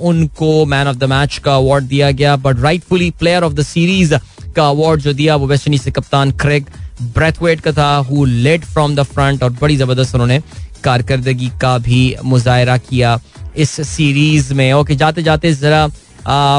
उनको 0.03 0.65
मैन 0.67 0.89
ऑफ़ 0.89 0.97
द 0.97 1.05
मैच 1.11 1.39
का 1.45 1.55
अवार्ड 1.57 1.85
दिया 1.87 2.11
गया 2.13 2.37
but 2.39 2.61
rightfully 2.61 3.11
player 3.19 3.43
of 3.45 3.53
the 3.55 3.63
series 3.65 4.15
का 4.57 4.69
अवार्ड 4.69 5.01
जो 5.01 5.13
दिया, 5.13 5.37
वो 5.37 5.47
वेस्ट 5.47 5.67
इंडीज 5.67 5.83
से 5.83 5.91
कप्तान 5.91 6.31
क्रेग 6.39 6.67
ब्रेथवेट 7.15 7.61
का 7.61 7.73
था 7.73 7.97
who 8.09 8.25
led 8.25 8.65
from 8.65 8.95
the 8.97 9.03
front 9.05 9.43
और 9.43 9.51
बड़ी 9.61 9.77
ज़बरदस्त 9.77 10.15
उन्होंने 10.15 10.41
कारकर्दगी 10.85 11.51
का 11.61 11.77
भी 11.79 12.03
मुजाहरा 12.25 12.77
किया 12.79 13.19
इस 13.57 13.71
सीरीज़ 13.89 14.53
में। 14.55 14.73
ओके 14.73 14.95
जाते 14.97 15.23
जाते 15.23 15.53
जरा 15.55 15.87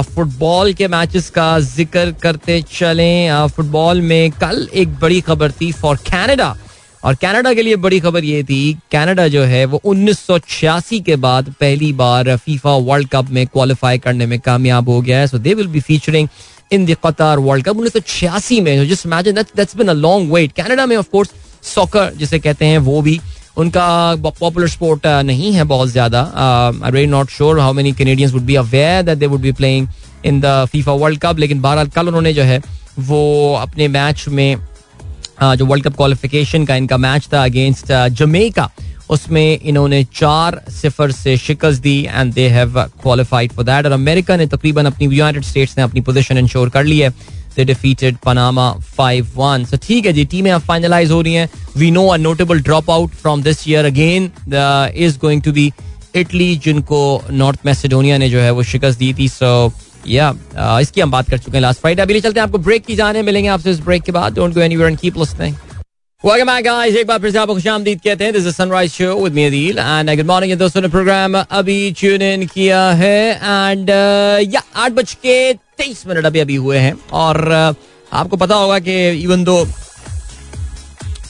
फुटबॉल 0.06 0.74
के 0.74 0.88
मैचेस 0.88 1.30
का 1.30 1.60
ज़िक्र 1.60 2.12
करते 2.22 2.62
चलें। 2.72 3.48
फुटबॉल 3.48 4.02
में 4.02 4.32
कल 4.34 4.68
एक 4.74 5.00
बड़ी 5.00 5.22
खबर 5.22 5.52
थी 5.52 5.72
फॉर 5.72 5.98
कैनेडा 6.08 6.56
और 7.04 7.16
कनाडा 7.16 7.54
के 7.54 7.62
लिए 7.62 7.76
बड़ी 7.78 8.00
खबर 8.00 8.24
ये 8.24 8.44
थी, 8.44 8.74
कनाडा 8.92 9.28
जो 9.28 9.44
है 9.44 9.64
वो 9.66 9.82
1986 9.86 11.00
के 11.02 11.16
बाद 11.18 11.54
पहली 11.60 11.92
बार 11.94 12.36
फीफा 12.38 12.76
वर्ल्ड 12.88 13.10
कप 13.10 13.30
में 13.30 13.46
क्वालिफाई 13.48 13.98
करने 13.98 14.26
में 14.26 14.40
कामयाब 14.40 14.90
हो 14.90 15.02
गया 15.02 15.20
है। 15.20 15.28
So 15.28 15.38
they 15.40 15.54
will 15.54 15.68
be 15.68 15.80
featuring 15.82 16.28
in 16.72 16.86
the 16.86 16.96
Qatar 17.06 17.40
world 17.40 17.66
cup 17.66 17.78
उन्नीस 17.78 17.94
सौ 17.94 18.00
छियासी 18.08 18.60
में। 18.62 18.88
Just 18.88 19.06
imagine 19.06 19.36
that's 19.36 19.76
been 19.78 19.88
a 19.88 19.94
long 19.96 20.34
wait 20.34 20.52
Canada 20.54 20.86
में 20.86 20.96
ऑफ़ 20.98 21.10
कोर्स 21.12 21.30
सॉकर 21.66 22.14
जिसे 22.16 22.40
कहते 22.40 22.66
हैं, 22.66 22.78
वो 22.80 23.02
भी 23.02 23.20
उनका 23.58 24.16
पॉपुलर 24.40 24.68
स्पोर्ट 24.68 25.08
नहीं 25.26 25.52
है 25.54 25.64
बहुत 25.66 25.90
ज़्यादा। 25.90 26.22
I 26.22 26.92
very 26.92 27.08
not 27.08 27.30
sure 27.30 27.60
how 27.60 27.74
many 27.74 27.92
Canadians 27.94 28.34
would 28.34 28.44
be 28.44 28.56
aware 28.56 29.02
that 29.04 29.18
they 29.18 29.26
would 29.28 29.42
be 29.42 29.52
playing 29.54 29.88
in 30.26 30.40
the 30.42 30.66
FIFA 30.72 30.92
world 30.94 31.20
cup 31.20 31.40
लेकिन 31.40 31.62
बहरहाल 31.62 31.88
कल 31.90 32.08
उन्होंने 32.08 32.34
जो 32.34 32.44
है 32.44 32.62
वो 33.00 33.22
अपने 33.56 33.88
मैच 33.88 34.26
में 34.30 34.58
जो 35.43 35.65
वर्ल्ड 35.65 35.86
कप 35.86 35.95
क्वालिफिकेशन 35.95 36.65
का 36.65 36.75
इनका 36.75 36.97
मैच 36.97 37.27
था 37.34 37.43
अगेंस्ट 37.43 37.91
जमेका 38.17 38.69
उसमें 39.10 39.60
इन्होंने 39.60 40.04
चार 40.15 40.62
सिफर 40.71 41.12
से 41.12 41.36
शिकस्त 41.38 41.82
दी 41.82 41.97
and 42.10 42.34
they 42.34 42.47
have 42.49 42.82
qualified 43.01 43.51
for 43.51 43.65
that 43.65 43.86
और 43.86 43.91
अमेरिका 43.91 44.38
ने 44.38 44.47
तकरीबन 44.47 44.86
अपनी 44.86 45.08
यूनाइटेड 45.08 45.43
स्टेट्स 45.43 45.77
ने 45.77 45.84
अपनी 45.84 46.01
पोजीशन 46.01 46.38
इंश्योर 46.38 46.69
कर 46.69 46.84
ली 46.84 46.99
है। 46.99 47.10
दे 47.56 47.63
डिफीटेड 47.65 48.17
पनामा 48.25 48.71
5-1 48.99 49.65
सो 49.69 49.77
ठीक 49.84 50.06
है 50.06 50.13
जी 50.13 50.25
टीमें 50.25 50.51
अब 50.51 50.62
फाइनलाइज 50.62 51.12
हो 51.12 51.21
रही 51.21 51.34
हैं। 51.34 51.49
We 51.77 51.91
know 51.91 52.08
a 52.08 52.17
notable 52.17 52.62
drop 52.62 52.91
out 52.91 53.15
from 53.21 53.43
this 53.43 53.67
year 53.67 53.86
again 53.86 54.32
is 54.95 55.17
going 55.21 55.41
to 55.41 55.51
be 55.51 55.71
Italy 56.15 56.56
जिनको 56.65 57.01
नॉर्थ 57.32 57.60
मैसेडोनिया 57.65 58.17
ने 58.17 58.30
जो 58.30 58.39
है 58.39 58.51
वो 58.51 58.63
शिकस्त 58.63 58.99
दी 58.99 59.13
थी। 59.13 59.27
सो 59.30 59.71
या 60.08 60.34
इसकी 60.82 61.02
हम 61.02 61.12
बात 61.12 61.30
कर 61.30 61.38
चुके 61.38 61.58
हैं 61.58 61.62
लास्ट 61.62 61.82
फ्राइडे 61.82 62.02
अभी 62.02 62.20
चलते 62.20 62.40
हैं 62.40 62.48
आपको 62.48 62.58
ब्रेक 62.58 62.86
की 62.86 62.96
जाने 62.96 63.22
मिलेंगे 63.22 63.50
आपसे 63.50 63.72
इस 63.72 63.80
ब्रेक 63.80 64.04
के 64.04 64.12
बाद। 64.12 64.36
Don't 64.36 64.54
go 64.54 64.62
anywhere 64.62 64.90
and 64.90 65.00
keep 65.00 65.18
listening 65.18 65.56
Welcome 66.24 66.50
back 66.50 66.66
guys 66.66 66.96
एक 66.96 67.08
बार 67.08 67.20
फिर 67.20 67.32
से 67.32 67.38
आपको 67.38 67.54
खुशामदीद 67.54 68.00
कहते 68.04 68.24
हैं। 68.24 68.34
This 68.34 68.46
is 68.46 68.56
sunrise 68.56 68.92
show 68.92 69.14
with 69.24 69.34
me 69.34 69.44
Adeel 69.44 69.78
and 69.80 70.10
good 70.18 70.26
morning 70.26 70.54
दोस्तों 70.58 70.82
ने 70.82 70.88
प्रोग्राम 70.88 71.38
अभी 71.38 71.92
ट्यून 71.92 72.22
इन 72.22 72.46
किया 72.48 72.82
है 72.92 73.36
एंड 73.36 73.90
या 74.54 74.62
आठ 74.76 74.92
बज 74.92 75.14
के 75.14 75.54
तेईस 75.54 76.04
मिनट 76.08 76.26
अभी 76.26 76.40
अभी 76.40 76.56
हुए 76.56 76.78
हैं 76.78 76.94
और 77.14 77.36
uh, 77.72 77.80
आपको 78.14 78.38
पता 78.38 78.56
होगा 78.56 78.80
कि 78.80 79.10
इवन 79.10 79.44
दो 79.44 79.66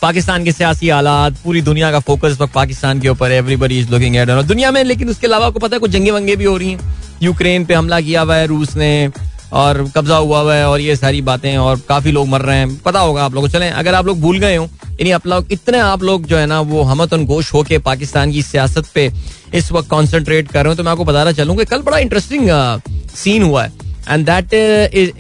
पाकिस्तान 0.02 0.44
के 0.44 0.52
सियासी 0.52 0.90
हालात 0.90 1.38
पूरी 1.44 1.62
दुनिया 1.62 1.92
का 1.92 2.00
फोकस 2.00 2.38
पाकिस्तान 2.54 3.00
के 3.00 3.10
ऊपर 3.10 3.32
एवरीबडी 3.32 3.80
इज़ 3.80 3.92
लुकिंग 3.92 4.16
एट 4.16 4.30
दुनिया 4.30 4.72
में 4.72 4.84
लेकिन 4.84 5.10
उसके 5.10 5.28
अलावा 5.28 5.48
आपको 5.48 5.60
पता 5.60 5.76
है 5.76 5.80
कुछ 5.80 5.92
जंगे 5.92 6.12
वंगे 6.12 6.36
भी 6.36 6.46
हो 6.46 6.58
रही 6.58 6.72
हैं। 6.72 7.11
यूक्रेन 7.22 7.66
पे 7.66 7.74
हमला 7.74 8.00
किया 8.02 8.22
हुआ 8.22 8.36
है, 8.36 8.48
रूस 8.48 8.76
ने, 8.76 9.10
और 9.54 9.84
कब्जा 9.96 10.16
हुआ 10.16 10.40
हुआ 10.40 10.54
है, 10.56 10.68
और 10.68 10.82
ये 10.82 10.96
सारी 10.96 11.22
बातें, 11.22 11.56
और 11.58 11.82
काफ़ी 11.90 12.12
लोग 12.12 12.28
मर 12.28 12.42
रहे 12.42 12.58
हैं। 12.58 12.76
पता 12.78 13.00
होगा 13.00 13.24
आप 13.24 13.34
लोगों 13.34 13.48
को। 13.48 13.52
चले, 13.54 13.70
अगर 13.70 13.94
आप 13.94 14.06
लोग 14.06 14.20
भूल 14.22 14.40
गए 14.40 14.56
हो, 14.56 14.64
यानी 14.64 15.12
आप 15.12 15.28
लोग, 15.28 15.52
इतने 15.52 15.80
आप 15.80 16.04
लोग 16.04 16.26
जो 16.26 16.38
है 16.38 16.46
ना, 16.46 16.60
वो 16.62 16.82
हमत 16.84 17.14
गोश 17.26 17.54
होके 17.54 17.78
पाकिस्तान 17.82 18.32
की 18.32 18.42
सियासत 18.44 18.92
पे 18.96 19.12
इस 19.54 19.72
वक्त 19.72 19.90
कॉन्सेंट्रेट 19.90 20.48
कर 20.48 20.64
रहे 20.64 20.72
हो 20.72 20.76
तो 20.76 20.84
मैं 20.84 20.92
आपको 20.92 21.06
बताना 21.06 21.32
चलूँगा, 21.32 21.64
कल 21.66 21.82
बड़ा 21.82 21.98
इंटरेस्टिंग 22.00 22.50
सीन 23.16 23.44
हुआ 23.44 23.64
है। 23.64 23.72
And 24.10 24.26
that 24.26 24.46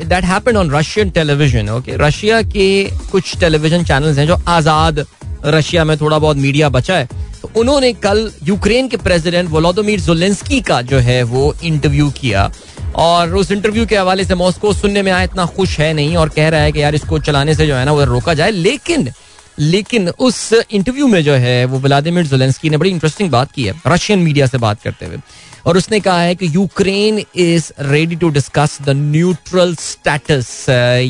that 0.05 0.23
happened 0.25 0.57
on 0.57 0.71
Russian 0.71 1.09
television 1.09 1.69
okay 1.69 1.95
Russia 1.97 2.41
के 2.43 2.67
कुछ 3.11 3.37
टेलीविज़न 3.39 3.83
चैनल्स 3.83 4.17
हैं 4.17 4.27
जो 4.27 4.37
आज़ाद 4.47 5.05
रशिया 5.45 5.83
में 5.83 5.97
थोड़ा 5.97 6.17
बहुत 6.19 6.37
मीडिया 6.37 6.69
बचा 6.69 6.95
है। 6.95 7.07
तो 7.41 7.51
उन्होंने 7.57 7.91
कल 7.93 8.31
यूक्रेन 8.43 8.87
के 8.87 8.97
प्रेसिडेंट 8.97 9.49
वोलोदोमिर 9.49 9.99
जोलेंस्की 9.99 10.61
का 10.61 10.81
जो 10.81 10.97
है 10.99 11.21
वो 11.23 11.53
इंटरव्यू 11.63 12.09
किया। 12.11 12.51
और 12.95 13.35
उस 13.35 13.51
इंटरव्यू 13.51 13.85
के 13.85 13.97
हवाले 13.97 14.23
से 14.25 14.35
मॉस्को 14.35 14.73
सुनने 14.73 15.01
में 15.01 15.11
आया, 15.11 15.23
इतना 15.23 15.45
खुश 15.45 15.77
है 15.79 15.93
नहीं 15.93 16.15
और 16.17 16.29
कह 16.29 16.49
रहा 16.49 16.61
है 16.61 16.71
कि 16.71 16.81
यार 16.81 16.95
इसको 16.95 17.19
चलाने 17.19 17.55
से 17.55 17.67
जो 17.67 17.75
है 17.75 17.85
ना, 17.85 17.91
वो 17.91 18.03
रोका 18.05 18.33
जाए। 18.33 18.51
लेकिन 18.51 19.11
लेकिन 19.59 20.07
उस 20.09 20.53
इंटरव्यू 20.71 21.07
में 21.07 21.23
जो 21.23 21.33
है 21.33 21.63
वो 21.65 21.79
व्लादिमिर 21.79 22.27
जोलेंस्की 22.27 22.69
ने 22.69 22.77
बड़ी 22.77 22.89
इंटरेस्टिंग 22.89 23.29
बात 23.31 23.51
की 23.51 23.63
है 23.63 23.73
रशियन 23.87 24.19
मीडिया 24.19 24.45
से 24.47 24.57
बात 24.57 24.81
करते 24.81 25.05
हुए। 25.05 25.17
और 25.65 25.77
उसने 25.77 25.99
कहा 25.99 26.21
है 26.21 26.35
कि 26.35 26.47
Ukraine 26.55 27.19
is 27.35 27.71
ready 27.81 28.15
to 28.15 28.29
discuss 28.29 28.77
the 28.81 28.89
neutral 28.89 29.75
status 29.75 30.65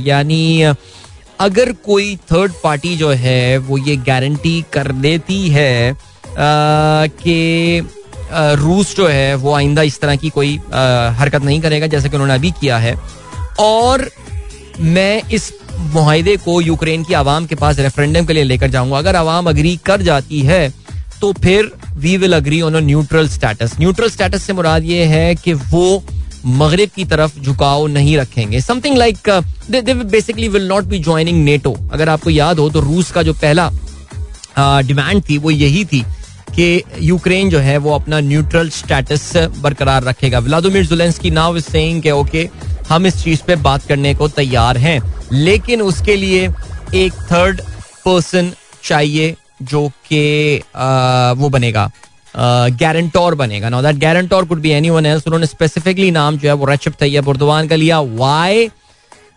यानी 0.05 0.61
अगर 1.39 1.71
कोई 1.85 2.15
थर्ड 2.31 2.53
पार्टी 2.63 2.95
जो 2.97 3.09
है 3.09 3.57
वो 3.57 3.77
ये 3.77 3.95
गारंटी 4.07 4.63
कर 4.73 4.91
देती 4.91 5.47
है 5.49 5.97
कि 6.37 7.89
रूस 8.31 8.95
जो 8.95 9.07
है, 9.07 9.35
वो 9.35 9.53
आइंदा 9.53 9.81
इस 9.81 9.99
तरह 10.01 10.15
की 10.15 10.29
कोई 10.29 10.55
हरकत 11.15 11.43
नहीं 11.43 11.61
करेगा 11.61 11.87
जैसे 11.87 12.09
कि 12.09 12.15
उन्होंने 12.15 12.33
अभी 12.33 12.51
किया 12.51 12.77
है। 12.77 12.95
और 13.59 14.09
मैं 14.79 15.21
इस 15.33 15.51
माहदे 15.95 16.35
को 16.37 16.59
यूक्रेन 16.61 17.03
की 17.03 17.13
आवाम 17.13 17.45
के 17.45 17.55
पास 17.55 17.79
रेफरेंडम 17.79 18.25
के 18.25 18.33
लिए 18.33 18.43
लेकर 18.43 18.69
जाऊँगा। 18.69 18.97
अगर 18.97 19.15
आवाम 19.15 19.49
अग्री 19.49 19.75
कर 19.85 20.01
जाती 20.01 20.39
है 20.41 20.69
तो 21.21 21.31
फिर 21.33 21.71
we 21.95 22.15
will 22.17 22.33
agree 22.33 22.61
on 22.61 22.77
neutral 22.83 23.27
status 23.29 23.75
neutral 23.79 24.09
status 24.09 24.43
से 24.43 24.53
मुराद 24.53 24.83
ये 24.83 25.03
है 25.05 25.35
कि 25.35 25.53
वो 25.53 26.03
मगरब 26.45 26.89
की 26.89 27.05
तरफ़ 27.05 27.39
झुकाव 27.39 27.85
नहीं 27.87 28.17
रखेंगे। 28.17 28.61
Something 28.61 28.97
like 28.97 29.29
basically 29.71 30.47
will 30.47 30.67
not 30.67 30.83
be 30.83 30.99
joining 30.99 31.43
NATO 31.45 31.75
अगर 31.93 32.09
आपको 32.09 32.29
याद 32.29 32.59
हो 32.59 32.69
तो 32.69 32.79
रूस 32.79 33.11
का 33.11 33.23
जो 33.23 33.33
पहला 33.35 33.69
डिमांड 34.83 35.21
थी, 35.29 35.37
वो 35.37 35.51
यही 35.51 35.83
थी 35.85 36.03
कि 36.55 36.83
यूक्रेन 36.99 37.49
जो 37.49 37.59
है 37.59 37.77
वो 37.77 37.93
अपना 37.95 38.19
न्यूट्रल 38.19 38.69
स्टेटस 38.69 39.31
बरकरार 39.57 40.03
रखेगा। 40.03 40.39
Vladimir 40.39 40.85
Zelensky 40.87 41.31
now 41.31 41.55
is 41.57 41.69
saying 41.71 42.01
कि, 42.01 42.11
ओके, 42.11 42.49
हम 42.89 43.05
इस 43.05 43.23
चीज़ 43.23 43.43
पे 43.47 43.55
बात 43.57 43.85
करने 43.87 44.13
को 44.15 44.27
तैयार 44.29 44.77
हैं। 44.77 44.99
लेकिन 45.33 45.81
उसके 45.81 46.15
लिए 46.15 46.49
एक 46.95 47.13
थर्ड 47.31 47.61
पर्सन 48.05 48.51
चाहिए 48.83 49.35
जो 49.61 49.87
कि 50.07 50.57
वो 51.37 51.49
बनेगा 51.49 51.89
गारंटोर 52.79 53.35
बनेगा। 53.35 53.69
Now 53.69 53.81
that 53.81 53.95
guarantor 53.95 54.45
could 54.45 54.61
be 54.61 54.69
anyone 54.71 55.05
else 55.05 55.23
उन्होंने 55.27 55.45
स्पेसिफिकली 55.45 56.11
नाम 56.11 56.37
जो 56.37 56.49
है 56.49 56.53
वो 56.53 56.65
रचब 56.65 56.93
तैयब 56.99 57.27
उर्दवान 57.27 57.67
का 57.67 57.75
लिया। 57.75 57.99
वाई 57.99 58.69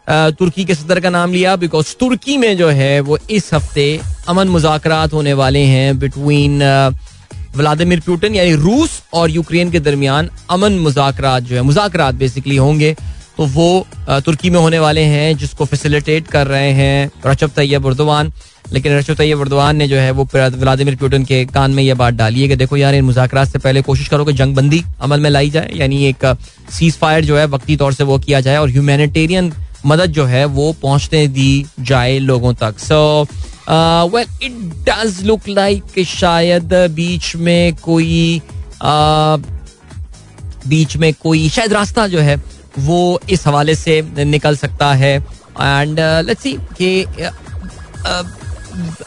तुर्की 0.07 0.65
के 0.65 0.75
सदर 0.75 1.01
का 1.01 1.11
नाम 1.11 1.33
लिया 1.33 1.55
बिकॉज़ 1.57 1.95
तुर्की 2.01 2.37
में 2.37 2.57
जो 2.57 2.69
है, 2.69 3.01
वो 3.01 3.19
इस 3.31 3.53
हफ़्ते 3.55 4.01
अमन 4.29 4.49
मुजाकरात 4.49 5.13
होने 5.13 5.33
वाले 5.33 5.63
हैं 5.65 5.99
बिटवीन 5.99 6.63
व्लादिमिर 7.57 8.01
पुटिन 8.01 8.35
यानी 8.35 8.55
रूस 8.55 9.03
और 9.15 9.31
यूक्रेन 9.31 9.71
के 9.71 9.81
दरमियान 9.81 10.29
अमन 10.51 10.79
मुजाकरात 10.79 11.43
जो 11.43 11.57
है, 11.57 11.63
मुजाकरात 11.63 12.15
बेसिकली 12.15 12.57
होंगे। 12.57 12.95
तो 13.37 13.45
वो 13.47 13.87
तुर्की 14.09 14.51
में 14.51 14.59
होने 14.61 14.79
वाले 14.79 15.03
हैं, 15.03 15.37
जिसको 15.37 15.65
फैसिलिटेट 15.65 16.27
कर 16.27 16.47
रहे 16.47 16.71
हैं 16.73 17.11
रचब 17.27 17.51
तैयब 17.51 17.87
उर्दवान। 17.87 18.33
लेकिन 18.73 18.93
रचब 18.93 19.15
तैयब 19.15 19.41
उर्दवान 19.41 19.77
ने 19.77 19.89
जो 19.89 19.97
है, 19.97 20.11
वो 20.11 20.29
व्लादिमिर 20.35 20.97
पुटिन 20.97 21.25
के 21.25 21.45
कान 21.47 21.71
में 21.71 21.83
यह 21.83 21.95
बात 21.95 22.15
डाली 22.15 22.43
है 22.43 22.49
कि 22.49 22.57
देखो 22.57 22.77
यार, 22.77 22.95
इन 22.95 23.05
मुजाकर 23.05 23.45
से 23.45 23.59
पहले 23.59 23.83
कोशिश 23.83 24.09
करो 24.09 24.25
कि 24.25 24.33
जंग 24.33 24.55
बंदी 24.55 24.83
अमल 25.01 25.21
में 25.21 25.31
लाई 25.31 25.51
जाए। 25.51 25.71
यानी 25.75 26.05
एक 26.07 26.35
सीज 26.71 26.97
फायर 26.97 27.25
जो 27.25 27.37
है, 27.39 27.47
वक्ती 27.47 27.77
तौर 27.77 27.93
से 27.93 28.05
वो 28.05 28.19
किया 28.19 28.41
जाए 28.41 28.57
और 28.57 28.71
ह्यूमैनिटेरियन 28.71 29.53
मदद 29.87 30.13
जो 30.13 30.25
है 30.25 30.45
वो 30.45 30.73
पहुँचने 30.83 31.27
दी 31.29 31.67
जाए 31.81 32.19
लोगों 32.19 32.53
तक। 32.55 32.79
So 32.79 33.27
well 34.15 34.27
it 34.43 34.53
does 34.89 35.23
look 35.25 35.49
like 35.49 36.05
शायद 36.07 36.75
बीच 36.95 37.35
में 37.37 37.75
कोई 37.77 38.41
uh, 38.77 39.43
बीच 40.69 40.97
में 40.97 41.13
कोई 41.15 41.49
शायद 41.49 41.73
रास्ता 41.73 42.07
जो 42.09 42.21
है 42.21 42.37
वो 42.79 43.21
इस 43.31 43.47
हवाले 43.47 43.75
से 43.75 44.01
निकल 44.25 44.57
सकता 44.57 44.93
है। 44.95 45.15
एंड 45.17 46.01
लेट्स 46.01 46.43
सी 46.43 46.53
कि 46.79 47.05
uh, 47.05 47.33
uh, 48.07 48.27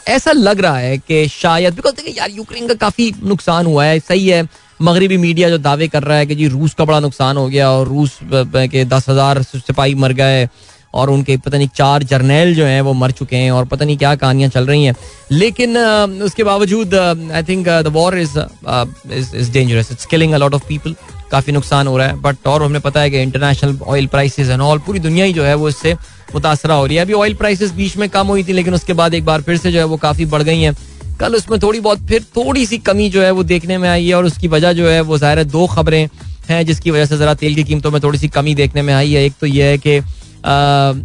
ऐसा 0.08 0.32
लग 0.32 0.60
रहा 0.60 0.78
है 0.78 0.96
कि 0.98 1.26
शायद 1.28 1.74
बिकॉज़ 1.74 1.94
देखिए 1.94 2.14
यार 2.18 2.30
यूक्रेन 2.30 2.68
का 2.68 2.74
काफ़ी 2.74 3.12
नुकसान 3.22 3.66
हुआ 3.66 3.84
है 3.84 3.98
सही 4.00 4.28
है। 4.28 4.42
मगरबी 4.80 5.16
मीडिया 5.16 5.48
जो 5.50 5.58
दावे 5.58 5.88
कर 5.88 6.02
रहा 6.02 6.16
है 6.18 6.26
कि 6.26 6.34
जी 6.34 6.48
रूस 6.48 6.74
का 6.74 6.84
बड़ा 6.84 7.00
नुकसान 7.00 7.36
हो 7.36 7.46
गया 7.48 7.70
और 7.70 7.88
रूस 7.88 8.18
के 8.24 8.84
दस 8.86 9.08
हज़ार 9.08 9.42
सिपाही 9.42 9.94
मर 9.96 10.12
गए 10.12 10.48
और 10.94 11.10
उनके 11.10 11.36
पता 11.36 11.58
नहीं 11.58 11.68
चार 11.76 12.02
जर्नैल 12.02 12.54
जो 12.54 12.64
हैं 12.64 12.80
वो 12.80 12.92
मर 12.94 13.10
चुके 13.10 13.36
हैं 13.36 13.50
और 13.50 13.64
पता 13.66 13.84
नहीं 13.84 13.96
क्या 13.98 14.14
कहानियाँ 14.16 14.50
चल 14.50 14.66
रही 14.66 14.84
हैं। 14.84 14.94
लेकिन 15.32 15.76
उसके 16.24 16.44
बावजूद 16.44 16.94
I 16.94 17.42
think 17.42 17.68
the 17.68 17.92
war 17.94 18.18
is 18.18 18.38
is 18.38 19.50
dangerous 19.52 19.92
it's 19.92 20.06
killing 20.06 20.32
a 20.32 20.38
lot 20.38 20.54
of 20.54 20.66
people 20.68 20.94
काफ़ी 21.30 21.52
नुकसान 21.52 21.86
हो 21.86 21.96
रहा 21.98 22.06
है 22.06 22.20
बट 22.22 22.46
और 22.46 22.62
हमें 22.62 22.80
पता 22.80 23.00
है 23.00 23.10
कि 23.10 23.22
international 23.22 23.78
oil 23.86 24.06
prices 24.06 24.50
and 24.50 24.60
all 24.60 24.78
पूरी 24.86 24.98
दुनिया 25.00 25.24
ही 25.24 25.32
जो 25.32 25.44
है 25.44 25.54
वो 25.54 25.68
इससे 25.68 25.94
मुतासरा 26.34 26.74
हो 26.74 26.86
रही 26.86 26.96
है। 26.96 27.02
अभी 27.02 27.12
ऑयल 27.12 27.34
प्राइसेस 27.34 27.72
बीच 27.72 27.96
में 27.96 28.08
कम 28.08 28.26
हुई 28.26 28.44
थी, 28.44 28.52
लेकिन 28.52 28.74
उसके 28.74 28.92
बाद 28.92 29.14
एक 29.14 29.24
बार 29.24 29.42
फिर 29.42 29.56
से 29.56 29.72
जो 29.72 29.78
है 29.78 29.84
वो 29.84 29.96
काफ़ी 29.98 30.24
बढ़ 30.26 30.42
गई 30.42 30.60
हैं। 30.60 30.74
कल 31.20 31.34
उसमें 31.34 31.58
थोड़ी 31.60 31.80
बहुत 31.80 32.06
फिर 32.08 32.22
थोड़ी 32.36 32.64
सी 32.66 32.78
कमी 32.80 33.08
जो 33.10 33.22
है 33.22 33.30
वो 33.30 33.42
देखने 33.44 33.78
में 33.78 33.88
आई 33.88 34.06
है 34.06 34.14
और 34.14 34.24
उसकी 34.24 34.48
वजह 34.48 34.72
जो 34.72 34.88
है 34.88 35.00
वो 35.00 35.18
ज़ाहिर 35.18 35.44
दो 35.46 35.66
खबरें 35.66 36.08
हैं 36.48 36.64
जिसकी 36.66 36.90
वजह 36.90 37.06
से 37.06 37.16
ज़रा 37.16 37.34
तेल 37.34 37.54
की 37.54 37.64
कीमतों 37.64 37.90
में 37.90 38.00
थोड़ी 38.02 38.18
सी 38.18 38.28
कमी 38.28 38.54
देखने 38.54 38.82
में 38.82 38.92
आई 38.94 39.12
है। 39.12 39.24
एक 39.24 39.32
तो 39.40 39.46
यह 39.46 39.66
है 39.66 39.78
कि 39.78 39.96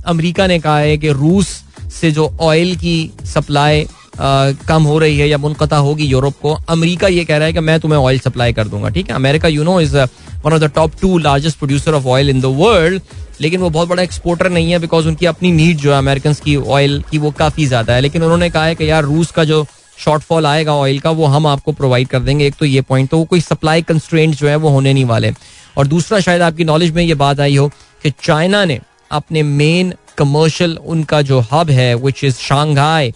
अमरीका 0.05 0.47
ने 0.47 0.59
कहा 0.59 0.77
है 0.77 0.97
कि 0.97 1.11
रूस 1.13 1.47
से 1.93 2.11
जो 2.11 2.31
ऑयल 2.41 2.75
की 2.75 3.11
सप्लाई 3.25 3.85
कम 4.67 4.83
हो 4.83 4.97
रही 4.99 5.17
है 5.17 5.27
या 5.29 5.37
मुनकता 5.37 5.77
होगी 5.77 6.05
यूरोप 6.05 6.33
को, 6.41 6.53
अमेरिका 6.69 7.07
ये 7.07 7.23
कह 7.25 7.37
रहा 7.37 7.45
है 7.47 7.53
कि 7.53 7.59
मैं 7.61 7.79
तुम्हें 7.79 7.99
ऑयल 7.99 8.19
सप्लाई 8.19 8.53
कर 8.53 8.67
दूँगा, 8.67 8.89
ठीक 8.89 9.09
है? 9.09 9.15
America 9.15 9.47
you 9.47 9.63
know 9.63 9.79
is 9.81 9.95
one 9.97 10.53
of 10.53 10.59
the 10.61 10.71
top 10.75 10.91
two 11.01 11.17
largest 11.17 11.57
producer 11.57 11.93
of 11.93 12.07
oil 12.07 12.29
in 12.29 12.41
the 12.41 12.55
world 12.57 13.01
लेकिन 13.41 13.61
वो 13.61 13.69
बहुत 13.69 13.87
बड़ा 13.89 14.03
एक्सपोर्टर 14.03 14.49
नहीं 14.49 14.71
है 14.71 14.79
बिकॉज़ 14.79 15.07
उनकी 15.07 15.25
अपनी 15.25 15.51
नीड 15.51 15.77
जो 15.77 15.91
है 15.91 15.97
अमेरिकन 15.97 16.33
की 16.43 16.55
ऑयल 16.57 17.03
की 17.11 17.17
वो 17.17 17.31
काफ़ी 17.39 17.65
ज़्यादा 17.65 17.93
है। 17.93 18.01
लेकिन 18.01 18.23
उन्होंने 18.23 18.49
कहा 18.49 18.65
है 18.65 18.75
कि 18.75 18.89
यार 18.89 19.03
रूस 19.03 19.31
का 19.31 19.43
जो 19.43 19.65
शॉर्टफॉल 20.03 20.45
आएगा 20.45 20.73
ऑयल 20.73 20.99
का, 20.99 21.09
वो 21.11 21.25
हम 21.25 21.47
आपको 21.47 21.71
प्रोवाइड 21.71 22.07
कर 22.07 22.19
देंगे। 22.19 22.47
एक 22.47 22.55
तो 22.55 22.65
ये 22.65 22.81
पॉइंट 22.81 23.09
तो 23.09 23.23
कोई 23.23 23.41
सप्लाई 23.41 23.81
कंस्ट्रेंट 23.81 24.35
जो 24.35 24.47
है, 24.47 24.55
वो 24.55 24.69
होने 24.69 24.93
नहीं 24.93 25.05
वाले। 25.05 25.31
और 25.77 25.87
दूसरा, 25.87 26.19
शायद 26.19 26.41
आपकी 26.41 26.63
नॉलेज 26.63 26.91
में 26.91 27.03
ये 27.03 27.13
बात 27.15 27.39
आई 27.39 27.55
हो 27.55 27.67
कि 28.03 28.11
चाइना 28.23 28.63
ने 28.65 28.79
अपने 29.11 29.43
मेन 29.43 29.93
कमर्शियल 30.17 30.77
उनका 30.85 31.21
जो 31.21 31.39
हब 31.51 31.69
है 31.71 31.93
विच 31.95 32.23
इज़ 32.23 32.35
शांघाई 32.37 33.13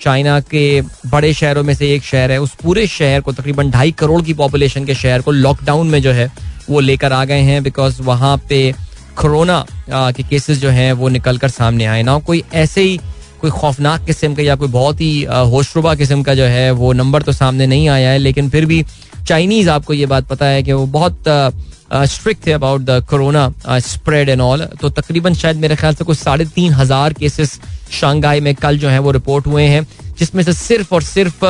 चाइना 0.00 0.38
के 0.42 0.80
बड़े 1.06 1.32
शहरों 1.34 1.62
में 1.62 1.74
से 1.74 1.92
एक 1.94 2.02
शहर 2.02 2.32
है, 2.32 2.38
उस 2.40 2.54
पूरे 2.62 2.86
शहर 2.86 3.20
को 3.20 3.32
तकरीबन 3.32 3.70
ढाई 3.70 3.90
करोड़ 3.92 4.20
की 4.22 4.34
पॉपुलेशन 4.34 4.84
के 4.84 4.94
शहर 4.94 5.22
को 5.22 5.30
लॉकडाउन 5.30 5.86
में 5.86 6.00
जो 6.02 6.12
है, 6.12 6.30
वो 6.70 6.80
लेकर 6.80 7.12
आ 7.12 7.24
गए 7.24 7.40
हैं 7.40 7.62
बिकॉज़ 7.62 8.00
वहाँ 8.02 8.36
पे 8.48 8.72
कोरोना 9.16 9.64
के 9.90 10.22
केसेस 10.22 10.58
जो 10.58 10.70
हैं, 10.70 10.92
वो 10.92 11.08
निकल 11.08 11.38
कर 11.38 11.48
सामने 11.50 11.86
आए। 11.86 12.02
ना 12.02 12.18
कोई 12.18 12.42
ऐसे 12.54 12.82
ही 12.82 12.98
कोई 13.40 13.50
खौफनाक 13.50 14.04
किस्म 14.06 14.34
का 14.34 14.42
या 14.42 14.54
कोई 14.56 14.68
बहुत 14.70 15.00
ही 15.00 15.22
होशरुबा 15.24 15.94
किस्म 15.94 16.22
का 16.22 16.34
जो 16.34 16.44
है, 16.44 16.70
वो 16.72 16.92
नंबर 16.94 17.22
तो 17.22 17.32
सामने 17.32 17.66
नहीं 17.66 17.88
आया 17.88 18.10
है, 18.10 18.18
लेकिन 18.18 18.50
फिर 18.50 18.66
भी 18.66 18.84
चाइनीज़ 19.26 19.70
आपको 19.70 19.94
ये 19.94 20.06
बात 20.06 20.28
पता 20.28 20.46
है 20.46 20.62
कि 20.62 20.72
वो 20.72 20.86
बहुत 20.88 21.68
स्ट्रिक्ट 21.92 22.46
थे 22.46 22.52
about 22.52 22.80
the 22.82 23.02
corona 23.10 23.78
spread 23.80 24.28
and 24.28 24.40
all 24.40 24.64
तो 24.80 24.88
तकरीबन 24.92 25.34
शायद 25.34 25.56
मेरे 25.58 25.76
ख्याल 25.76 25.94
से 25.94 26.04
कुछ 26.04 26.18
साढ़े 26.18 26.44
तीन 26.54 26.72
हज़ार 26.72 27.12
केसेस 27.12 27.58
शांघाई 27.92 28.40
में 28.40 28.54
कल 28.56 28.78
जो 28.78 28.88
है 28.88 28.98
वो 28.98 29.10
रिपोर्ट 29.10 29.46
हुए 29.46 29.64
हैं, 29.64 29.86
जिसमें 30.18 30.42
से 30.44 30.52
सिर्फ़ 30.54 30.94
और 30.94 31.02
सिर्फ़ 31.04 31.44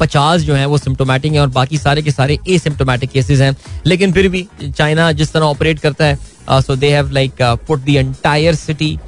पचास 0.00 0.40
जो 0.40 0.54
है 0.54 0.66
वो 0.66 0.78
सिम्टोमेटिक 0.78 1.32
है 1.32 1.40
और 1.40 1.48
बाकी 1.50 1.78
सारे 1.78 2.02
के 2.02 2.10
सारे 2.10 2.38
ए 2.48 2.58
सिम्टोमेटिक 2.58 3.10
केसेस 3.10 3.40
हैं। 3.40 3.54
लेकिन 3.86 4.12
फिर 4.12 4.28
भी 4.28 4.46
चाइना 4.62 5.10
जिस 5.12 5.32
तरह 5.32 5.44
ऑपरेट 5.46 5.78
करता 5.78 6.04
है 6.04 6.60
so 6.60 6.76
they 6.76 6.90
have 6.92 7.10
like 7.12 7.42
put 7.66 7.80
the 7.80 7.88
entire 7.88 8.54
city 8.54 8.98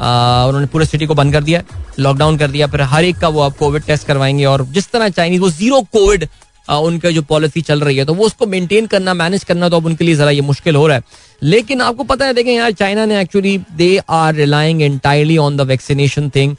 उन्होंने 0.00 0.66
पूरे 0.66 0.86
सिटी 0.86 1.06
को 1.06 1.14
बंद 1.14 1.32
कर 1.32 1.42
दिया 1.44 1.62
लॉकडाउन 1.98 2.36
कर 2.38 2.50
दिया, 2.50 2.66
फिर 2.66 2.82
हर 2.82 3.04
एक 3.04 3.16
का 3.18 3.28
वो 3.28 3.40
आप 3.40 3.56
कोविड 3.56 3.82
टेस्ट 3.84 4.06
करवाएँगे 4.06 4.44
और 4.44 4.64
जिस 4.68 4.90
तरह 4.92 5.08
चाइनीज़ 5.10 5.40
वो 5.40 5.50
ज़ीरो 5.50 5.80
कोविड 5.92 6.26
उनका 6.68 7.10
जो 7.10 7.22
पॉलिसी 7.22 7.60
चल 7.62 7.80
रही 7.80 7.96
है 7.96 8.04
तो 8.04 8.14
वो 8.14 8.24
उसको 8.26 8.46
मेंटेन 8.46 8.86
करना 8.86 9.14
मैनेज 9.14 9.44
करना 9.44 9.68
तो 9.68 9.76
अब 9.76 9.86
उनके 9.86 10.04
लिए 10.04 10.14
जरा 10.14 10.30
ये 10.30 10.40
मुश्किल 10.40 10.76
हो 10.76 10.86
रहा 10.86 10.96
है। 10.96 11.02
लेकिन 11.42 11.80
आपको 11.82 12.04
पता 12.04 12.26
है, 12.26 12.34
देखें 12.34 12.52
यार 12.52 12.72
चाइना 12.72 13.04
ने 13.06 13.20
actually 13.20 13.56
they 13.76 13.96
are 14.10 14.34
relying 14.34 14.82
entirely 14.82 15.36
on 15.38 15.56
the 15.56 15.60
vaccination 15.68 16.30
thing 16.36 16.56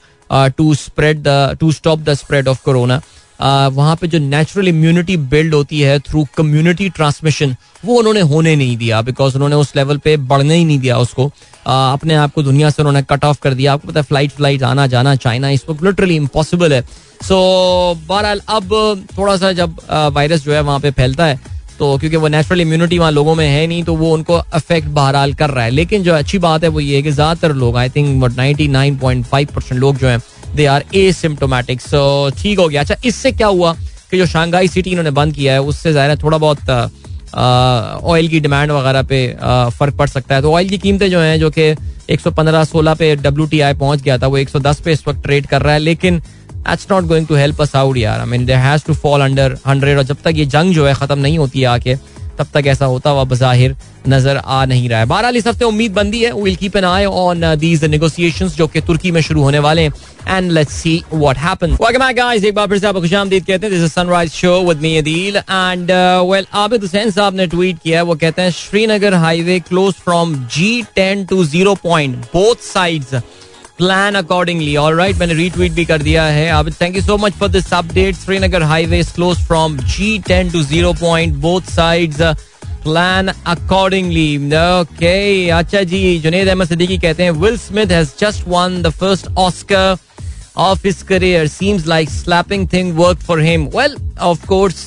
to 0.57 0.73
spread 0.75 1.23
the 1.23 1.57
to 1.59 1.71
stop 1.71 1.99
the 1.99 2.13
spread 2.13 2.47
of 2.47 2.63
corona 2.65 3.01
वहाँ 3.39 3.95
पे 3.95 4.07
जो 4.07 4.19
नेचुरल 4.19 4.67
इम्यूनिटी 4.67 5.15
बिल्ड 5.29 5.53
होती 5.53 5.79
है 5.81 5.99
थ्रू 5.99 6.25
कम्युनिटी 6.37 6.89
ट्रांसमिशन 6.89 7.55
वो 7.85 7.95
उन्होंने 7.99 8.21
होने 8.23 8.55
नहीं 8.55 8.75
दिया 8.77 9.01
बिकॉज़ 9.01 9.35
उन्होंने 9.35 9.55
उस 9.55 9.75
लेवल 9.75 9.97
पे 9.97 10.15
बढ़ने 10.17 10.55
ही 10.55 10.65
नहीं 10.65 10.79
दिया 10.79 10.97
उसको। 10.99 11.31
अपने 11.65 12.15
आप 12.15 12.33
को 12.33 12.43
दुनिया 12.43 12.69
से 12.69 12.81
उन्होंने 12.81 13.01
कट 13.03 13.25
ऑफ़ 13.25 13.39
कर 13.41 13.53
दिया। 13.53 13.73
आपको 13.73 13.87
पता 13.87 13.99
है 13.99 14.03
फ़्लाइट 14.03 14.31
फ़्लाइट 14.31 14.63
आना, 14.63 14.87
जाना 14.87 15.15
चाइना 15.17 15.49
इस 15.49 15.65
वक्त 15.69 15.83
लिटरली 15.83 16.15
इम्पॉसिबल 16.15 16.73
है। 16.73 16.81
सो 17.21 17.37
बहरहाल, 18.07 18.41
अब 18.49 19.05
थोड़ा 19.17 19.35
सा 19.37 19.51
जब 19.53 19.75
वायरस 20.13 20.43
जो 20.43 20.53
है 20.53 20.61
वहाँ 20.61 20.79
पे 20.79 20.91
फैलता 20.91 21.25
है 21.25 21.39
तो 21.79 21.97
क्योंकि 21.97 22.17
वो 22.17 22.27
नेचुरल 22.27 22.61
इम्यूनिटी 22.61 22.97
वहाँ 22.99 23.11
लोगों 23.11 23.33
में 23.35 23.47
है 23.47 23.65
नहीं 23.67 23.83
तो 23.83 23.95
वो 23.95 24.11
उनको 24.13 24.33
अफेक्ट 24.33 24.87
बहरहाल 24.89 25.33
कर 25.33 25.49
रहा 25.49 25.63
है। 25.65 25.71
लेकिन 25.71 26.03
जो 26.03 26.13
अच्छी 26.13 26.37
बात 26.39 26.63
है 26.63 26.69
वो 26.69 26.79
ये 26.79 26.95
है 26.95 27.01
कि 27.01 27.11
ज़्यादातर 27.11 27.53
लोग 27.55 27.77
I 27.77 27.89
think 27.89 28.23
ninety 28.31 28.67
nine 28.69 28.97
point 28.97 29.25
five 29.25 29.47
percent 29.55 29.79
लोग 29.79 29.97
जो 29.97 30.07
हैं 30.07 30.19
दे 30.55 30.65
आर 30.65 30.83
ए 30.95 31.11
सिम्टोमेटिक 31.13 31.81
सो 31.81 32.29
ठीक 32.39 32.59
हो 32.59 32.67
गया। 32.67 32.81
अच्छा 32.81 32.95
इससे 33.05 33.31
क्या 33.31 33.47
हुआ 33.47 33.73
कि 34.11 34.17
जो 34.17 34.25
शांघाई 34.27 34.67
सिटी 34.67 34.89
इन्होंने 34.89 35.11
बंद 35.11 35.33
किया 35.35 35.53
है, 35.53 35.61
उससे 35.61 35.93
ज़ाहिर 35.93 36.09
है 36.09 36.17
थोड़ा 36.17 36.37
बहुत 36.37 36.57
ऑयल 37.33 38.27
की 38.27 38.39
डिमांड 38.39 38.71
वगैरह 38.71 39.01
पे 39.03 39.25
फ़र्क 39.71 39.95
पड़ 39.95 40.07
सकता 40.09 40.35
है। 40.35 40.41
तो 40.41 40.53
ऑयल 40.53 40.69
की 40.69 40.77
कीमतें 40.77 41.09
जो 41.09 41.19
हैं, 41.19 41.39
जो 41.39 41.49
कि 41.49 41.71
115 42.09 42.63
16 42.65 42.95
पे 42.95 43.15
डब्ल्यू 43.15 43.45
टी 43.47 43.59
आई 43.61 43.73
पहुँच 43.73 44.01
गया 44.01 44.17
था, 44.17 44.27
वो 44.27 44.37
110 44.37 44.81
पे 44.81 44.91
इस 44.91 45.07
वक्त 45.07 45.23
ट्रेड 45.23 45.45
कर 45.47 45.61
रहा 45.61 45.73
है, 45.73 45.79
लेकिन 45.79 46.19
that's 46.53 46.87
not 46.91 47.03
going 47.03 47.27
to 47.27 47.35
help 47.35 47.61
us 47.61 47.75
out 47.75 47.97
यार। 47.97 48.19
I 48.19 48.25
mean 48.25 48.45
there 48.45 48.59
has 48.59 48.85
to 48.87 48.93
fall 48.93 49.21
under 49.21 49.57
100 49.67 49.97
और 49.97 50.03
जब 50.03 50.17
तक 50.23 50.33
ये 50.35 50.45
जंग 50.47 50.73
जो 50.73 50.87
है 50.87 50.93
खत्म 50.93 51.19
नहीं 51.19 51.37
होती 51.37 51.59
है 51.59 51.65
आके 51.67 51.95
तब 52.41 52.47
तक 52.53 52.67
ऐसा 52.67 52.85
होता 52.87 53.09
हुआ 53.09 53.23
बजाहिर 53.25 53.75
नज़र 54.07 54.37
आ 54.37 54.63
नहीं 54.65 54.87
रहा 54.89 54.99
है। 54.99 55.05
बहरहाल, 55.05 55.35
इस 55.35 55.47
हफ़्ते 55.47 55.65
उम्मीद 55.65 55.93
बंदी 55.93 56.23
है 56.23 56.31
will 56.33 56.55
keep 56.55 56.75
an 56.77 56.85
eye 56.85 57.05
on 57.05 57.55
these 57.57 57.83
negotiations 57.85 58.55
जो 58.57 58.67
कि 58.67 58.81
तुर्की 58.81 59.11
में 59.11 59.21
शुरू 59.21 59.41
होने 59.43 59.59
वाले 59.59 59.81
हैं 59.81 59.93
and 60.27 60.51
let's 60.51 60.73
see 60.73 60.93
what 61.13 61.37
happens 61.37 61.71
welcome 61.71 62.05
back 62.05 62.15
guys 62.15 62.43
एक 62.43 62.55
बार 62.55 62.67
फिर 62.67 62.79
से 62.79 62.87
आपको 62.87 63.01
खुशामदीद 63.01 63.45
कहते 63.45 63.65
हैं। 63.65 63.73
This 63.73 63.83
is 63.83 63.91
sunrise 63.91 64.31
show 64.31 64.59
with 64.63 64.81
me 64.81 64.95
Adeel 64.97 65.37
and 65.37 65.91
well 66.31 66.45
Abid 66.55 66.81
Hussain 66.81 67.11
साहब 67.11 67.35
ने 67.35 67.47
ट्वीट 67.47 67.79
किया 67.83 68.03
वो 68.03 68.15
कहते 68.15 68.41
हैं, 68.41 68.51
Srinagar 68.51 69.13
highway 69.15 69.59
close 69.59 69.93
from 70.03 70.35
जी10 70.47 71.27
to 71.29 71.43
zero 71.45 71.75
point 71.83 72.15
both 72.33 72.63
sides 72.63 73.13
plan 73.81 74.15
accordingly 74.15 74.75
all 74.77 74.95
right 74.95 75.17
मैंने 75.17 75.33
रीट्वीट 75.33 75.71
भी 75.73 75.83
कर 75.85 76.01
दिया 76.01 76.23
है। 76.25 76.47
अब 76.53 76.69
thank 76.81 76.95
you 76.95 77.01
so 77.01 77.15
much 77.17 77.33
for 77.37 77.49
this 77.49 77.71
update 77.73 78.15
Srinagar 78.15 78.63
highway 78.63 79.01
close 79.05 79.37
from 79.47 79.77
G 79.77 80.17
ten 80.27 80.49
to 80.51 80.61
zero 80.63 80.91
point 80.99 81.35
both 81.45 81.69
side 81.69 82.13
plan 82.83 83.27
accordingly 83.27 84.35
okay 84.47 85.49
अच्छा 85.49 85.81
जी 85.83 86.17
जुनेद 86.19 86.47
अहमद 86.47 86.67
सिद्दीकी 86.67 86.97
कहते 86.97 87.23
हैं 87.23 87.31
Will 87.39 87.57
Smith 87.57 87.91
has 87.91 88.09
just 88.19 88.47
won 88.47 88.81
the 88.81 88.89
first 88.99 89.27
Oscar 89.37 89.95
of 90.57 90.85
his 90.87 91.01
career 91.09 91.47
seems 91.47 91.87
like 91.87 92.09
slapping 92.09 92.67
thing 92.73 92.97
work 92.97 93.19
for 93.21 93.41
him 93.41 93.65
well 93.75 93.95
of 94.21 94.45
course 94.47 94.85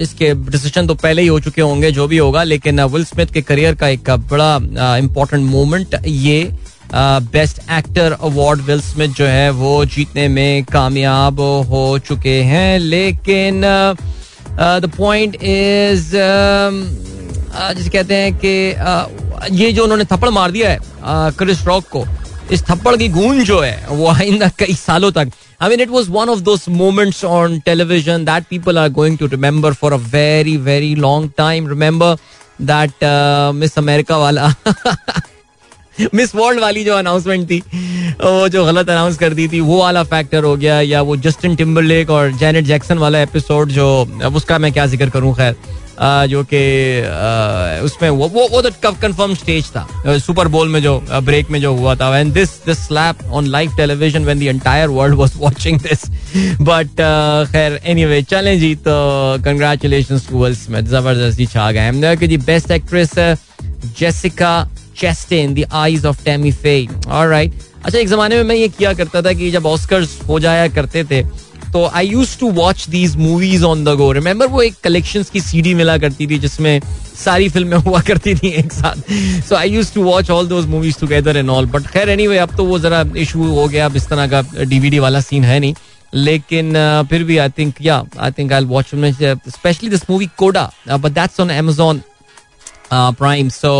इसके 0.00 0.32
decision 0.50 0.86
तो 0.86 0.94
पहले 0.96 1.22
ही 1.22 1.28
हो 1.28 1.38
चुके 1.40 1.62
होंगे 1.62 1.90
जो 1.92 2.06
भी 2.08 2.18
होगा 2.18 2.42
लेकिन 2.44 2.80
विल 2.82 3.04
uh, 3.04 3.10
स्मिथ 3.10 3.32
के 3.32 3.42
करियर 3.42 3.74
का 3.74 3.88
एक 3.88 4.10
बड़ा 4.30 4.96
इंपॉर्टेंट 4.96 5.42
uh, 5.42 5.50
मोमेंट 5.50 5.96
ये 6.06 6.42
best 6.94 7.58
actor 7.70 8.12
award 8.12 8.60
Will 8.60 8.80
Smith 8.80 9.08
जो 9.08 9.26
है 9.26 9.50
वो 9.50 9.84
जीतने 9.84 10.26
में 10.28 10.64
कामयाब 10.64 11.40
हो 11.70 11.98
चुके 12.06 12.40
हैं 12.42 12.78
लेकिन 12.78 13.60
द 13.64 14.90
पॉइंट 14.96 15.34
इज़ 15.34 16.10
जिसे 17.76 17.90
कहते 17.90 18.14
हैं 18.14 18.32
कि 18.44 18.54
uh, 18.72 19.52
ये 19.52 19.72
जो 19.72 19.82
उन्होंने 19.82 20.04
थप्पड़ 20.04 20.30
मार 20.30 20.50
दिया 20.50 20.70
है 20.70 20.78
क्रिस 21.38 21.66
रॉक 21.66 21.88
को 21.92 22.04
इस 22.52 22.62
थप्पड़ 22.70 22.96
की 22.96 23.08
गूंज 23.08 23.44
जो 23.46 23.60
है 23.60 23.86
वो 23.88 24.08
आइंदा 24.12 24.48
कई 24.58 24.74
सालों 24.74 25.10
तक 25.12 25.30
mean, 25.68 25.80
it 25.80 25.90
was 25.90 26.08
one 26.08 26.28
of 26.28 26.44
those 26.44 26.68
moments 26.68 27.22
on 27.22 27.60
television 27.62 28.24
that 28.24 28.48
people 28.48 28.78
are 28.78 28.88
going 28.88 29.18
to 29.18 29.28
remember 29.28 29.74
for 29.74 29.92
a 29.92 29.98
very, 29.98 30.56
very 30.56 30.94
long 30.94 31.30
time. 31.30 31.66
Remember 31.66 32.16
that 32.60 33.02
uh, 33.02 33.52
Miss 33.52 33.76
America 33.76 34.16
वाला 34.18 34.48
मिस 36.14 36.34
वर्ल्ड 36.34 36.60
वाली 36.60 36.84
जो 36.84 36.94
अनाउंसमेंट 36.96 37.50
थी, 37.50 37.58
वो 38.20 38.48
जो 38.48 38.64
गलत 38.64 38.90
अनाउंस 38.90 39.16
कर 39.18 39.34
दी 39.34 39.48
थी, 39.48 39.60
वो 39.62 39.78
वाला 39.80 40.02
फैक्टर 40.04 40.44
हो 40.44 40.56
गया, 40.56 40.80
या 40.82 41.02
वो 41.02 41.16
जस्टिन 41.18 41.56
टिम्बरलेक 41.56 42.10
और 42.10 42.32
जैनेट 42.38 42.64
जैक्सन 42.64 42.98
वाला 42.98 43.20
एपिसोड 43.22 43.68
जो, 43.70 43.86
अब 44.24 44.36
उसका 44.36 44.58
मैं 44.58 44.72
क्या 44.72 44.86
ज़िक्र 44.86 45.10
करूँ, 45.10 45.34
खैर 45.34 45.56
जो 46.02 46.42
कि 46.52 46.60
उसमें 47.84 48.08
वो 48.10 48.28
वो 48.28 48.46
वो 48.50 48.60
तो 48.62 48.70
कंफर्म 48.82 49.34
स्टेज 49.34 49.66
था 49.70 50.18
सुपर 50.18 50.48
बोल 50.48 50.68
में 50.68 50.80
जो 50.82 50.96
ब्रेक 51.22 51.50
में 51.50 51.60
जो 51.60 51.72
हुआ 51.74 51.94
था 51.94 52.18
and 52.18 52.32
this 52.34 52.50
this 52.66 52.78
slap 52.86 53.22
on 53.30 53.46
live 53.46 53.76
television 53.76 54.24
when 54.24 54.38
the 54.38 54.42
entire 54.44 54.88
world 54.88 55.14
was 55.16 55.32
watching 55.36 55.80
this 55.80 56.06
but 56.60 57.00
खैर 57.52 57.80
एनीवे 57.84 58.22
चलें 58.22 58.58
जी 58.60 58.74
तो 58.78 58.92
कंग्रेचुलेशंस 59.44 60.28
टू 60.28 60.44
विल 60.44 60.54
स्मिथ 60.56 60.88
ज़बरदस्त 60.90 61.38
जी 61.38 61.46
छा 61.46 61.70
गए 61.72 62.16
कि 62.16 62.26
जी 62.26 62.36
best 62.48 62.70
actress 62.70 63.14
Jessica 63.98 64.52
Chastain 65.00 65.54
the 65.54 65.68
eyes 65.72 66.06
of 66.06 66.24
Tammy 66.24 66.52
Faye 66.54 66.74
all right 67.08 67.52
अच्छा 67.84 67.98
एक 67.98 68.08
जमाने 68.08 68.36
में 68.36 68.42
मैं 68.44 68.56
ये 68.56 68.68
किया 68.68 68.92
करता 68.94 69.22
था 69.22 69.32
कि 69.32 69.50
जब 69.50 69.66
ऑस्कर्स 69.66 70.18
हो 70.28 70.40
जाया 70.40 70.66
करते 70.68 71.04
थे 71.04 71.22
तो 71.72 71.84
I 71.86 72.06
use 72.06 72.38
to 72.38 72.50
watch 72.52 72.88
these 72.90 73.14
movies 73.16 73.64
on 73.64 73.84
the 73.84 73.88
go 73.96 74.10
remember 74.12 74.46
वो 74.48 74.62
एक 74.62 74.74
कलेक्शन 74.84 75.24
की 75.32 75.40
सीडी 75.40 75.74
मिला 75.74 75.96
करती 75.98 76.26
थी 76.26 76.38
जिसमें 76.38 76.80
सारी 77.24 77.48
फ़िल्में 77.48 77.76
हुआ 77.86 78.00
करती 78.00 78.34
थी 78.34 78.48
एक 78.58 78.72
साथ। 78.72 79.12
So 79.48 79.54
I 79.56 79.70
use 79.70 79.92
to 79.94 80.02
watch 80.04 80.30
all 80.30 80.48
those 80.48 80.66
movies 80.66 80.98
together 81.00 81.36
and 81.36 81.50
all 81.50 81.66
but 81.66 81.86
खैर 81.86 82.10
एनी 82.10 82.26
अब 82.36 82.56
तो 82.56 82.64
वो 82.64 82.78
जरा 82.78 83.04
इशू 83.16 83.48
हो 83.50 83.66
गया। 83.68 83.86
अब 83.86 83.96
इस 83.96 84.08
तरह 84.08 84.26
का 84.26 84.42
डीवीडी 84.64 84.98
वाला 84.98 85.20
सीन 85.20 85.44
है 85.44 85.58
नहीं। 85.60 85.74
लेकिन 86.14 86.72
फिर 87.10 87.24
भी 87.24 87.36
आई 87.38 87.48
थिंक 87.58 87.74
या 87.82 88.02
I 88.20 88.30
think 88.38 88.52
I 88.52 88.64
watch 88.66 88.90
specially 89.48 89.90
this 89.90 90.08
movie 90.10 90.28
CODA 90.38 90.70
but 90.90 91.12
that's 91.12 91.40
on 91.40 91.50
Amazon 91.50 92.02
Prime 92.92 93.48
so 93.48 93.72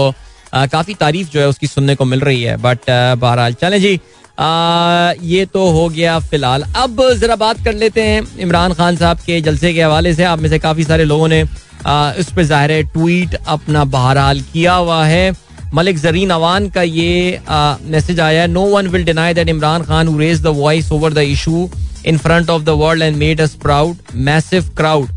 काफ़ी 0.52 0.94
तारीफ़ 0.96 1.30
जो 1.30 1.40
है 1.40 1.48
उसकी 1.48 1.66
सुनने 1.66 1.94
को 1.94 2.04
मिल 2.04 2.20
रही 2.20 2.42
है 2.42 2.56
बट 2.58 2.90
बहरहाल 2.90 3.54
चले 3.54 3.80
जी। 3.80 3.98
आ, 4.38 5.12
ये 5.22 5.44
तो 5.46 5.70
हो 5.70 5.88
गया 5.88 6.18
फ़िलहाल। 6.20 6.62
अब 6.76 7.02
जरा 7.20 7.36
बात 7.36 7.64
कर 7.64 7.74
लेते 7.74 8.02
हैं 8.02 8.22
इमरान 8.40 8.72
खान 8.74 8.96
साहब 8.96 9.18
के 9.26 9.40
जलसे 9.40 9.72
के 9.74 9.82
हवाले 9.82 10.14
से। 10.14 10.24
आप 10.24 10.38
में 10.38 10.48
से 10.48 10.58
काफ़ी 10.58 10.84
सारे 10.84 11.04
लोगों 11.04 11.28
ने 11.28 11.42
आ, 11.86 12.12
इस 12.12 12.32
पर 12.32 12.42
ज़ाहिर 12.44 12.82
ट्वीट 12.92 13.34
अपना 13.34 13.84
बहरहाल 13.86 14.40
किया 14.52 14.74
हुआ 14.74 15.04
है। 15.06 15.32
मलिक 15.74 15.98
जरीन 15.98 16.30
अवान 16.30 16.68
का 16.70 16.82
ये 16.82 17.40
मैसेज 17.86 18.20
आया 18.20 18.46
no 18.46 18.64
one 18.68 18.86
will 18.88 19.04
deny 19.04 19.34
that 19.34 19.48
Imran 19.48 19.82
Khan 19.84 20.18
raise 20.18 20.42
the 20.42 20.46
voice 20.56 20.90
over 20.92 21.12
the 21.14 21.18
issue 21.28 21.68
in 22.06 22.18
front 22.18 22.50
of 22.50 22.62
the 22.62 22.68
world 22.78 23.02
and 23.02 23.16
made 23.16 23.40
us 23.40 23.54
proud 23.62 23.96
massive 24.26 24.70
crowd 24.76 25.08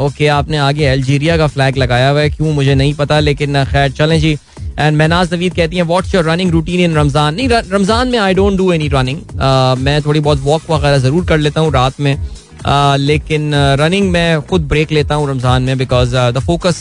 okay 0.00 0.26
आपने 0.28 0.56
आगे 0.58 0.86
अल्जीरिया 0.86 1.36
का 1.36 1.46
फ्लैग 1.46 1.76
लगाया 1.76 2.08
हुआ 2.10 2.20
है 2.20 2.30
क्यों 2.30 2.52
मुझे 2.54 2.74
नहीं 2.74 2.94
पता 2.94 3.20
लेकिन 3.20 3.64
खैर 3.64 3.90
चलें 3.92 4.18
जी। 4.20 4.36
एंड 4.78 4.96
महनाज 4.96 5.34
नवीद 5.34 5.54
कहती 5.54 5.76
हैं 5.76 5.84
what's 5.84 6.14
your 6.14 6.24
running 6.24 6.50
routine 6.50 6.80
in 6.80 6.94
Ramzan 6.96 7.34
नहीं 7.34 7.48
रमज़ान 7.48 8.08
में 8.08 8.18
I 8.18 8.34
don't 8.34 8.56
do 8.58 8.72
any 8.72 8.88
running 8.88 9.20
मैं 9.80 10.00
थोड़ी 10.02 10.20
बहुत 10.20 10.40
वॉक 10.40 10.70
वगैरह 10.70 10.98
ज़रूर 10.98 11.26
कर 11.26 11.38
लेता 11.38 11.60
हूँ 11.60 11.72
रात 11.72 12.00
में. 12.00 12.16
Uh, 12.64 12.96
लेकिन 12.98 13.54
रनिंग 13.54 14.06
uh, 14.06 14.12
में 14.12 14.42
खुद 14.42 14.66
ब्रेक 14.68 14.92
लेता 14.92 15.14
हूँ 15.14 15.28
रमज़ान 15.30 15.62
में 15.62 15.78
because 15.78 16.14
the 16.16 16.38
focus 16.46 16.78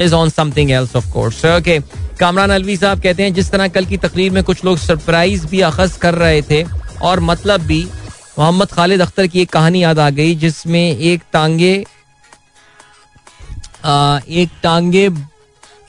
is 0.00 0.14
on 0.14 0.30
something 0.30 0.70
else 0.70 0.94
of 0.96 1.12
course 1.12 1.44
okay 1.46 1.78
Kamran 2.20 2.50
Alvi 2.50 2.76
साहब 2.76 3.00
कहते 3.00 3.22
हैं 3.22 3.34
जिस 3.34 3.50
तरह 3.50 3.68
कल 3.68 3.84
की 3.84 3.96
तकरीर 3.96 4.32
में 4.32 4.42
कुछ 4.44 4.64
लोग 4.64 4.78
सरप्राइज़ 4.78 5.46
भी 5.46 5.60
अखज 5.60 5.96
कर 6.02 6.14
रहे 6.14 6.40
थे 6.42 6.62
और 7.02 7.20
मतलब 7.22 7.66
भी 7.66 7.82
मोहम्मद 8.38 8.72
खालिद 8.72 9.00
अख्तर 9.00 9.26
की 9.26 9.40
एक 9.40 9.50
कहानी 9.50 9.82
याद 9.82 9.98
आ 9.98 10.08
गई 10.10 10.34
जिसमें 10.36 10.96
एक 10.96 11.22
टांगे 11.32 11.74
आ, 13.84 14.18
एक 14.28 14.50
टांगे 14.62 15.08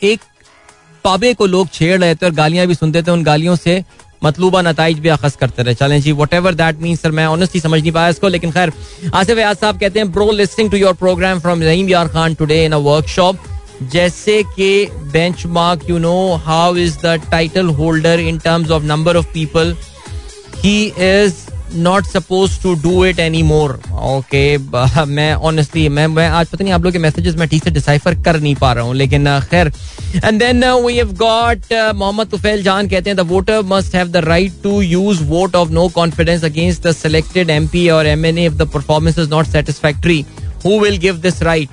एक 0.04 0.22
पाबे 1.08 1.34
को 1.34 1.46
लोग 1.48 1.70
छेड़ 1.74 2.00
रहे 2.00 2.16
थे 2.16 2.26
और 2.26 2.32
गालियाँ 2.34 2.68
भी 2.68 2.76
सुनते 2.76 3.02
थे, 3.02 3.12
उन 3.12 3.24
गालियों 3.24 3.56
से 3.58 3.84
मतलूबा 4.24 4.62
नतज 4.62 5.00
भी 5.00 5.10
अखज 5.10 5.36
करते 5.40 5.64
रहे। 5.64 5.76
चलें 5.76 6.00
जी 6.02 6.12
what 6.12 6.34
ever 6.34 6.54
that 6.56 6.80
mean 6.82 6.96
sir 6.96 7.12
मैं 7.12 7.26
ऑनेस्टली 7.28 7.62
समझ 7.62 7.80
नहीं 7.82 7.92
पाया 7.92 8.10
इसको, 8.10 8.28
लेकिन 8.28 8.52
खैर, 8.52 8.72
आसिफ 9.16 9.38
याद 9.38 9.58
साहब 9.58 9.80
कहते 9.80 10.00
हैं 10.00 10.12
bro 10.12 10.32
listening 10.32 10.72
to 10.72 10.78
your 10.78 10.94
programme 10.96 11.40
from 11.40 11.62
Rahim 11.64 11.90
Yar 11.90 12.08
Khan 12.08 12.36
today 12.36 12.64
in 12.66 12.72
a 12.72 12.78
workshop 12.88 13.40
जैसे 13.94 14.42
कि 14.46 14.70
benchmark 15.56 15.90
you 15.90 15.98
know 16.00 16.16
how 16.46 16.76
is 16.78 16.98
the 17.06 17.20
title 17.32 17.68
holder 17.80 18.20
in 18.20 18.40
terms 18.40 18.72
of 18.72 18.84
number 18.84 19.18
of 19.18 19.28
people 19.34 19.76
he 20.64 20.84
is 20.88 21.34
not 21.76 22.06
suppose 22.06 22.52
to 22.64 22.74
do 22.82 23.04
it 23.06 23.20
any 23.20 23.42
more 23.44 23.72
okay 24.06 24.58
मैं 25.06 25.34
honestly 25.34 25.88
मैं 25.90 26.06
मैं 26.08 26.28
आज 26.30 26.48
पता 26.48 26.64
नहीं 26.64 26.74
आप 26.74 26.84
लोग 26.84 26.94
के 26.94 27.00
मैसेजेस 27.00 27.36
मैं 27.38 27.48
ठीक 27.48 27.64
से 27.64 27.72
डिसाइफर 27.72 28.16
कर 28.24 28.40
नहीं 28.40 28.56
पा 28.56 28.72
रहा 28.74 28.84
हूँ 28.84 28.96
लेकिन 28.96 29.30
uh, 29.30 29.44
खैर। 29.50 29.72
And 30.16 30.40
then 30.40 30.64
we 30.86 30.96
have 30.98 31.14
got 31.18 31.74
Mohammad 31.96 32.28
Tufail 32.28 32.64
Jan 32.64 32.88
कहते 32.90 33.10
हैं 33.10 33.18
the 33.18 33.28
voter 33.30 33.62
must 33.66 33.96
have 33.96 34.08
the 34.08 34.18
right 34.26 34.54
to 34.64 34.82
use 34.82 35.24
vote 35.24 35.56
of 35.56 35.72
no 35.72 35.88
confidence 35.96 36.44
against 36.46 36.88
the 36.88 36.92
selected 36.96 37.50
MP 37.50 37.88
और 37.90 38.08
MNA 38.08 38.46
if 38.46 38.54
the 38.54 38.70
performance 38.74 39.20
is 39.20 39.30
not 39.30 39.48
satisfactory 39.48 40.26
who 40.66 40.80
will 40.80 40.98
give 40.98 41.18
this 41.18 41.42
right 41.44 41.70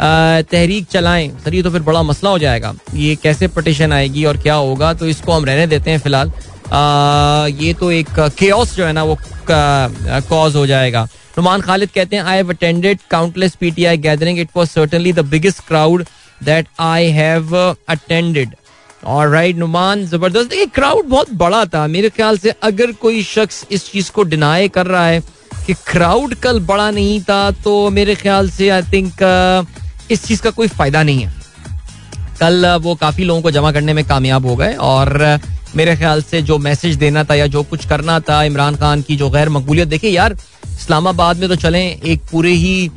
तहरीक 0.00 0.86
चलाएँ। 0.92 1.28
Sir 1.44 1.54
ये 1.54 1.62
तो 1.62 1.70
फिर 1.70 1.82
बड़ा 1.82 2.02
मसला 2.02 2.30
हो 2.30 2.38
जाएगा। 2.38 2.74
ये 2.94 3.14
कैसे 3.22 3.48
पटिशन 3.48 3.92
आएगी 3.92 4.24
और 4.24 4.36
क्या 4.36 4.54
होगा? 4.54 4.92
तो 4.94 5.06
इसको 5.08 5.32
हम 5.32 5.44
रहने 5.44 5.66
देते 5.66 5.90
हैं 5.90 5.98
फ़िलहाल। 5.98 6.32
ये 6.66 7.72
तो 7.80 7.90
एक 7.92 8.08
केओस 8.38 8.74
जो 8.76 8.84
है 8.86 8.92
ना 8.92 9.02
वो 9.04 9.18
कॉज 9.50 10.56
हो 10.56 10.66
जाएगा। 10.66 11.02
नुमान 11.36 11.60
खालिद 11.60 11.90
कहते 11.94 12.16
हैं 12.16 12.22
I 12.22 12.36
have 12.36 12.50
attended 12.50 12.98
countless 13.10 13.54
PTI 13.60 13.96
gathering 13.98 14.38
it 14.38 14.48
was 14.56 14.68
certainly 14.68 15.12
the 15.12 15.24
biggest 15.30 15.66
crowd 15.68 16.04
that 16.40 16.66
I 16.80 17.10
have 17.12 17.54
attended 17.56 18.54
और 19.04 19.28
राइट 19.28 19.56
नुमान 19.56 20.04
ज़बरदस्त। 20.06 20.50
देखिए 20.50 20.66
क्राउड 20.74 21.06
बहुत 21.06 21.32
बड़ा 21.34 21.64
था। 21.64 21.86
मेरे 21.86 22.10
ख्याल 22.10 22.38
से 22.38 22.50
अगर 22.62 22.92
कोई 23.02 23.22
शख्स 23.24 23.64
इस 23.70 23.90
चीज़ 23.92 24.10
को 24.12 24.22
डिनाई 24.24 24.68
कर 24.68 24.86
रहा 24.86 25.06
है 25.06 25.20
कि 25.66 25.74
क्राउड 25.86 26.34
कल 26.34 26.60
बड़ा 26.66 26.90
नहीं 26.90 27.20
था 27.22 27.50
तो 27.64 27.90
मेरे 27.90 28.14
ख्याल 28.14 28.50
से 28.50 28.68
आई 28.68 28.82
थिंक 28.92 29.12
इस 30.10 30.24
चीज़ 30.24 30.42
का 30.42 30.50
कोई 30.50 30.68
फ़ायदा 30.68 31.02
नहीं 31.02 31.22
है। 31.22 31.43
कल 32.40 32.66
वो 32.82 32.94
काफ़ी 32.96 33.24
लोगों 33.24 33.42
को 33.42 33.50
जमा 33.50 33.72
करने 33.72 33.92
में 33.94 34.04
कामयाब 34.06 34.46
हो 34.46 34.56
गए 34.56 34.74
और 34.82 35.38
मेरे 35.76 35.96
ख्याल 35.96 36.22
से 36.22 36.40
जो 36.42 36.58
मैसेज 36.60 36.96
देना 36.96 37.24
था 37.24 37.34
या 37.34 37.46
जो 37.48 37.62
कुछ 37.64 37.86
करना 37.88 38.18
था 38.20 38.42
इमरान 38.44 38.76
खान 38.76 39.02
की 39.02 39.16
जो 39.16 39.30
गैर 39.30 39.48
मकबूलियत, 39.50 39.88
देखिए 39.88 40.10
यार, 40.10 40.32
इस्लामाबाद 40.64 41.38
में 41.38 41.48
तो 41.48 41.56
चले, 41.56 41.80
एक 42.04 42.20
पूरे 42.32 42.52
ही 42.52 42.90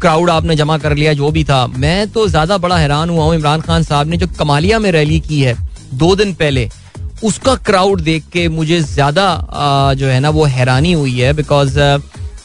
क्राउड 0.00 0.30
आपने 0.30 0.56
जमा 0.56 0.78
कर 0.78 0.94
लिया, 0.96 1.12
जो 1.14 1.30
भी 1.30 1.44
था। 1.44 1.66
मैं 1.68 2.10
तो 2.12 2.26
ज़्यादा 2.28 2.58
बड़ा 2.58 2.76
हैरान 2.78 3.10
हुआ 3.10 3.24
हूँ 3.24 3.34
इमरान 3.34 3.60
खान 3.60 3.82
साहब 3.84 4.08
ने 4.08 4.16
जो 4.16 4.26
कमालिया 4.38 4.78
में 4.78 4.90
रैली 4.92 5.20
की 5.20 5.40
है, 5.40 5.56
दो 5.94 6.14
दिन 6.16 6.32
पहले, 6.34 6.68
उसका 7.24 7.54
क्राउड 7.56 8.00
देख 8.02 8.24
के 8.32 8.48
मुझे 8.50 8.80
ज़्यादा 8.80 9.94
जो 9.98 10.06
है 10.06 10.18
ना, 10.20 10.30
वो 10.30 10.44
हैरानी 10.46 10.92
हुई 10.92 11.18
है 11.18 11.32
because 11.34 11.78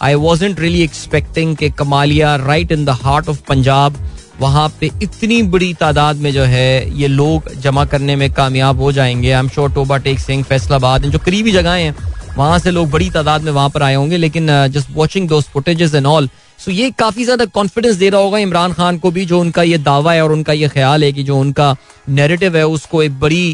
I 0.02 0.16
wasn't 0.16 0.60
really 0.60 0.82
expecting 0.82 1.56
के 1.58 1.70
Kamalia 1.72 2.36
right 2.38 2.72
in 2.72 2.86
the 2.86 2.90
heart 3.04 3.30
of 3.30 3.42
Punjab 3.48 3.96
वहाँ 4.40 4.68
पे 4.80 4.90
इतनी 5.04 5.42
बड़ी 5.44 5.74
तादाद 5.74 6.16
में 6.16 6.32
जो 6.34 6.44
है 6.44 7.00
ये 7.00 7.08
लोग 7.08 7.54
जमा 7.56 7.86
करने 7.86 8.16
में 8.16 8.32
कामयाब 8.34 8.82
हो 8.82 8.92
जाएँगे। 8.92 9.32
I 9.32 9.40
am 9.40 9.50
sure 9.50 9.72
Toba 9.72 9.98
Tek 9.98 10.20
Singh 10.20 10.44
Faisalabad 10.44 11.06
जो 11.06 11.20
करीबी 11.20 11.52
जगह 11.52 11.72
हैं, 11.72 11.96
वहाँ 12.38 12.60
से 12.60 12.72
लोग 12.72 12.90
बड़ी 12.90 13.10
तादाद 13.10 13.42
में 13.42 13.52
वहाँ 13.52 13.70
पर 13.70 13.84
आए 13.84 13.96
होंगे, 13.96 14.18
लेकिन 14.18 14.48
just 14.68 14.90
watching 14.94 15.28
those 15.30 15.44
footages 15.44 15.96
and 15.96 16.06
all 16.06 16.30
so 16.60 16.72
ये 16.72 16.90
काफ़ी 16.92 17.24
ज़्यादा 17.24 17.46
कॉन्फिडेंस 17.46 17.96
दे 17.96 18.10
रहा 18.10 18.22
होगा 18.22 18.38
इमरान 18.38 18.74
खान 18.74 18.98
को 19.00 19.12
भी 19.12 19.26
जो 19.26 19.40
उनका 19.40 19.64
ये 19.64 19.78
दावा 19.80 20.14
है 20.14 20.24
और 20.24 20.32
उनका 20.32 20.54
ये 20.54 20.68
ख्याल 20.68 21.04
है 21.04 21.12
कि 21.14 21.24
जो 21.24 21.38
उनका 21.40 21.76
नेरेटिव 22.10 22.58
है 22.58 22.66
उसको 22.68 23.04
एक 23.04 23.20
बड़ी 23.20 23.46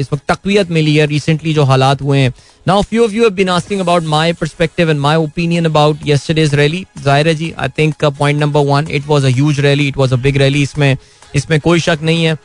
इस 0.00 0.12
वक्त 0.12 0.24
तकवीत 0.28 0.70
मिली 0.70 0.96
है 0.96 1.06
रिसेंटली 1.06 1.54
जो 1.54 1.64
हालात 1.64 2.02
हुए 2.02 2.18
हैं 2.18 2.32
now 2.66 2.82
few 2.82 3.04
of 3.04 3.12
you 3.12 3.24
have 3.24 3.36
been 3.36 3.50
asking 3.50 3.80
about 3.80 4.06
my 4.08 4.26
perspective 4.34 4.92
and 4.92 5.00
my 5.00 5.14
opinion 5.16 5.66
about 5.66 6.04
yesterday's 6.04 6.54
rally. 6.54 6.86
Zahir 7.00 7.34
ji, 7.34 7.48
I 7.58 7.68
think 7.70 8.02
uh, 8.02 8.10
point 8.12 8.38
number 8.38 8.62
one, 8.62 8.88
it 8.90 9.06
was 9.06 9.24
a 9.24 9.32
huge 9.32 9.60
rally, 9.60 9.88
it 9.88 9.96
was 9.96 10.12
a 10.12 10.18
big 10.18 10.40
rally. 10.40 10.62
इसमें 10.62 10.96
इसमें 11.34 11.58
कोई 11.60 11.80
शक 11.80 11.98
नहीं 12.02 12.24
है 12.24 12.36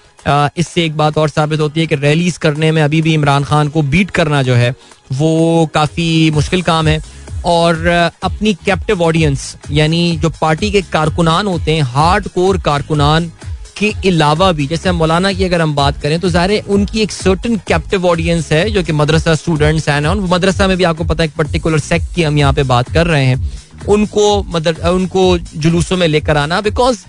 इससे 0.57 0.85
एक 0.85 0.95
बात 0.97 1.17
और 1.17 1.29
साबित 1.29 1.59
होती 1.59 1.79
है 1.79 1.87
कि 1.87 1.95
रैलीज 1.95 2.37
करने 2.37 2.71
में 2.71 2.81
अभी 2.81 3.01
भी 3.01 3.13
इमरान 3.13 3.43
खान 3.43 3.67
को 3.69 3.81
बीट 3.91 4.11
करना 4.11 4.41
जो 4.43 4.53
है 4.55 4.73
वो 5.13 5.65
काफ़ी 5.73 6.09
मुश्किल 6.31 6.61
काम 6.61 6.87
है 6.87 7.01
और 7.45 7.87
अपनी 8.23 8.53
कैप्टिव 8.65 9.03
ऑडियंस 9.03 9.55
यानी 9.71 10.17
जो 10.17 10.29
पार्टी 10.41 10.71
के 10.71 10.81
कारकुनान 10.83 11.47
होते 11.47 11.75
हैं 11.75 11.81
हार्ड 11.83 12.27
कोर 12.29 12.57
कारकुनान 12.61 13.31
के 13.77 13.89
अलावा 14.07 14.51
भी, 14.51 14.65
जैसे 14.67 14.91
मौलाना 14.91 15.31
की 15.33 15.43
अगर 15.43 15.61
हम 15.61 15.75
बात 15.75 16.01
करें 16.01 16.19
तो 16.19 16.29
ज़ाहिर 16.29 16.63
उनकी 16.69 17.01
एक 17.01 17.11
सर्टन 17.11 17.55
कैप्टिव 17.67 18.05
ऑडियंस 18.07 18.51
है, 18.51 18.69
जो 18.69 18.83
कि 18.83 18.93
मदरसा 18.93 19.35
स्टूडेंट्स 19.35 19.87
हैं 19.89 20.15
मदरसा 20.27 20.67
में 20.67 20.75
भी 20.77 20.83
आपको 20.83 21.03
पता 21.03 21.23
है 21.23 21.29
एक 21.29 21.35
पर्टिकुलर 21.37 21.79
सेक्ट 21.81 22.13
की 22.15 22.23
हम 22.23 22.37
यहाँ 22.37 22.53
पे 22.53 22.63
बात 22.65 22.91
कर 22.93 23.07
रहे 23.07 23.25
हैं। 23.25 23.51
उनको 23.89 24.43
मदर 24.49 24.87
उनको 24.87 25.37
जुलूसों 25.37 25.97
में 25.97 26.07
लेकर 26.07 26.37
आना 26.37 26.61
बिकॉज़ 26.61 26.99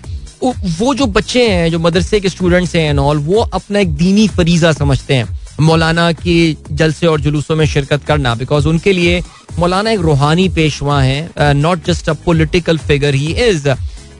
वो 0.43 0.93
जो 0.95 1.05
बच्चे 1.07 1.47
हैं, 1.49 1.69
जो 1.71 1.79
मदरसे 1.79 2.19
के 2.19 2.29
स्टूडेंट्स 2.29 2.75
हैं 2.75 2.89
एंड 2.89 2.99
ऑल 2.99 3.17
वो 3.19 3.41
अपना 3.43 3.79
एक 3.79 3.93
दीनी 3.95 4.27
फरीजा 4.29 4.71
समझते 4.73 5.13
हैं। 5.13 5.40
मौलाना 5.61 6.11
की 6.13 6.57
जलसे 6.71 7.07
और 7.07 7.21
जुलूसों 7.21 7.55
में 7.55 7.65
शिरकत 7.65 8.03
करना 8.03 8.33
बिकॉज़ 8.35 8.67
उनके 8.67 8.93
लिए 8.93 9.21
मौलाना 9.59 9.91
एक 9.91 9.99
रूहानी 9.99 10.47
पेशवा 10.49 11.01
है 11.01 11.53
not 11.53 11.85
just 11.85 12.09
a 12.09 12.13
political 12.25 12.77
figure 12.77 13.13
he 13.13 13.33
is 13.45 13.69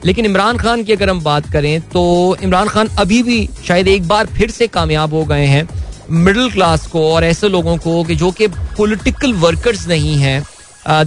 लेकिन 0.04 0.24
इमरान 0.24 0.56
खान 0.58 0.82
की 0.84 0.92
अगर 0.92 1.10
हम 1.10 1.20
बात 1.20 1.50
करें 1.52 1.80
तो 1.90 2.02
इमरान 2.42 2.68
खान 2.68 2.88
अभी 2.98 3.22
भी 3.22 3.48
शायद 3.66 3.88
एक 3.88 4.08
बार 4.08 4.26
फिर 4.36 4.50
से 4.50 4.66
कामयाब 4.66 5.14
हो 5.14 5.24
गए 5.24 5.44
हैं 5.46 5.68
मिडिल 6.10 6.50
क्लास 6.50 6.86
को 6.86 7.06
और 7.12 7.24
ऐसे 7.24 7.48
लोगों 7.48 7.76
को 7.78 8.02
कि 8.04 8.14
जो 8.14 8.30
कि 8.30 8.46
पॉलिटिकल 8.48 9.32
वर्कर्स 9.34 9.86
नहीं 9.88 10.16
हैं 10.16 10.42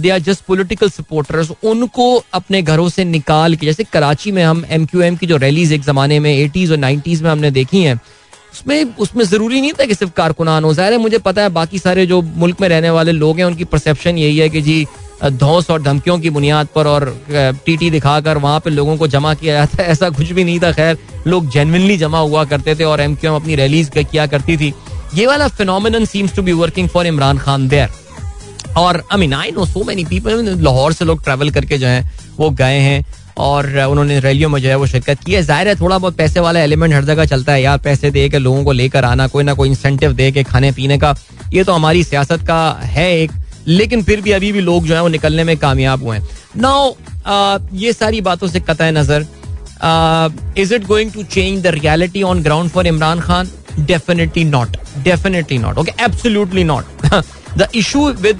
they 0.00 0.10
are 0.10 0.18
just 0.18 0.44
political 0.44 0.90
supporters 0.90 1.50
उनको 1.64 2.14
अपने 2.34 2.62
घरों 2.62 2.88
से 2.88 3.04
निकाल 3.04 3.54
के, 3.56 3.66
जैसे 3.66 3.84
कराची 3.84 4.32
में 4.32 4.42
हम 4.44 4.64
एम 4.70 4.86
क्यू 4.86 5.00
एम 5.02 5.16
की 5.16 5.26
जो 5.26 5.36
रैलीज 5.36 5.72
एक 5.72 5.82
जमाने 5.82 6.18
में 6.20 6.32
एटीज 6.34 6.70
और 6.70 6.78
नाइन्टीज 6.78 7.22
में 7.22 7.30
हमने 7.30 7.50
देखी 7.50 7.82
हैं 7.82 8.00
उसमें 8.56 8.94
उसमें 8.96 9.24
ज़रूरी 9.24 9.60
नहीं 9.60 9.72
था 9.72 9.84
कि 9.86 9.94
सिर्फ़ 9.94 10.12
कारकुनान 10.12 10.64
हो। 10.64 10.72
ज़ाहिर 10.74 10.92
है, 10.92 10.98
मुझे 10.98 11.18
पता 11.18 11.42
है 11.42 11.48
बाकी 11.48 11.78
सारे 11.78 12.06
जो 12.06 12.20
मुल्क 12.22 12.60
में 12.60 12.68
रहने 12.68 12.90
वाले 12.90 13.12
लोग 13.12 13.38
हैं, 13.38 13.44
उनकी 13.44 13.64
परसेप्शन 13.64 14.18
यही 14.18 14.38
है 14.38 14.48
कि 14.48 14.60
जी, 14.62 14.86
धौस 15.24 15.70
और 15.70 15.82
धमकियों 15.82 16.18
की 16.18 16.30
बुनियाद 16.30 16.68
पर 16.74 16.86
और 16.86 17.04
टीटी 17.66 17.90
दिखाकर 17.90 18.38
वहाँ 18.38 18.60
पे 18.60 18.70
लोगों 18.70 18.96
को 18.96 19.06
जमा 19.06 19.34
किया 19.34 19.54
जाता 19.54 19.82
है। 19.82 19.88
ऐसा 19.92 20.10
कुछ 20.10 20.32
भी 20.32 20.44
नहीं 20.44 20.58
था। 20.60 20.72
खैर, 20.72 20.98
लोग 21.26 21.48
जेनविनली 21.50 21.96
जमा 21.96 22.18
हुआ 22.18 22.44
करते 22.44 22.74
थे 22.74 22.84
और 22.84 23.00
एम 23.00 23.14
क्यू 23.14 23.30
एम 23.30 23.36
अपनी 23.36 23.54
रैलीज 23.54 23.90
किया 23.96 24.26
करती 24.26 24.56
थी। 24.56 24.72
ये 25.14 25.26
वाला 25.26 25.48
phenomenon 25.48 26.04
seems 26.04 26.34
to 26.34 26.42
be 26.42 26.52
working 26.52 26.88
for 26.88 27.06
Imran 27.06 27.38
Khan 27.38 27.68
there 27.68 27.90
और 28.76 29.02
I 29.12 29.18
mean 29.18 29.34
I 29.34 29.50
know 29.50 29.64
so 29.66 29.84
many 29.84 30.04
people 30.04 30.44
Lahore 30.60 30.92
से 30.92 31.04
लोग 31.04 31.22
ट्रैवल 31.24 31.50
करके 31.50 31.78
जो 31.78 31.86
है, 31.86 32.10
वो 32.38 32.50
गए 32.50 32.78
हैं। 32.78 33.04
और 33.38 33.66
उन्होंने 33.78 34.18
रैलियों 34.20 34.48
में 34.48 34.60
जो 34.62 34.68
है 34.68 34.74
वो 34.76 34.86
शिरकत 34.86 35.24
की 35.24 35.32
है। 35.32 35.42
ज़ाहिर 35.42 35.68
है 35.68 35.74
थोड़ा 35.80 35.98
बहुत 35.98 36.16
पैसे 36.16 36.40
वाला 36.40 36.60
एलिमेंट 36.60 36.94
हर 36.94 37.04
जगह 37.04 37.24
चलता 37.24 37.52
है। 37.52 37.62
यार, 37.62 37.78
पैसे 37.78 38.10
दे 38.10 38.28
के 38.28 38.38
लोगों 38.38 38.62
को 38.64 38.72
लेकर 38.72 39.04
आना, 39.04 39.26
कोई 39.26 39.44
ना 39.44 39.54
कोई 39.54 39.68
इंसेंटिव 39.68 40.12
दे 40.12 40.30
के 40.32 40.42
खाने, 40.44 40.70
पीने 40.72 40.98
का, 40.98 41.14
ये 41.52 41.64
तो 41.64 41.72
हमारी 41.72 42.04
सियासत 42.04 42.46
का 42.46 42.60
है 42.82 43.10
एक। 43.18 43.32
लेकिन 43.68 44.02
फिर 44.02 44.20
भी 44.20 44.32
अभी 44.32 44.52
भी 44.52 44.60
लोग 44.60 44.84
जो 44.86 44.94
है 44.94 45.02
वो 45.02 45.08
निकलने 45.08 45.44
में 45.44 45.56
कामयाब 45.58 46.02
हुए 46.02 46.16
हैं। 46.16 46.26
नाउ 46.56 46.92
ये 47.76 47.92
सारी 47.92 48.20
बातों 48.20 48.48
से 48.48 48.60
कतः 48.60 48.90
नज़र 48.90 49.26
is 50.58 50.74
it 50.74 50.86
going 50.86 51.12
to 51.12 51.22
change 51.22 51.62
the 51.62 51.66
reality 51.74 52.22
on 52.22 52.42
ground 52.42 52.70
for 52.70 52.86
Imran 52.86 53.20
Khan 53.20 53.50
definitely 53.80 54.44
not 54.44 54.76
definitely 55.04 55.58
not 55.58 55.78
okay 55.78 55.92
absolutely 56.04 56.64
not 56.64 56.84
the 57.58 57.68
issue 57.74 58.10
with 58.12 58.38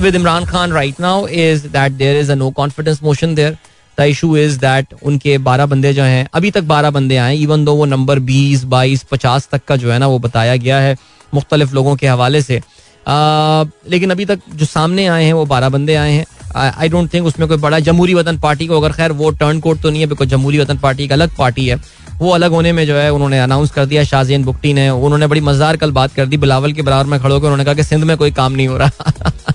with 0.00 0.16
Imran 0.16 0.44
Khan 0.48 0.72
right 0.74 0.98
now 1.02 1.12
is 1.44 1.62
that 1.70 1.94
there 2.00 2.18
is 2.18 2.28
a 2.32 2.34
no 2.36 2.48
confidence 2.58 3.00
motion 3.06 3.32
there. 3.38 3.54
The 4.00 4.04
issue 4.04 4.36
is 4.36 4.58
that 4.58 4.94
उनके 5.02 5.36
बारह 5.40 5.66
बंदे 5.66 5.92
जो 5.92 6.02
हैं, 6.02 6.28
अभी 6.34 6.50
तक 6.50 6.62
बारह 6.64 6.90
बंदे 6.90 7.16
आए 7.16 7.36
इवन 7.36 7.64
दो 7.64 7.74
वो 7.74 7.84
नंबर 7.84 8.18
बीस, 8.20 8.64
बाईस, 8.64 9.02
पचास 9.02 9.48
तक 9.52 9.64
का 9.68 9.76
जो 9.76 9.92
है 9.92 9.98
ना 9.98 10.06
वो 10.06 10.18
बताया 10.18 10.56
गया 10.56 10.78
है 10.80 10.96
मुख्तलिफ़ 11.34 11.74
लोगों 11.74 11.96
के 11.96 12.06
हवाले 12.06 12.42
से। 12.42 12.60
लेकिन 13.06 14.10
अभी 14.10 14.24
तक 14.24 14.40
जो 14.54 14.66
सामने 14.66 15.06
आए 15.06 15.24
हैं, 15.24 15.32
वो 15.32 15.44
बारह 15.46 15.68
बंदे 15.68 15.94
आए 15.94 16.12
हैं। 16.12 16.24
आई 16.56 16.88
डोंट 16.88 17.12
थिंक 17.14 17.26
उसमें 17.26 17.48
कोई 17.48 17.58
बड़ा 17.58 17.78
जमहूरी 17.80 18.14
वतन 18.14 18.38
पार्टी 18.38 18.66
को 18.66 18.76
अगर 18.76 18.92
खैर 18.92 19.12
वो 19.12 19.30
टर्न 19.32 19.60
कोड 19.60 19.80
तो 19.80 19.90
नहीं 19.90 20.00
है 20.00 20.06
बिकॉज़ 20.06 20.28
जमहूरी 20.28 20.58
वतन 20.58 20.78
पार्टी 20.78 21.04
एक 21.04 21.12
अलग 21.12 21.36
पार्टी 21.38 21.66
है। 21.66 21.76
वो 22.18 22.30
अलग 22.30 22.50
होने 22.50 22.72
में 22.72 22.86
जो 22.86 22.94
है 22.94 23.12
उन्होंने 23.12 23.38
अनाउंस 23.40 23.70
कर 23.70 23.86
दिया, 23.86 24.04
शाहजेन 24.04 24.44
बुकटी 24.44 24.72
ने, 24.72 24.88
उन्होंने 24.90 25.26
बड़ी 25.26 25.40
मज़ेदार 25.40 25.76
कल 25.76 25.90
बात 25.92 26.14
कर 26.14 26.26
दी, 26.26 26.36
बिलावल 26.36 26.72
के 26.72 26.82
बराबर 26.82 27.10
में 27.10 27.20
खड़ो 27.20 27.38
कर 27.38 27.44
उन्होंने 27.44 27.64
कहा 27.64 27.74
कि 27.74 27.82
सिंध 27.82 28.04
में 28.04 28.16
कोई 28.16 28.30
काम 28.30 28.52
नहीं 28.52 28.68
हो 28.68 28.76
रहा। 28.78 29.12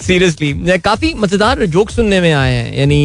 सीरियसली 0.00 0.78
काफ़ी 0.80 1.12
मज़ेदार 1.18 1.64
जोक 1.66 1.90
सुनने 1.90 2.20
में 2.20 2.32
आए 2.32 2.52
हैं। 2.52 2.74
यानी 2.76 3.00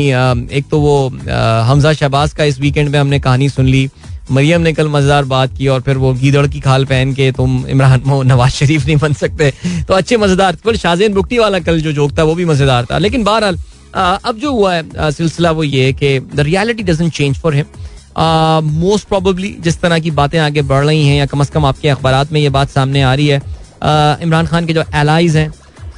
एक 0.58 0.66
तो 0.72 0.80
वो 0.80 0.96
हमजा 1.10 1.94
शहबाज 1.94 2.34
का 2.34 2.44
इस 2.44 2.60
वीकेंड 2.60 2.90
में 2.90 3.00
हमने 3.00 3.20
कहानी 3.20 3.50
सुन 3.50 3.66
ली। 3.68 3.90
मरियम 4.32 4.62
ने 4.62 4.74
कल 4.74 4.88
मज़ेदार 4.90 5.26
बात 5.26 5.58
की 5.58 5.68
और 5.68 5.82
फिर 5.82 5.98
वो 5.98 6.14
गीदड़ 6.16 6.46
की 6.48 6.60
खाल 6.60 6.86
पहन 6.86 7.14
के 7.14 7.32
तुम 7.32 7.66
इमरान 7.70 8.04
नवाज़ 8.28 8.52
शरीफ 8.54 8.86
नहीं 8.86 8.98
बन 8.98 9.14
सकते। 9.14 9.52
तो 9.88 9.94
अच्छे 9.94 10.18
मज़ेदार। 10.18 10.56
कल 10.66 10.78
शाहजेन 10.78 11.14
बुकटी 11.14 11.38
वाला 11.40 11.60
कल 11.60 11.82
जो 11.82 11.92
जोक 11.94 12.18
था, 12.18 12.24
वो 12.24 12.36
भी 12.36 12.46
मज़ेदार 12.46 12.86
था। 12.92 12.98
लेकिन 12.98 13.24
बहरहाल 13.24 13.58
अब 13.96 14.38
जो 14.42 14.52
हुआ 14.52 14.74
है 14.74 15.12
सिलसिला 15.12 15.52
वो 15.52 15.64
ये 15.64 15.86
है 15.86 15.94
कि 15.94 16.20
the 16.36 16.40
reality 16.40 16.84
doesn't 16.84 17.12
change 17.14 17.38
for 17.38 17.56
him 17.56 17.66
most 18.80 19.08
probably 19.08 19.56
जिस 19.60 19.80
तरह 19.82 20.00
की 20.00 20.12
बातें 20.14 20.40
आगे 20.40 20.62
बढ़ 20.64 20.86
रही 20.86 21.06
हैं 21.08 21.18
या 21.18 21.26
कम 21.26 21.42
अज 21.42 21.50
कम 21.50 21.66
आपके 21.66 21.90
अखबार 21.90 22.28
में 22.32 22.40
ये 22.42 22.50
बात 22.50 22.70
सामने 22.70 23.02
आ 23.02 23.14
रही 23.14 23.28
है 23.28 23.42
इमरान 24.24 24.46
खान 24.48 24.66
के 24.66 24.74
जो 24.74 24.84
एलाइज 24.96 25.38
हैं 25.38 25.52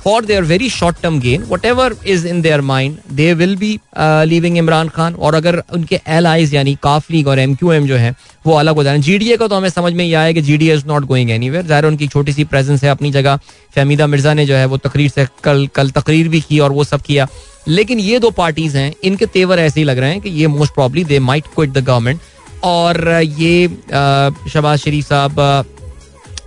for 0.05 0.25
their 0.25 0.43
very 0.43 0.69
short 0.69 1.01
term 1.01 1.19
gain 1.19 1.43
whatever 1.65 1.95
is 2.07 2.27
in 2.27 2.41
their 2.41 2.61
mind 2.61 2.97
they 3.11 3.33
will 3.33 3.55
be 3.57 3.79
leaving 4.25 4.57
Imran 4.57 4.89
Khan 4.95 5.13
और 5.15 5.35
अगर 5.35 5.61
उनके 5.73 5.99
एल 6.07 6.27
आईज 6.27 6.53
यानी 6.55 6.75
काफ 6.83 7.09
लीग 7.11 7.27
और 7.27 7.39
एम 7.39 7.55
क्यू 7.55 7.71
एम 7.71 7.87
जो 7.87 7.95
है, 7.95 8.13
वो 8.45 8.53
अलग 8.53 8.75
हो 8.75 8.83
जाए। 8.83 8.97
जी 8.99 9.17
डी 9.17 9.31
ए 9.31 9.37
का 9.37 9.47
तो 9.47 9.55
हमें 9.55 9.69
समझ 9.69 9.93
में 9.93 10.03
ही 10.05 10.13
आया 10.13 10.31
कि 10.31 10.41
G 10.41 10.57
D 10.57 10.69
is 10.71 10.85
not 10.87 11.05
going 11.05 11.31
anywhere 11.49 11.65
ज़ाहिर 11.65 11.85
उनकी 11.85 12.07
छोटी 12.07 12.33
सी 12.33 12.43
प्रेजेंस 12.45 12.83
है, 12.83 12.89
अपनी 12.89 13.11
जगह 13.11 13.39
फहमीदा 13.75 14.07
मिर्ज़ा 14.07 14.33
ने 14.33 14.45
जो 14.45 14.55
है 14.55 14.65
वो 14.65 14.77
तकरीर 14.79 15.09
से 15.09 15.27
कल 15.43 15.67
कल 15.75 15.89
तकरीर 15.91 16.29
भी 16.29 16.41
की 16.41 16.59
और 16.59 16.71
वो 16.71 16.83
सब 16.83 17.01
किया। 17.01 17.27
लेकिन 17.67 17.99
ये 17.99 18.19
दो 18.19 18.29
पार्टीज़ 18.31 18.77
हैं, 18.77 18.93
इनके 19.03 19.25
तेवर 19.27 19.59
ऐसे 19.59 19.79
ही 19.79 19.85
लग 19.85 19.99
रहे 19.99 20.11
हैं 20.11 20.21
कि 20.21 20.29
ये 20.31 20.47
most 20.47 20.73
probably 20.73 21.03
they 21.03 21.19
might 21.21 21.47
quit 21.55 21.69
the 21.69 21.83
government 21.85 22.19
और 22.63 23.07
ये 23.39 23.67
शहबाज 23.89 24.79
शरीफ 24.79 25.07
साहब 25.07 25.65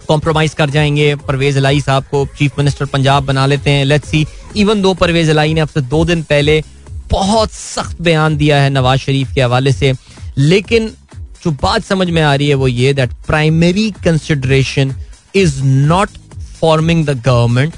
कॉम्प्रोमाइज 0.09 0.55
कर 0.55 0.71
जाएँगे। 0.71 1.15
परवेज 1.27 1.57
अलाई 1.57 1.81
साहब 1.81 2.05
को 2.05 2.27
चीफ 2.39 2.59
मिनिस्टर 2.59 2.87
पंजाब 2.87 3.25
बना 3.25 3.47
लेते 3.47 3.71
हैं। 3.71 3.85
Let's 3.85 4.09
see 4.09 4.27
even 4.57 4.83
though 4.83 4.95
Parvez 4.95 5.31
Alai 5.31 5.55
ने 5.55 5.61
अब 5.61 5.69
से 5.69 5.81
दो 5.81 6.05
दिन 6.05 6.23
पहले 6.23 6.63
बहुत 7.11 7.53
सख्त 7.53 8.01
बयान 8.03 8.37
दिया 8.37 8.61
है 8.63 8.71
नवाज़ 8.71 9.01
शरीफ 9.01 9.33
के 9.35 9.43
हवाले 9.43 9.73
से, 9.73 9.93
लेकिन 10.39 10.89
जो 11.45 11.51
बात 11.63 11.85
समझ 11.85 12.09
में 12.11 12.23
आ 12.23 12.35
रही 12.35 12.49
है 12.49 12.55
वो 12.55 12.69
ये 12.69 12.93
that 12.95 13.13
primary 13.27 13.91
consideration 14.05 14.95
is 15.35 15.63
not 15.65 16.11
forming 16.61 17.05
the 17.07 17.23
government 17.27 17.75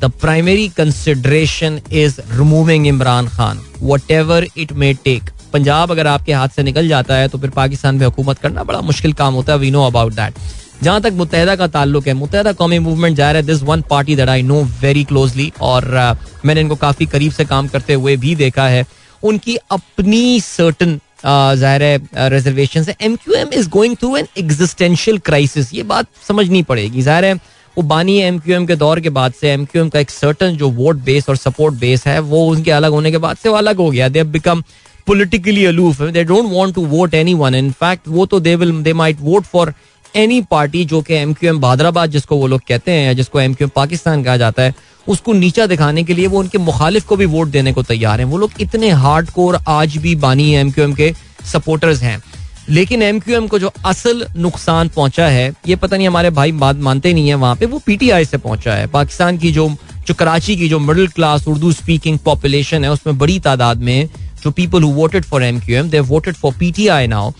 the 0.00 0.10
primary 0.20 0.68
consideration 0.68 1.80
is 1.92 2.20
removing 2.32 2.86
Imran 2.86 3.28
Khan 3.28 3.60
whatever 4.10 4.46
it 4.56 4.72
may 4.72 4.92
take 4.94 5.30
Punjab 5.52 5.90
अगर 5.90 6.06
आपके 6.06 6.32
हाथ 6.32 6.48
से 6.48 6.62
निकल 6.62 6.88
जाता 6.88 7.16
है 7.16 7.28
तो 7.28 7.38
फिर 7.38 7.50
पाकिस्तान 7.50 7.94
में 7.94 8.04
हुकूमत 8.06 8.38
करना 8.38 8.64
बड़ा 8.64 8.80
मुश्किल 8.80 9.12
काम 9.12 9.34
होता 9.34 9.52
है। 9.52 9.58
वी 9.58 9.70
नो 9.70 9.86
अबाउट 9.86 10.12
दैट 10.12 10.34
जहाँ 10.82 11.00
तक 11.00 11.12
मुतहदा 11.12 11.54
का 11.56 11.66
ताल्लुक 11.68 12.06
है 12.06 12.14
मुतहदा 12.14 12.52
कौमी 12.54 12.78
मूवमेंट 12.78 13.16
जा 13.16 13.30
रहा 13.30 13.40
है 13.40 13.46
this 13.46 13.62
one 13.62 13.82
party 13.90 14.16
that 14.16 14.28
I 14.28 14.42
know 14.42 14.62
very 14.80 15.04
closely 15.04 15.52
और 15.62 15.84
uh, 15.84 16.44
मैंने 16.46 16.60
इनको 16.60 16.76
काफ़ी 16.76 17.06
करीब 17.06 17.32
से 17.32 17.44
काम 17.44 17.68
करते 17.68 17.94
हुए 17.94 18.16
भी 18.16 18.34
देखा 18.36 18.66
है। 18.68 18.84
उनकी 19.22 19.56
अपनी 19.70 20.40
सर्टन 20.40 20.98
ज़ाहिर 21.24 21.82
है 21.82 22.28
रिजर्वेशन 22.30 22.84
है। 22.88 22.96
M 23.00 23.16
Q 23.16 23.34
M 23.34 23.52
is 23.54 23.68
going 23.70 23.96
through 23.96 24.16
an 24.16 24.26
existential 24.38 25.18
crisis 25.20 25.72
ये 25.74 25.82
बात 25.84 26.06
समझनी 26.28 26.62
पड़ेगी। 26.62 27.02
ज़ाहिर 27.02 27.24
है 27.24 27.34
वो 27.76 27.82
बानी 27.84 28.16
एम 28.22 28.38
क्यू 28.38 28.54
एम 28.56 28.66
के 28.66 28.76
दौर 28.76 29.00
के 29.00 29.10
बाद 29.10 29.32
से। 29.40 29.52
एम 29.52 29.64
क्यू 29.64 29.82
एम 29.82 29.88
का 29.88 29.98
एक 29.98 30.10
सर्टन 30.10 30.56
जो 30.56 30.68
वोट 30.72 30.96
बेस 31.04 31.28
और 31.28 31.36
सपोर्ट 31.36 31.74
बेस 31.76 32.06
है 32.06 32.18
वो 32.22 32.44
उनके 32.48 32.70
अलग 32.70 32.92
होने 32.92 33.10
के 33.10 33.18
बाद 33.18 33.36
से 33.36 33.48
वो 33.48 33.54
अलग 33.56 33.76
हो 33.76 33.90
गया। 33.90 34.08
They 34.08 34.22
become 34.34 34.62
politically 35.06 35.64
aloof 35.66 36.02
they 36.02 36.24
don't 36.24 36.52
want 36.52 36.74
to 36.74 36.84
vote 36.88 37.14
anyone 37.36 37.54
in 37.54 37.70
fact 37.72 38.08
वो 38.08 38.26
तो 38.26 38.40
they 38.40 38.54
will 38.56 38.72
they 38.82 38.92
might 38.94 39.16
vote 39.20 39.44
for 39.44 39.72
any 40.14 40.40
party 40.40 40.84
जो 40.84 41.00
कि 41.02 41.14
एम 41.14 41.32
क्यू 41.34 41.48
एम 41.50 41.58
भादराबाद 41.60 42.10
जिसको 42.10 42.36
वो 42.36 42.46
लोग 42.46 42.60
कहते 42.68 42.92
हैं 42.92 43.06
या 43.06 43.12
जिसको 43.12 43.40
एम 43.40 43.54
क्यू 43.54 43.66
एम 43.66 43.70
पाकिस्तान 43.76 44.22
कहा 44.24 44.36
जाता 44.36 44.62
है, 44.62 44.74
उसको 45.06 45.32
नीचा 45.32 45.66
दिखाने 45.66 46.04
के 46.04 46.14
लिए 46.14 46.26
वो 46.26 46.38
उनके 46.38 46.58
मुखालिफ 46.58 47.06
को 47.06 47.16
भी 47.16 47.24
वोट 47.26 47.48
देने 47.48 47.72
को 47.72 47.82
तैयार 47.82 48.20
हैं। 48.20 48.26
वो 48.26 48.38
लोग 48.38 48.52
इतने 48.60 48.90
हार्ड 48.90 49.30
कोर 49.30 49.58
आज 49.68 49.96
भी 49.96 50.14
बानी 50.16 50.50
एम 50.54 50.70
क्यू 50.70 50.84
एम 50.84 50.94
के 50.94 51.12
सपोर्टर्स 51.52 52.02
हैं। 52.02 52.22
लेकिन 52.68 53.02
एम 53.02 53.18
क्यू 53.20 53.36
एम 53.36 53.46
को 53.46 53.58
जो 53.58 53.72
असल 53.86 54.26
नुकसान 54.36 54.88
पहुँचा 54.88 55.26
है, 55.26 55.52
ये 55.68 55.76
पता 55.76 55.96
नहीं 55.96 56.06
हमारे 56.08 56.30
भाई 56.30 56.52
बात 56.54 56.76
मानते 56.78 57.12
नहीं 57.14 57.28
है 57.28 57.34
वहाँ 57.34 57.56
पे, 57.56 57.66
वो 57.66 57.78
पीटीआई 57.86 58.24
से 58.24 58.36
पहुँचा 58.38 58.74
है। 58.74 58.86
पाकिस्तान 58.86 59.38
की 59.38 59.52
जो 59.52 59.68
जो 60.06 60.14
कराची 60.14 60.56
की 60.56 60.68
जो 60.68 60.78
middle 60.78 61.06
class 61.08 61.46
Urdu 61.48 61.72
speaking 61.72 62.18
population 62.18 62.84
है, 62.84 62.90
उसमें 62.90 63.18
बड़ी 63.18 63.38
तादाद 63.40 63.82
में 63.82 64.08
जो 64.42 64.50
people 64.50 64.82
who 64.82 64.90
voted 64.92 65.24
for 65.24 65.42
M 65.42 65.60
Q 65.60 65.76
M 65.76 65.88
they 65.90 66.00
voted 66.02 66.34
for 66.34 66.52
PTI 66.58 67.06
now 67.06 67.30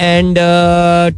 and 0.00 0.38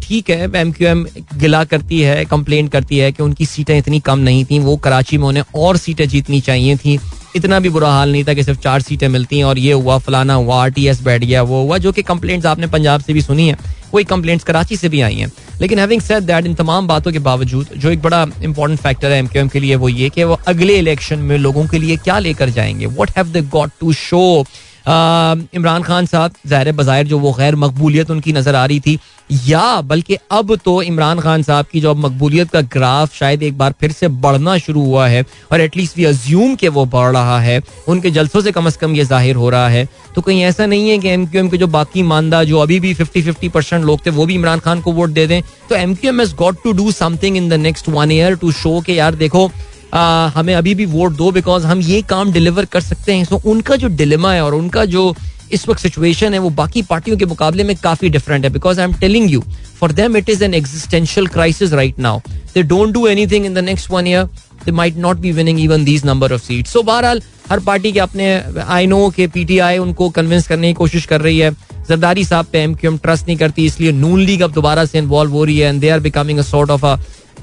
ठीक 0.02 0.30
है 0.30 0.50
एम 0.56 0.72
क्यू 0.72 0.88
एम 0.88 1.06
गिला 1.34 1.62
करती 1.64 2.00
है 2.00 2.24
कंप्लेन 2.24 2.68
करती 2.68 2.98
है 2.98 3.10
कि 3.12 3.22
उनकी 3.22 3.46
सीटें 3.46 3.76
इतनी 3.78 4.00
कम 4.00 4.18
नहीं 4.18 4.44
थी, 4.44 4.58
वो 4.58 4.76
कराची 4.76 5.18
में 5.18 5.26
उन्हें 5.28 5.44
और 5.54 5.76
सीटें 5.76 6.08
जीतनी 6.08 6.40
चाहिए 6.40 6.76
थी। 6.76 6.98
इतना 7.36 7.58
भी 7.60 7.68
बुरा 7.68 7.88
हाल 7.88 8.12
नहीं 8.12 8.24
था 8.24 8.34
कि 8.34 8.42
सिर्फ़ 8.42 8.60
चार 8.60 8.82
सीटें 8.82 9.08
मिलती 9.08 9.38
हैं 9.38 9.44
और 9.44 9.58
ये 9.58 9.72
हुआ 9.72 9.96
फलाना 9.98 10.34
हुआ 10.34 10.62
आर 10.62 10.70
टी 10.70 10.86
एस 10.88 11.02
बैठ 11.02 11.24
गया, 11.24 11.42
वो 11.42 11.62
हुआ, 11.62 11.78
जो 11.78 11.92
कि 11.92 12.02
कंप्लेंट्स 12.02 12.46
आपने 12.46 12.66
पंजाब 12.66 13.00
से 13.00 13.12
भी 13.12 13.22
सुनी 13.22 13.48
है, 13.48 13.56
वही 13.94 14.04
कंप्लेंट्स 14.04 14.44
कराची 14.44 14.76
से 14.76 14.88
भी 14.88 15.00
आई 15.00 15.14
हैं। 15.14 15.30
लेकिन 15.60 15.78
हैविंग 15.78 16.00
सेड 16.00 16.22
दैट 16.22 16.46
इन 16.46 16.54
तमाम 16.54 16.86
बातों 16.86 17.12
के 17.12 17.18
बावजूद, 17.18 17.68
जो 17.76 17.90
एक 17.90 18.02
बड़ा 18.02 18.26
इंपॉर्टेंट 18.42 18.80
फैक्टर 18.80 19.12
है 19.12 19.18
एमक्यूएम 19.18 19.48
के 19.48 19.60
लिए 19.60 19.74
वो 19.74 19.88
ये 19.88 20.08
कि 20.08 20.24
वो 20.24 20.38
अगले 20.46 20.76
इलेक्शन 20.78 21.18
में 21.18 21.36
लोगों 21.38 21.66
के 21.66 21.78
लिए 21.78 21.96
क्या 21.96 22.18
लेकर 22.18 22.50
जाएँगे? 22.50 22.86
What 22.86 23.10
have 23.16 23.26
they 23.26 23.42
got 23.42 23.70
to 23.80 23.92
show 23.92 24.44
Imran 24.86 25.82
Khan 25.82 26.06
sahab 26.06 26.32
ज़ाहिर 26.46 26.72
बाज़ाहिर 26.72 27.06
जो 27.06 27.18
वो 27.18 27.32
गैर 27.32 27.56
मकबूलियत 27.56 28.10
उनकी 28.10 28.32
नज़र 28.32 28.54
आ 28.54 28.64
रही 28.66 28.80
थी, 28.80 28.98
या 29.46 29.80
बल्कि 29.82 30.16
अब 30.30 30.54
तो 30.64 30.80
इमरान 30.82 31.20
खान 31.20 31.42
साहब 31.42 31.66
की 31.72 31.80
जो 31.80 31.90
अब 31.90 31.96
मकबूलियत 31.98 32.50
का 32.50 32.60
ग्राफ 32.74 33.14
शायद 33.14 33.42
एक 33.42 33.56
बार 33.58 33.74
फिर 33.80 33.92
से 33.92 34.08
बढ़ना 34.08 34.56
शुरू 34.58 34.84
हुआ 34.84 35.06
है, 35.08 35.24
और 35.52 35.60
एटलीस्ट 35.60 35.96
वी 35.96 36.04
अज्यूम 36.04 36.54
के 36.56 36.68
वो 36.68 36.84
बढ़ 36.86 37.10
रहा 37.12 37.38
है, 37.40 37.60
उनके 37.88 38.10
जलसों 38.10 38.40
से 38.40 38.52
कम 38.52 38.66
अज 38.66 38.76
कम 38.76 38.94
ये 38.94 39.04
ज़ाहिर 39.04 39.36
हो 39.36 39.50
रहा 39.50 39.68
है। 39.68 39.88
तो 40.14 40.22
कहीं 40.22 40.42
ऐसा 40.44 40.66
नहीं 40.66 40.88
है 40.90 40.98
कि 40.98 41.08
एम 41.08 41.26
क्यू 41.26 41.40
एम 41.40 41.48
के 41.48 41.56
जो 41.56 41.66
बाकी 41.68 42.02
मानदा 42.04 42.44
जो 42.44 42.58
अभी 42.58 42.80
भी 42.80 42.94
फिफ्टी 42.94 43.22
फिफ्टी 43.22 43.48
परसेंट 43.48 43.84
लोग 43.84 44.06
थे, 44.06 44.10
वो 44.10 44.26
भी 44.26 44.34
इमरान 44.34 44.58
खान 44.58 44.80
को 44.80 44.92
वोट 44.92 45.10
दे 45.10 45.26
दें। 45.26 45.40
तो 45.68 45.74
M 45.76 45.94
Q 45.94 46.10
M 46.10 46.20
has 46.20 46.34
got 46.34 46.62
to 46.64 46.72
do 46.72 46.90
something 46.92 47.36
in 47.36 47.48
the 47.48 47.54
next 47.60 47.88
one 47.88 48.12
year 48.12 48.34
to 48.36 48.52
show 48.54 48.80
के 48.86 48.94
यार 48.94 49.14
देखो 49.16 49.50
हमें 49.94 50.54
अभी 50.54 50.74
भी 50.74 50.86
वोट 50.86 51.12
दो 51.16 51.30
बिकॉज़ 51.32 51.66
हम 51.66 51.80
ये 51.82 52.00
काम 52.10 52.32
डिलीवर 52.32 52.64
कर 52.64 52.80
सकते 52.80 53.14
हैं। 53.14 53.24
सो 53.24 53.40
उनका 53.46 53.76
जो 53.76 53.88
डिलेमा 53.90 54.32
है 54.32 54.44
और 54.44 54.54
उनका 54.54 54.84
जो 54.86 55.14
इस 55.52 55.68
वक्त 55.68 55.80
सिचुएशन 55.80 56.32
है, 56.32 56.38
वो 56.38 56.50
बाकी 56.50 56.82
पार्टियों 56.82 57.16
के 57.16 57.24
मुकाबले 57.26 57.64
में 57.64 57.74
काफ़ी 57.76 58.08
डिफरेंट 58.10 58.44
है। 58.44 58.50
Because 58.52 58.80
I 58.80 58.84
am 58.84 58.94
telling 59.00 59.30
you 59.30 59.42
for 59.80 59.92
them 59.92 60.16
it 60.16 60.30
is 60.30 60.42
an 60.44 60.54
existential 60.54 61.26
crisis 61.28 61.72
right 61.72 61.98
now 61.98 62.20
they 62.54 62.62
don't 62.64 62.92
do 62.94 63.06
anything 63.06 63.46
in 63.46 63.54
the 63.54 63.58
next 63.64 63.90
one 63.90 64.06
year 64.06 64.24
they 64.64 64.72
might 64.72 64.96
not 64.98 65.16
be 65.16 65.32
winning 65.32 65.60
even 65.60 65.84
these 65.84 66.04
number 66.06 66.32
of 66.32 66.42
seat 66.42 66.66
so 66.66 66.82
बहरहाल, 66.82 67.22
हर 67.50 67.60
party 67.60 67.92
के 67.92 68.00
अपने 68.00 68.42
I 68.58 68.86
know 68.86 69.08
के 69.16 69.26
PTI 69.28 69.78
उनको 69.78 70.08
convince 70.10 70.48
करने 70.48 70.68
की 70.68 70.74
कोशिश 70.74 71.06
कर 71.06 71.20
रही 71.20 71.38
है। 71.38 71.50
जरदारी 71.88 72.24
साहब 72.24 72.46
पे 72.52 72.62
एमक्यूएम 72.62 72.96
ट्रस्ट 72.98 73.26
नहीं 73.26 73.36
करती, 73.36 73.64
इसलिए 73.66 73.92
नून 73.92 74.20
लीग 74.20 74.40
अब 74.42 74.52
दोबारा 74.52 74.84
से 74.84 74.98
इन्वॉल्व 74.98 75.32
हो 75.32 75.44
रही 75.44 75.58
है 75.58 75.68
and 75.68 75.80
they 75.80 75.88
are 75.88 76.00
becoming 76.00 76.38
a 76.38 76.42
sort 76.42 76.70
of 76.70 76.86
a 76.86 76.96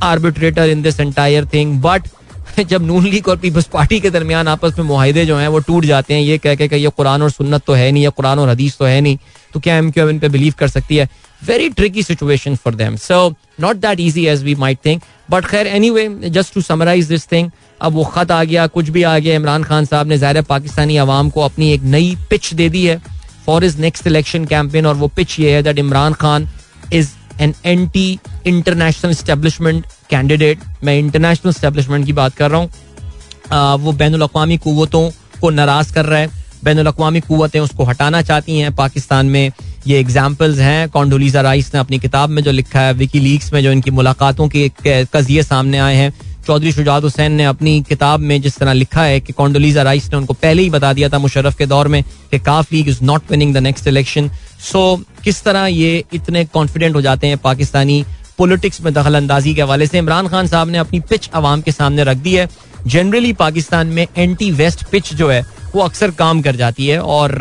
arbitrator 0.04 0.70
in 0.70 0.82
this 0.82 1.00
entire 1.00 1.46
thing 1.54 1.80
but 1.82 2.08
जब 2.70 2.86
नून 2.86 3.06
लीग 3.06 3.28
और 3.28 3.38
पीपल्स 3.38 3.66
पार्टी 3.74 4.00
के 4.00 4.10
दरमियान 4.10 4.48
आपस 4.48 4.78
में 4.80 4.86
मुहिदे 4.86 5.26
जो 5.26 5.38
हैं, 5.38 5.48
वो 5.48 5.60
टूट 5.60 5.86
जाते 5.86 6.14
हैं। 6.14 6.22
ये 6.22 6.38
कह 6.38 6.56
के 6.56 6.68
कि 6.68 6.76
ये 6.76 6.90
कुरान 6.98 7.22
और 7.22 7.30
सुन्नत 7.32 7.64
तो 7.68 7.74
है 7.74 7.92
नहीं 7.92 8.04
या 8.04 8.10
कुरान 8.10 8.40
और 8.40 8.50
हदीस 8.50 8.78
तो 8.78 8.86
है 8.86 9.00
नहीं 9.02 9.18
तो 9.54 9.60
क्या 9.60 9.78
एम 9.78 9.92
क्यू 9.92 10.04
एम 10.04 10.10
इन 10.10 10.20
पे 10.20 10.30
बिलीव 10.30 10.54
कर 10.60 10.68
सकती 10.68 10.96
है? 10.96 11.08
Very 11.42 11.70
tricky 11.70 12.04
situation 12.04 12.56
for 12.56 12.76
them 12.76 12.96
so 12.96 13.28
not 13.62 13.76
that 13.78 14.00
easy 14.00 14.26
as 14.28 14.44
we 14.44 14.56
might 14.56 14.78
think 14.86 15.02
but 15.32 15.46
खैर 15.46 15.68
anyway 15.90 16.08
just 16.30 16.54
to 16.54 16.62
summarise 16.62 17.08
this 17.08 17.32
thing 17.32 17.50
अब 17.82 17.94
वो 17.94 18.04
खत 18.06 18.32
आ 18.32 18.44
गया, 18.44 18.68
कुछ 18.68 18.90
भी 18.90 19.04
आ 19.04 19.18
गया, 19.20 19.36
इमरान 19.36 19.64
खान 19.64 19.86
साहब 19.86 20.08
ने 20.08 20.18
ज़ाहिर 20.18 20.42
पाकिस्तानी 20.44 20.98
आवाम 20.98 21.30
को 21.30 21.42
अपनी 21.42 21.72
एक 21.74 21.82
नई 21.96 22.16
पिच 22.30 22.54
दे 22.54 22.70
दी 22.70 22.86
है 22.86 23.02
for 23.46 23.64
his 23.64 23.80
next 23.82 24.08
election 24.08 24.46
campaign 24.46 24.86
और 24.86 24.96
वो 24.96 25.08
पिच 25.16 25.40
ये 25.40 25.54
है 25.56 25.64
that 25.64 25.80
Imran 25.80 26.14
Khan 26.14 26.48
is 26.94 27.10
an 27.42 27.54
anti 27.66 28.20
international 28.48 29.14
establishment 29.14 29.86
candidate 30.10 30.60
मैं 30.84 30.98
इंटरनेशनल 31.00 31.54
स्टेब्लिशमेंट 31.54 32.06
की 32.06 32.14
बात 32.14 32.36
कर 32.36 32.52
रहा 32.52 32.60
हूँ। 32.60 33.80
वो 33.80 33.92
बैन 33.92 34.22
अवी 34.22 34.58
कुतों 34.58 35.10
को 35.42 35.50
नाराज़ 35.50 35.94
कर 35.94 36.06
रहा 36.06 36.20
है। 36.20 36.30
बैन 36.64 36.86
अवी 36.86 37.20
कुतें 37.20 37.60
उसको 37.60 37.84
हटाना 37.84 38.22
चाहती 38.22 38.60
हैं। 38.60 38.76
पाकिस्तान 38.76 39.26
में 39.26 39.52
ये 39.88 40.00
एग्जाम्पल्स 40.00 40.60
हैं। 40.60 40.90
कॉन्डोलीजा 40.90 41.42
राइस 41.42 41.74
ने 41.74 41.80
अपनी 41.80 42.00
किताब 42.00 42.30
में 42.30 42.44
जो 42.44 42.52
लिखा 42.52 42.80
है 42.80 42.94
विकी 42.94 43.20
लीक्स 43.20 43.52
में 43.54 43.62
जो 43.64 43.72
इनकी 43.72 43.92
मुलाकातों 43.92 44.48
के 44.50 44.72
कजिए 44.86 45.44
सामने 45.44 45.80
आए 45.80 45.96
हैं। 45.96 46.14
चौधरी 46.48 46.72
शुजात 46.72 47.04
हुसैन 47.04 47.32
ने 47.32 47.44
अपनी 47.46 47.82
किताब 47.90 48.20
में 48.20 48.42
जिस 48.42 48.58
तरह 48.58 48.74
लिखा 48.74 49.04
है 49.04 49.20
कि 49.20 49.34
कॉन्डोलीजा 49.34 49.82
राइस 49.82 50.10
ने 50.12 50.18
उनको 50.18 50.34
पहले 50.34 50.62
ही 50.62 50.70
बता 50.70 50.92
दिया 50.94 51.10
था 51.10 51.20
मुशरफ 51.20 51.58
के 51.58 51.66
दौर 51.66 51.88
में 51.88 52.04
कि 52.04 52.40
काफ 52.40 52.74
league 52.74 52.90
is 52.90 53.04
not 53.04 53.32
winning 53.32 53.54
the 53.56 53.58
next 53.58 53.88
election 53.88 54.30
so 54.64 54.82
किस 55.24 55.44
तरह 55.44 55.66
ये 55.68 56.04
इतने 56.14 56.44
कॉन्फिडेंट 56.54 56.96
हो 56.96 57.02
जाते 57.02 57.28
हैं 57.28 57.38
पाकिस्तानी 57.38 58.04
पॉलिटिक्स 58.38 58.82
में 58.82 58.94
दखल 58.94 59.16
अंदाजी 59.16 59.54
के 59.56 59.62
हवाले 59.62 59.88
से? 59.88 59.98
इमरान 59.98 60.28
खान 60.28 60.48
साहब 60.48 60.70
ने 60.70 60.78
अपनी 60.78 61.00
पिच 61.00 61.30
आवाम 61.36 61.62
के 61.62 61.72
सामने 61.72 62.04
रख 62.04 62.18
दी 62.18 62.34
है। 62.36 62.48
जनरली 62.88 63.34
पाकिस्तान 63.34 63.88
में 63.88 64.08
एंटी 64.18 64.50
वेस्ट 64.52 64.84
पिच 64.92 65.14
जो 65.14 65.30
है, 65.30 65.42
वो 65.76 65.82
अक्सर 65.82 66.12
काम 66.12 66.42
कर 66.42 66.56
जाती 66.56 66.88
है 66.88 67.00
और 67.00 67.36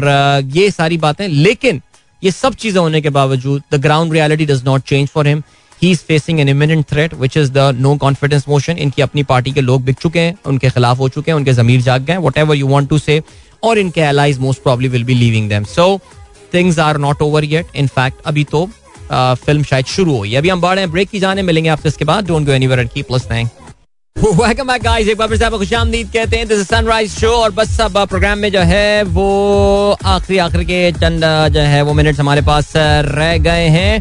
ये 0.55 0.71
सारी 0.71 0.97
बातें, 0.99 1.27
लेकिन 1.29 1.81
ये 2.23 2.31
सब 2.31 2.55
चीज़ें 2.55 2.81
होने 2.81 3.01
के 3.01 3.11
बावजूद 3.11 3.63
the 3.73 3.81
ground 3.83 4.13
reality 4.13 4.47
does 4.47 4.65
not 4.65 4.83
change 4.83 5.09
for 5.09 5.29
him 5.29 5.43
he 5.83 5.91
is 5.91 6.01
facing 6.09 6.41
an 6.41 6.49
imminent 6.49 6.85
threat 6.91 7.15
which 7.15 7.37
is 7.37 7.51
the 7.53 7.71
no 7.77 7.97
confidence 7.99 8.45
motion 8.49 8.79
इनकी 8.79 9.03
अपनी 9.03 9.23
पार्टी 9.25 9.53
के 9.53 9.61
लोग 9.61 9.85
बिक 9.85 9.97
चुके 10.01 10.19
हैं, 10.19 10.37
उनके 10.47 10.71
खिलाफ 10.71 10.99
हो 10.99 11.09
चुके 11.09 11.31
हैं, 11.31 11.37
उनके 11.37 11.53
जमीर 11.53 11.81
जाग 11.83 12.05
गए 12.05 12.17
whatever 12.39 12.57
you 12.57 12.67
want 12.69 12.89
to 12.91 12.99
say 12.99 13.23
और 13.63 13.79
इनके 13.79 14.01
allies 14.01 14.39
most 14.39 14.63
probably 14.63 14.89
will 14.89 15.05
be 15.05 15.15
leaving 15.15 15.49
them 15.49 15.65
so 15.65 15.99
things 16.55 16.79
are 16.79 16.99
not 16.99 17.23
over 17.23 17.45
yet 17.45 17.77
in 17.77 17.87
fact 17.89 18.27
अभी 18.27 18.45
तो 18.45 18.69
फ़िल्म 19.13 19.63
शायद 19.63 19.87
शुरू 19.87 20.17
हुई 20.17 20.35
अभी 20.35 20.49
हम 20.49 20.61
बढ़ 20.61 20.75
रहे 20.75 20.85
हैं 20.85 20.93
ब्रेक 20.93 21.09
की 21.11 21.21
जाने 21.21 21.43
मिलेंगे 21.43 21.71
आपसे 21.71 21.89
इसके 21.89 22.05
बाद। 22.05 22.27
Don't 22.27 22.47
go 22.47 22.53
anywhere 22.67 22.81
and 22.81 22.91
plus 22.91 23.23
listening 23.23 23.49
welcome 24.17 24.67
back 24.67 24.83
guys 24.83 25.09
एक 25.09 25.17
बार 25.19 25.29
फिर 25.29 25.37
से 25.39 25.45
आपको 25.45 25.59
खुशामदीद 25.59 26.11
कहते 26.13 26.37
हैं। 26.37 26.47
दिस 26.49 26.59
इज़ 26.59 26.67
सनराइज 26.67 27.11
शो 27.11 27.29
और 27.33 27.51
बस 27.53 27.81
अब 27.81 27.97
प्रोग्राम 28.09 28.39
में 28.39 28.51
जो 28.53 28.61
है, 28.61 29.03
वो 29.03 29.97
आखिरी 30.05 30.39
आखिरी 30.39 30.65
के 30.65 30.93
चंद 30.93 31.25
जो 31.55 31.61
है, 31.61 31.81
वो 31.83 31.93
मिनट्स 31.93 32.21
हमारे 32.21 32.43
पास 32.43 32.73
रह 32.77 33.37
गए 33.39 33.67
हैं। 33.69 33.97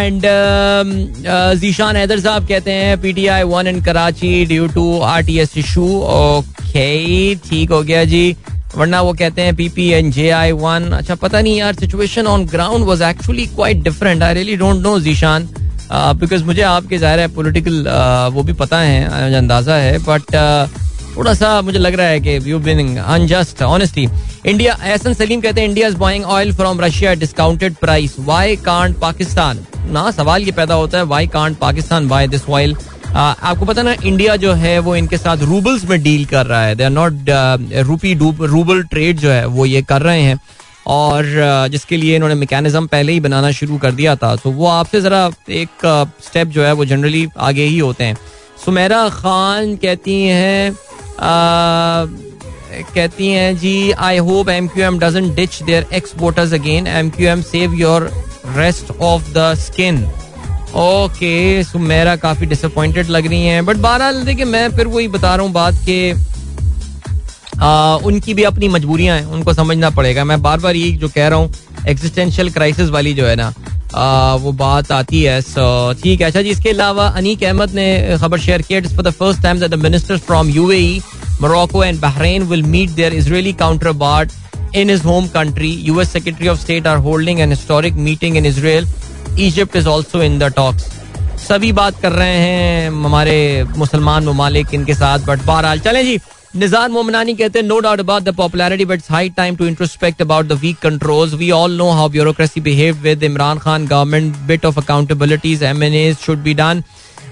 एंड 0.00 0.22
जीशान 1.60 1.96
हैदर 1.96 2.20
साहब 2.20 2.48
कहते 2.48 2.72
हैं 2.72 3.00
PTI 3.02 3.42
won 3.44 3.66
in 3.66 3.80
Karachi 3.84 4.44
due 4.46 4.66
to 4.74 5.00
RTS 5.02 5.56
issue 5.58 5.86
okay 6.14 7.34
ठीक 7.48 7.70
हो 7.70 7.82
गया 7.82 8.04
जी। 8.04 8.36
वरना 8.76 9.00
वो 9.02 9.12
कहते 9.12 9.42
हैं 9.42 9.54
PP 9.56 9.88
and 9.92 10.10
J 10.12 10.28
I 10.30 10.52
won 10.54 10.90
अच्छा 10.92 11.14
पता 11.16 11.40
नहीं 11.40 11.56
यार 11.58 11.74
situation 11.74 12.26
on 12.26 12.46
ground 12.46 12.84
was 12.86 13.02
actually 13.04 13.46
quite 13.54 13.82
different 13.82 14.22
I 14.22 14.34
really 14.34 14.56
don't 14.56 14.82
know 14.82 14.98
Zeeshan 15.00 15.48
because 15.92 16.44
मुझे 16.44 16.62
आपके 16.62 16.98
ज़ाहिर 16.98 17.20
है 17.20 17.28
पोलिटिकल 17.34 17.84
वो 18.34 18.42
भी 18.42 18.52
पता 18.54 18.78
है 18.80 19.22
मुझे 19.22 19.36
अंदाज़ा 19.36 19.76
है 19.76 19.98
बट 20.04 20.34
थोड़ा 21.16 21.34
सा 21.34 21.60
मुझे 21.62 21.78
लग 21.78 21.94
रहा 21.94 22.06
है 22.06 22.20
कि 22.20 22.38
you 22.50 22.58
been 22.58 22.96
unjust 22.96 23.62
honestly 23.62 24.08
India 24.46 24.76
Ahsan 24.84 25.14
Saleem 25.14 25.40
कहते 25.40 25.60
हैं 25.60 25.68
India 25.68 25.88
is 25.88 25.96
buying 25.98 26.24
oil 26.24 26.52
from 26.56 26.80
Russia 26.80 27.14
discounted 27.14 27.74
price 27.76 28.16
why 28.20 28.56
can't 28.66 28.98
Pakistan 29.00 29.64
ना, 29.90 30.10
सवाल 30.10 30.42
ये 30.42 30.52
पैदा 30.52 30.74
होता 30.74 30.98
है 30.98 31.04
why 31.04 31.26
can't 31.28 31.58
Pakistan 31.58 32.08
buy 32.08 32.28
this 32.28 32.48
oil 32.48 32.76
आपको 33.16 33.64
पता 33.64 33.82
ना 33.82 33.94
इंडिया 34.04 34.34
जो 34.36 34.52
है, 34.54 34.78
वो 34.78 34.94
इनके 34.96 35.16
साथ 35.18 35.42
रूबल्स 35.42 35.84
में 35.90 36.02
डील 36.02 36.24
कर 36.26 36.46
रहा 36.46 36.62
है. 36.62 36.74
They 36.74 36.84
are 36.84 36.90
not 36.90 37.30
rupee 37.86 38.12
rouble 38.14 38.82
trade 38.82 39.18
जो 39.18 39.30
है, 39.30 39.46
वो 39.46 39.66
ये 39.66 39.82
कर 39.82 40.02
रहे 40.02 40.22
हैं. 40.22 40.38
और 40.86 41.24
जिसके 41.70 41.96
लिए 41.96 42.16
इन्होंने 42.16 42.34
मैकेनिज्म 42.34 42.86
पहले 42.86 43.12
ही 43.12 43.20
बनाना 43.20 43.50
शुरू 43.52 43.78
कर 43.78 43.92
दिया 43.92 44.14
था 44.16 44.34
तो 44.36 44.50
वो 44.50 44.66
आपसे 44.68 45.00
ज़रा 45.00 45.30
एक 45.50 45.86
स्टेप 46.26 46.48
जो 46.48 46.64
है 46.64 46.72
वो 46.72 46.84
जनरली 46.84 47.26
आगे 47.38 47.64
ही 47.64 47.78
होते 47.78 48.04
हैं। 48.04 48.16
सुमेरा 48.64 49.08
खान 49.08 49.74
कहती 49.76 50.22
हैं 50.22 50.76
कहती 52.94 53.28
हैं, 53.28 53.56
जी 53.58 53.90
I 53.92 54.18
hope 54.18 54.48
M 54.48 54.68
Q 54.68 54.84
M 54.84 54.98
doesn't 54.98 55.34
ditch 55.34 55.62
their 55.62 55.86
exporters 55.94 56.52
again 56.54 56.86
M 56.86 57.10
Q 57.10 57.28
M 57.28 57.42
save 57.42 57.74
your 57.74 58.10
rest 58.56 58.90
of 58.92 59.30
the 59.32 59.52
skin 59.60 60.04
okay 60.76 61.62
Sumera 61.64 62.16
काफ़ी 62.16 62.46
डिसअपॉइंटेड 62.46 63.08
लग 63.08 63.26
रही 63.26 63.44
हैं 63.44 63.64
बट 63.66 63.76
बहरहाल 63.76 64.22
देखिए, 64.24 64.44
मैं 64.44 64.68
फिर 64.76 64.86
वही 64.86 65.08
बता 65.08 65.34
रहा 65.34 65.44
हूँ 65.44 65.52
बात 65.52 65.74
के 65.88 66.12
आ, 67.62 67.96
उनकी 68.04 68.34
भी 68.34 68.42
अपनी 68.44 68.68
मजबूरियाँ 68.68 69.16
हैं 69.18 69.24
उनको 69.36 69.52
समझना 69.54 69.90
पड़ेगा 69.90 70.24
मैं 70.24 70.40
बार 70.42 70.60
बार 70.60 70.76
ये 70.76 70.90
जो 71.02 71.08
कह 71.08 71.28
रहा 71.28 71.38
हूँ 71.38 71.52
एग्जिस्टेंशियल 71.88 72.50
क्राइसिस 72.52 72.90
वाली 72.90 73.14
जो 73.14 73.26
है 73.26 73.36
ना 73.36 73.52
आ, 73.94 74.34
वो 74.34 74.52
बात 74.52 74.92
आती 74.92 75.22
है 75.22 75.40
सो 75.42 75.92
ठीक 76.02 76.20
है 76.20 76.26
अच्छा 76.26 76.42
जी 76.42 76.50
इसके 76.50 76.70
अलावा 76.70 77.06
अनीक 77.08 77.44
अहमद 77.44 77.74
ने 77.74 78.18
खबर 78.22 78.38
शेयर 78.38 78.62
किया 78.62 78.80
for 78.88 79.04
the 79.04 79.12
first 79.12 79.42
time 79.42 79.60
that 79.60 79.70
the 79.70 79.82
ministers 79.82 80.20
from 80.22 80.50
UAE 80.50 81.00
Morocco 81.40 81.84
and 81.84 82.00
Bahrain 82.00 82.42
will 82.48 82.62
meet 82.74 82.90
their 82.90 83.14
Israeli 83.14 83.52
counterpart 83.98 84.32
in 84.74 84.88
his 84.88 85.02
home 85.02 85.28
country. 85.28 85.68
US 85.90 86.10
Secretary 86.10 86.48
of 86.48 86.58
State 86.60 86.86
are 86.86 86.98
holding 86.98 87.40
an 87.40 87.50
historic 87.50 87.94
meeting 87.96 88.36
in 88.36 88.44
Israel. 88.44 88.84
Egypt 89.38 89.76
is 89.76 89.86
also 89.86 90.20
in 90.20 90.38
the 90.38 90.50
talks. 90.50 90.92
सभी 91.38 91.70
बात 91.72 92.00
कर 92.02 92.12
रहे 92.12 92.36
हैं 92.36 92.90
हमारे 92.90 93.36
मुसलमान 93.76 94.24
ममालिक 94.24 94.72
इनके 94.74 94.94
साथ 94.94 95.26
बट 95.26 95.42
बहरहाल 95.46 95.80
चलें 95.80 96.04
जी 96.04 96.18
निजार 96.54 96.88
मोमनानी 96.88 97.34
कहते 97.34 97.58
हैं 97.58 97.66
no 97.66 97.78
doubt 97.80 98.00
about 98.00 98.22
the 98.22 98.34
popularity 98.34 98.84
but 98.84 99.02
high 99.10 99.28
time 99.36 99.56
to 99.56 99.66
introspect 99.66 100.22
about 100.22 100.46
the 100.46 100.52
weak 100.60 100.78
controls 100.82 101.34
we 101.34 101.50
all 101.52 101.76
know 101.76 101.90
how 101.92 102.08
bureaucracy 102.08 102.60
behave 102.60 103.00
with 103.02 103.22
Imran 103.22 103.58
Khan 103.58 103.86
government 103.86 104.36
bit 104.46 104.64
of 104.66 104.78
accountabilities 104.80 105.62
M 105.64 105.82
N 105.82 105.94
As 105.94 106.16
should 106.18 106.42
be 106.42 106.54
done 106.54 106.82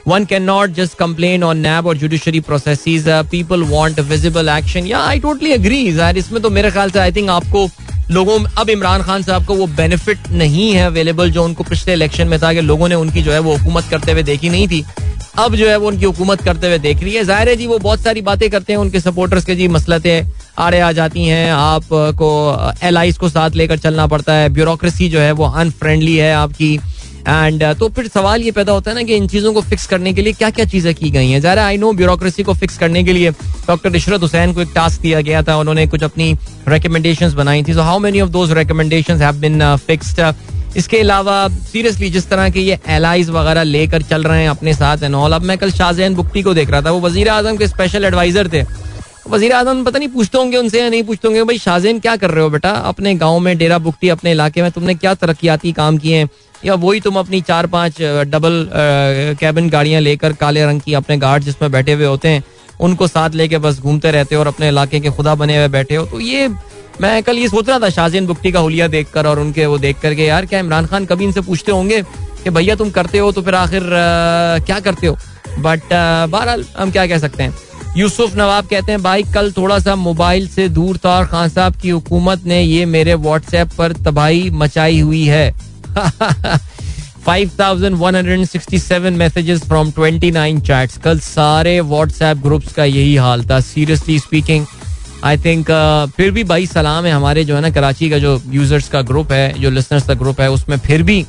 one 0.07 0.27
cannot 0.27 0.73
just 0.73 0.97
complain 0.97 1.43
on 1.43 1.63
NAB 1.63 1.87
or 1.87 1.95
judiciary 1.95 2.41
processes. 2.41 3.07
Uh, 3.09 3.23
people 3.25 3.65
want 3.67 4.01
visible 4.01 4.51
action. 4.51 4.87
Yeah, 4.87 5.05
I 5.05 5.19
totally 5.19 5.53
agree. 5.53 5.79
यार 5.91 6.17
इसमें 6.17 6.41
तो 6.43 6.51
मेरे 6.51 6.71
ख्याल 6.71 6.91
से 6.91 6.99
I 6.99 7.13
think 7.13 7.31
आपको 7.31 7.69
लोगों 8.11 8.39
अब 8.59 8.71
इमरान 8.71 9.03
खान 9.03 9.23
साहब 9.23 9.47
को 9.47 9.55
वो 9.55 9.67
बेनिफिट 9.77 10.29
नहीं 10.33 10.71
है 10.73 10.85
अवेलेबल 10.87 11.31
जो 11.31 11.45
उनको 11.45 11.65
पिछले 11.65 11.93
इलेक्शन 11.93 12.29
में 12.29 12.39
था 12.43 12.53
कि 12.55 12.61
लोगों 12.61 12.89
ने 12.89 12.95
उनकी 12.95 13.23
जो 13.23 13.33
है 13.33 13.39
वो 13.39 13.57
हुकूमत 13.57 13.85
करते 13.91 14.13
हुए 14.13 14.23
देखी 14.23 14.49
नहीं 14.49 14.69
थी 14.69 14.85
अब 15.39 15.55
जो 15.57 15.69
है 15.69 15.77
वो 15.77 15.89
उनकी 15.89 16.05
हुकूमत 16.05 16.41
करते 16.43 16.67
हुए 16.67 16.79
देख 16.79 17.03
रही 17.03 17.15
है। 17.15 17.25
ज़ाहिर 17.25 17.49
है 17.49 17.57
जी 17.57 17.67
वो 17.67 17.79
बहुत 17.79 18.01
सारी 18.01 18.21
बातें 18.23 18.49
करते 18.51 18.73
हैं 18.73 18.81
उनके 18.81 19.01
सपोर्टर्स 19.01 19.45
के 19.45 19.55
जी 19.57 19.69
मसलतें 19.69 20.33
आड़े 20.59 20.81
आ 20.81 20.91
जाती 20.93 21.25
हैं। 21.25 21.51
आपको 21.53 22.29
एल 22.83 23.13
को 23.13 23.29
साथ 23.29 23.57
लेकर 23.57 23.79
चलना 23.79 24.07
पड़ता 24.07 24.33
है। 24.33 24.49
ब्यूरोक्रेसी 24.49 25.09
जो 25.09 25.21
है 25.21 25.33
वो 25.33 25.45
अनफ्रेंडली 25.47 26.17
है 26.17 26.33
आपकी। 26.35 26.79
एंड 27.27 27.63
uh, 27.65 27.79
तो 27.79 27.89
फिर 27.89 28.09
सवाल 28.09 28.43
ये 28.43 28.51
पैदा 28.53 28.73
होता 28.73 28.91
है 28.91 28.95
ना 28.97 29.03
कि 29.03 29.15
इन 29.17 29.27
चीज़ों 29.29 29.53
को 29.55 29.61
फिक्स 29.63 29.87
करने 29.87 30.13
के 30.15 30.23
लिए 30.23 30.33
क्या 30.33 30.51
क्या 30.51 30.65
चीज़ें 30.65 30.95
की 30.95 31.11
गई 31.11 31.31
हैं? 31.31 31.41
ज़ाहिर 31.41 31.59
आई 31.59 31.77
नो 31.77 31.93
ब्यूरोक्रेसी 31.93 32.43
को 32.43 32.55
फिक्स 32.55 32.77
करने 32.79 33.03
के 33.05 33.13
लिए 33.13 33.31
डॉक्टर 33.69 33.97
इशरत 33.97 34.23
हुसैन 34.23 34.53
को 34.55 34.63
एक 34.63 34.73
टास्क 34.75 35.01
दिया 35.01 35.21
गया 35.21 35.43
था। 35.43 35.57
उन्होंने 35.57 35.87
कुछ 35.87 36.03
अपनी 36.03 36.33
रिकमेंडेशन 36.69 37.35
बनाई 37.35 37.63
थी। 37.65 37.75
So 37.75 37.83
how 37.83 37.99
many 37.99 38.21
of 38.21 38.31
those 38.31 38.53
recommendation 38.53 39.23
have 39.23 39.37
been 39.37 39.61
इसके 40.77 40.99
अलावा 40.99 41.37
सीरियसली 41.49 42.09
जिस 42.11 42.29
तरह 42.29 42.49
के 42.51 42.61
ये 42.61 42.79
एलाइज 42.91 43.31
वगैरह 43.31 43.63
लेकर 43.63 44.03
चल 44.05 44.23
रहे 44.25 44.43
हैं 44.43 44.49
अपने 44.51 44.75
साथ 44.75 45.03
एंड 45.03 45.15
ऑल 45.15 45.33
अब 45.33 45.43
मैं 45.43 45.59
कल 45.59 45.71
शाहजैन 45.73 46.15
बुक्ति 46.15 46.43
को 46.43 46.55
देख 46.55 46.71
रहा 46.71 46.81
था, 46.83 46.91
वो 46.91 47.01
वज़ीर 47.01 47.29
आज़म 47.29 47.57
के 47.57 47.69
स्पेशल 47.69 48.05
एडवाइजर 48.05 48.49
थे। 48.53 48.63
वज़ीर 49.31 49.53
आज़म 49.53 49.85
पता 49.85 49.99
नहीं 49.99 50.09
पूछते 50.09 50.39
होंगे 50.39 50.57
उनसे 50.57 50.81
या 50.81 50.89
नहीं 50.89 51.03
पूछते 51.03 51.29
होंगे, 51.29 51.43
भाई 51.45 51.59
शाहजैन 51.59 52.01
क्या 52.01 52.17
कर 52.17 52.31
रहे 52.31 52.45
हो 52.45 52.51
बेटा? 52.51 52.71
अपने 52.71 53.15
गाँव 53.15 53.39
में 53.41 53.57
डेरा 53.59 53.79
बुक्ति 53.81 54.09
अपने 54.09 54.31
इलाके 54.31 54.63
में, 54.63 54.71
तुमने 54.71 54.95
क्या 54.95 55.15
तरक्याती 55.15 55.73
काम 55.73 55.99
किए 55.99 56.17
हैं? 56.17 56.29
या 56.65 56.75
वही 56.77 57.01
तुम 57.01 57.19
अपनी 57.19 57.41
चार 57.43 57.67
पाँच 57.67 58.03
डबल 58.27 58.69
कैबिन 59.41 59.69
गाड़ियाँ 59.71 60.01
लेकर 60.01 60.33
काले 60.35 60.65
रंग 60.67 60.81
की 60.81 60.95
अपने 60.95 61.17
गार्ड 61.19 61.45
जिसमें 61.45 61.71
बैठे 61.73 61.93
हुए 61.93 62.07
होते 62.07 62.29
हैं, 62.29 62.43
उनको 62.81 63.07
साथ 63.07 63.35
लेके 63.35 63.59
बस 63.59 63.81
घूमते 63.81 64.11
रहते 64.11 64.35
हो 64.35 64.41
और 64.41 64.47
अपने 64.47 64.69
इलाके 64.69 65.01
के 65.01 65.11
खुदा 65.11 65.35
बने 65.35 65.57
हुए 65.57 65.69
बैठे 65.69 65.97
हो? 65.97 66.07
तो 66.07 66.21
ये 66.21 66.49
मैं 67.01 67.23
कल 67.23 67.39
ये 67.39 67.49
सोच 67.49 67.69
रहा 67.69 67.79
था 67.79 67.89
शाहजैन 67.91 68.27
बुक्ति 68.27 68.51
का 68.53 68.61
हुलिया 68.61 68.87
देखकर 68.89 69.27
और 69.27 69.39
उनके 69.39 69.67
वो 69.67 69.79
देख 69.79 70.01
करके, 70.01 70.25
यार, 70.25 70.47
क्या 70.47 70.59
इमरान 70.61 70.87
खान 70.87 71.05
कभी 71.05 71.25
इनसे 71.25 71.41
पूछते 71.41 71.73
होंगे 71.73 72.03
कि 72.45 72.51
भैया 72.51 72.75
तुम 72.77 72.91
करते 72.91 73.19
हो 73.19 73.33
तो 73.33 73.43
फिर 73.43 73.55
आखिर 73.55 73.83
क्या 74.67 74.79
करते 74.81 75.07
हो? 75.07 75.17
बट 75.59 75.81
बहरहाल 75.93 76.65
हम 76.79 76.91
क्या 76.91 77.07
कह 77.07 77.19
सकते 77.19 77.43
हैं? 77.43 77.55
यूसुफ 77.97 78.35
नवाब 78.37 78.67
कहते 78.67 78.93
हैं, 78.93 79.03
भाई, 79.03 79.23
कल 79.35 79.53
थोड़ा 79.53 79.79
सा 79.79 79.95
मोबाइल 79.97 80.49
से 80.49 80.69
दूर 80.69 80.97
था 80.97 81.17
और 81.19 81.27
खान 81.27 81.49
साहब 81.49 81.77
की 81.77 81.91
हुकूमत 81.91 82.45
ने 82.47 82.61
ये 82.63 82.85
मेरे 82.87 83.15
व्हाट्सएप 83.17 83.69
पर 83.79 83.93
तबाही 84.05 84.51
मचाई 84.53 85.01
हुई 85.01 85.25
है. 85.25 85.55
5167 87.27 89.13
मैसेजेस 89.13 89.61
फ्रॉम 89.65 89.91
29 89.91 90.61
चैट्स 90.61 90.99
कल 90.99 91.19
सारे 91.19 91.81
व्हाट्सएप 91.83 92.37
ग्रुप्स 92.37 92.73
का 92.73 92.85
यही 92.85 93.15
हाल 93.17 93.45
था। 93.45 93.61
सीरियसली 93.63 94.19
स्पीकिंग 94.19 94.67
आई 95.25 95.37
थिंक 95.39 95.71
फिर 96.17 96.31
भी 96.31 96.43
भाई 96.45 96.67
सलाम 96.67 97.05
है 97.07 97.13
हमारे 97.13 97.45
जो 97.45 97.55
है 97.55 97.61
ना 97.61 97.71
कराची 97.71 98.09
का 98.11 98.19
जो 98.19 98.41
यूज़र्स 98.51 98.89
का 98.89 99.01
ग्रुप 99.03 99.33
है, 99.33 99.53
जो 99.61 99.71
लिसनर्स 99.71 100.07
का 100.07 100.15
ग्रुप 100.15 100.41
है, 100.41 100.51
उसमें 100.51 100.77
फिर 100.79 101.03
भी 101.03 101.23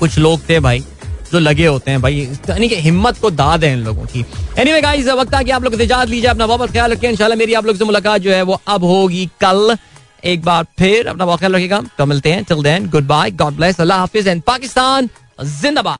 कुछ 0.00 0.18
लोग 0.18 0.48
थे 0.48 0.58
भाई 0.60 0.84
जो 1.32 1.38
लगे 1.38 1.66
होते 1.66 1.90
हैं 1.90 2.00
भाई। 2.02 2.20
यानी 2.48 2.68
कि 2.68 2.76
हिम्मत 2.80 3.18
को 3.18 3.30
दाद 3.32 3.64
है 3.64 3.72
इन 3.72 3.78
लोगों 3.84 4.04
की। 4.04 4.24
एनीवे 4.58 4.80
गाइस 4.80 5.06
वक्त 5.08 5.34
आ 5.34 5.40
आप 5.54 5.64
लोग 5.64 5.80
इजाज़त 5.80 6.08
लीजिए, 6.08 6.30
अपना 6.30 6.46
बहुत 6.46 6.70
ख्याल 6.72 6.92
रखें। 6.92 7.08
इंशाल्लाह 7.08 7.38
मेरी 7.38 7.54
आप 7.54 7.66
लोग 7.66 7.76
से 7.76 7.84
मुलाकात 7.84 8.20
जो 8.20 8.32
है 8.32 8.42
वो 8.42 8.60
अब 8.68 8.84
होगी 8.84 9.28
कल। 9.40 9.76
एक 10.24 10.42
बार 10.42 10.66
फिर 10.78 11.06
अपना 11.06 11.24
बहुत 11.26 11.38
ख्याल 11.38 11.54
रखिएगा। 11.54 11.80
तो 11.98 12.06
मिलते 12.06 12.32
हैं 12.32 12.44
till 12.44 12.62
then 12.62 12.88
goodbye 13.06 13.30
God 13.32 13.56
bless 13.56 13.80
अल्लाह 13.80 13.98
हाफिज 13.98 14.28
एंड 14.28 14.42
पाकिस्तान, 14.42 15.08
जिंदाबाद। 15.42 15.92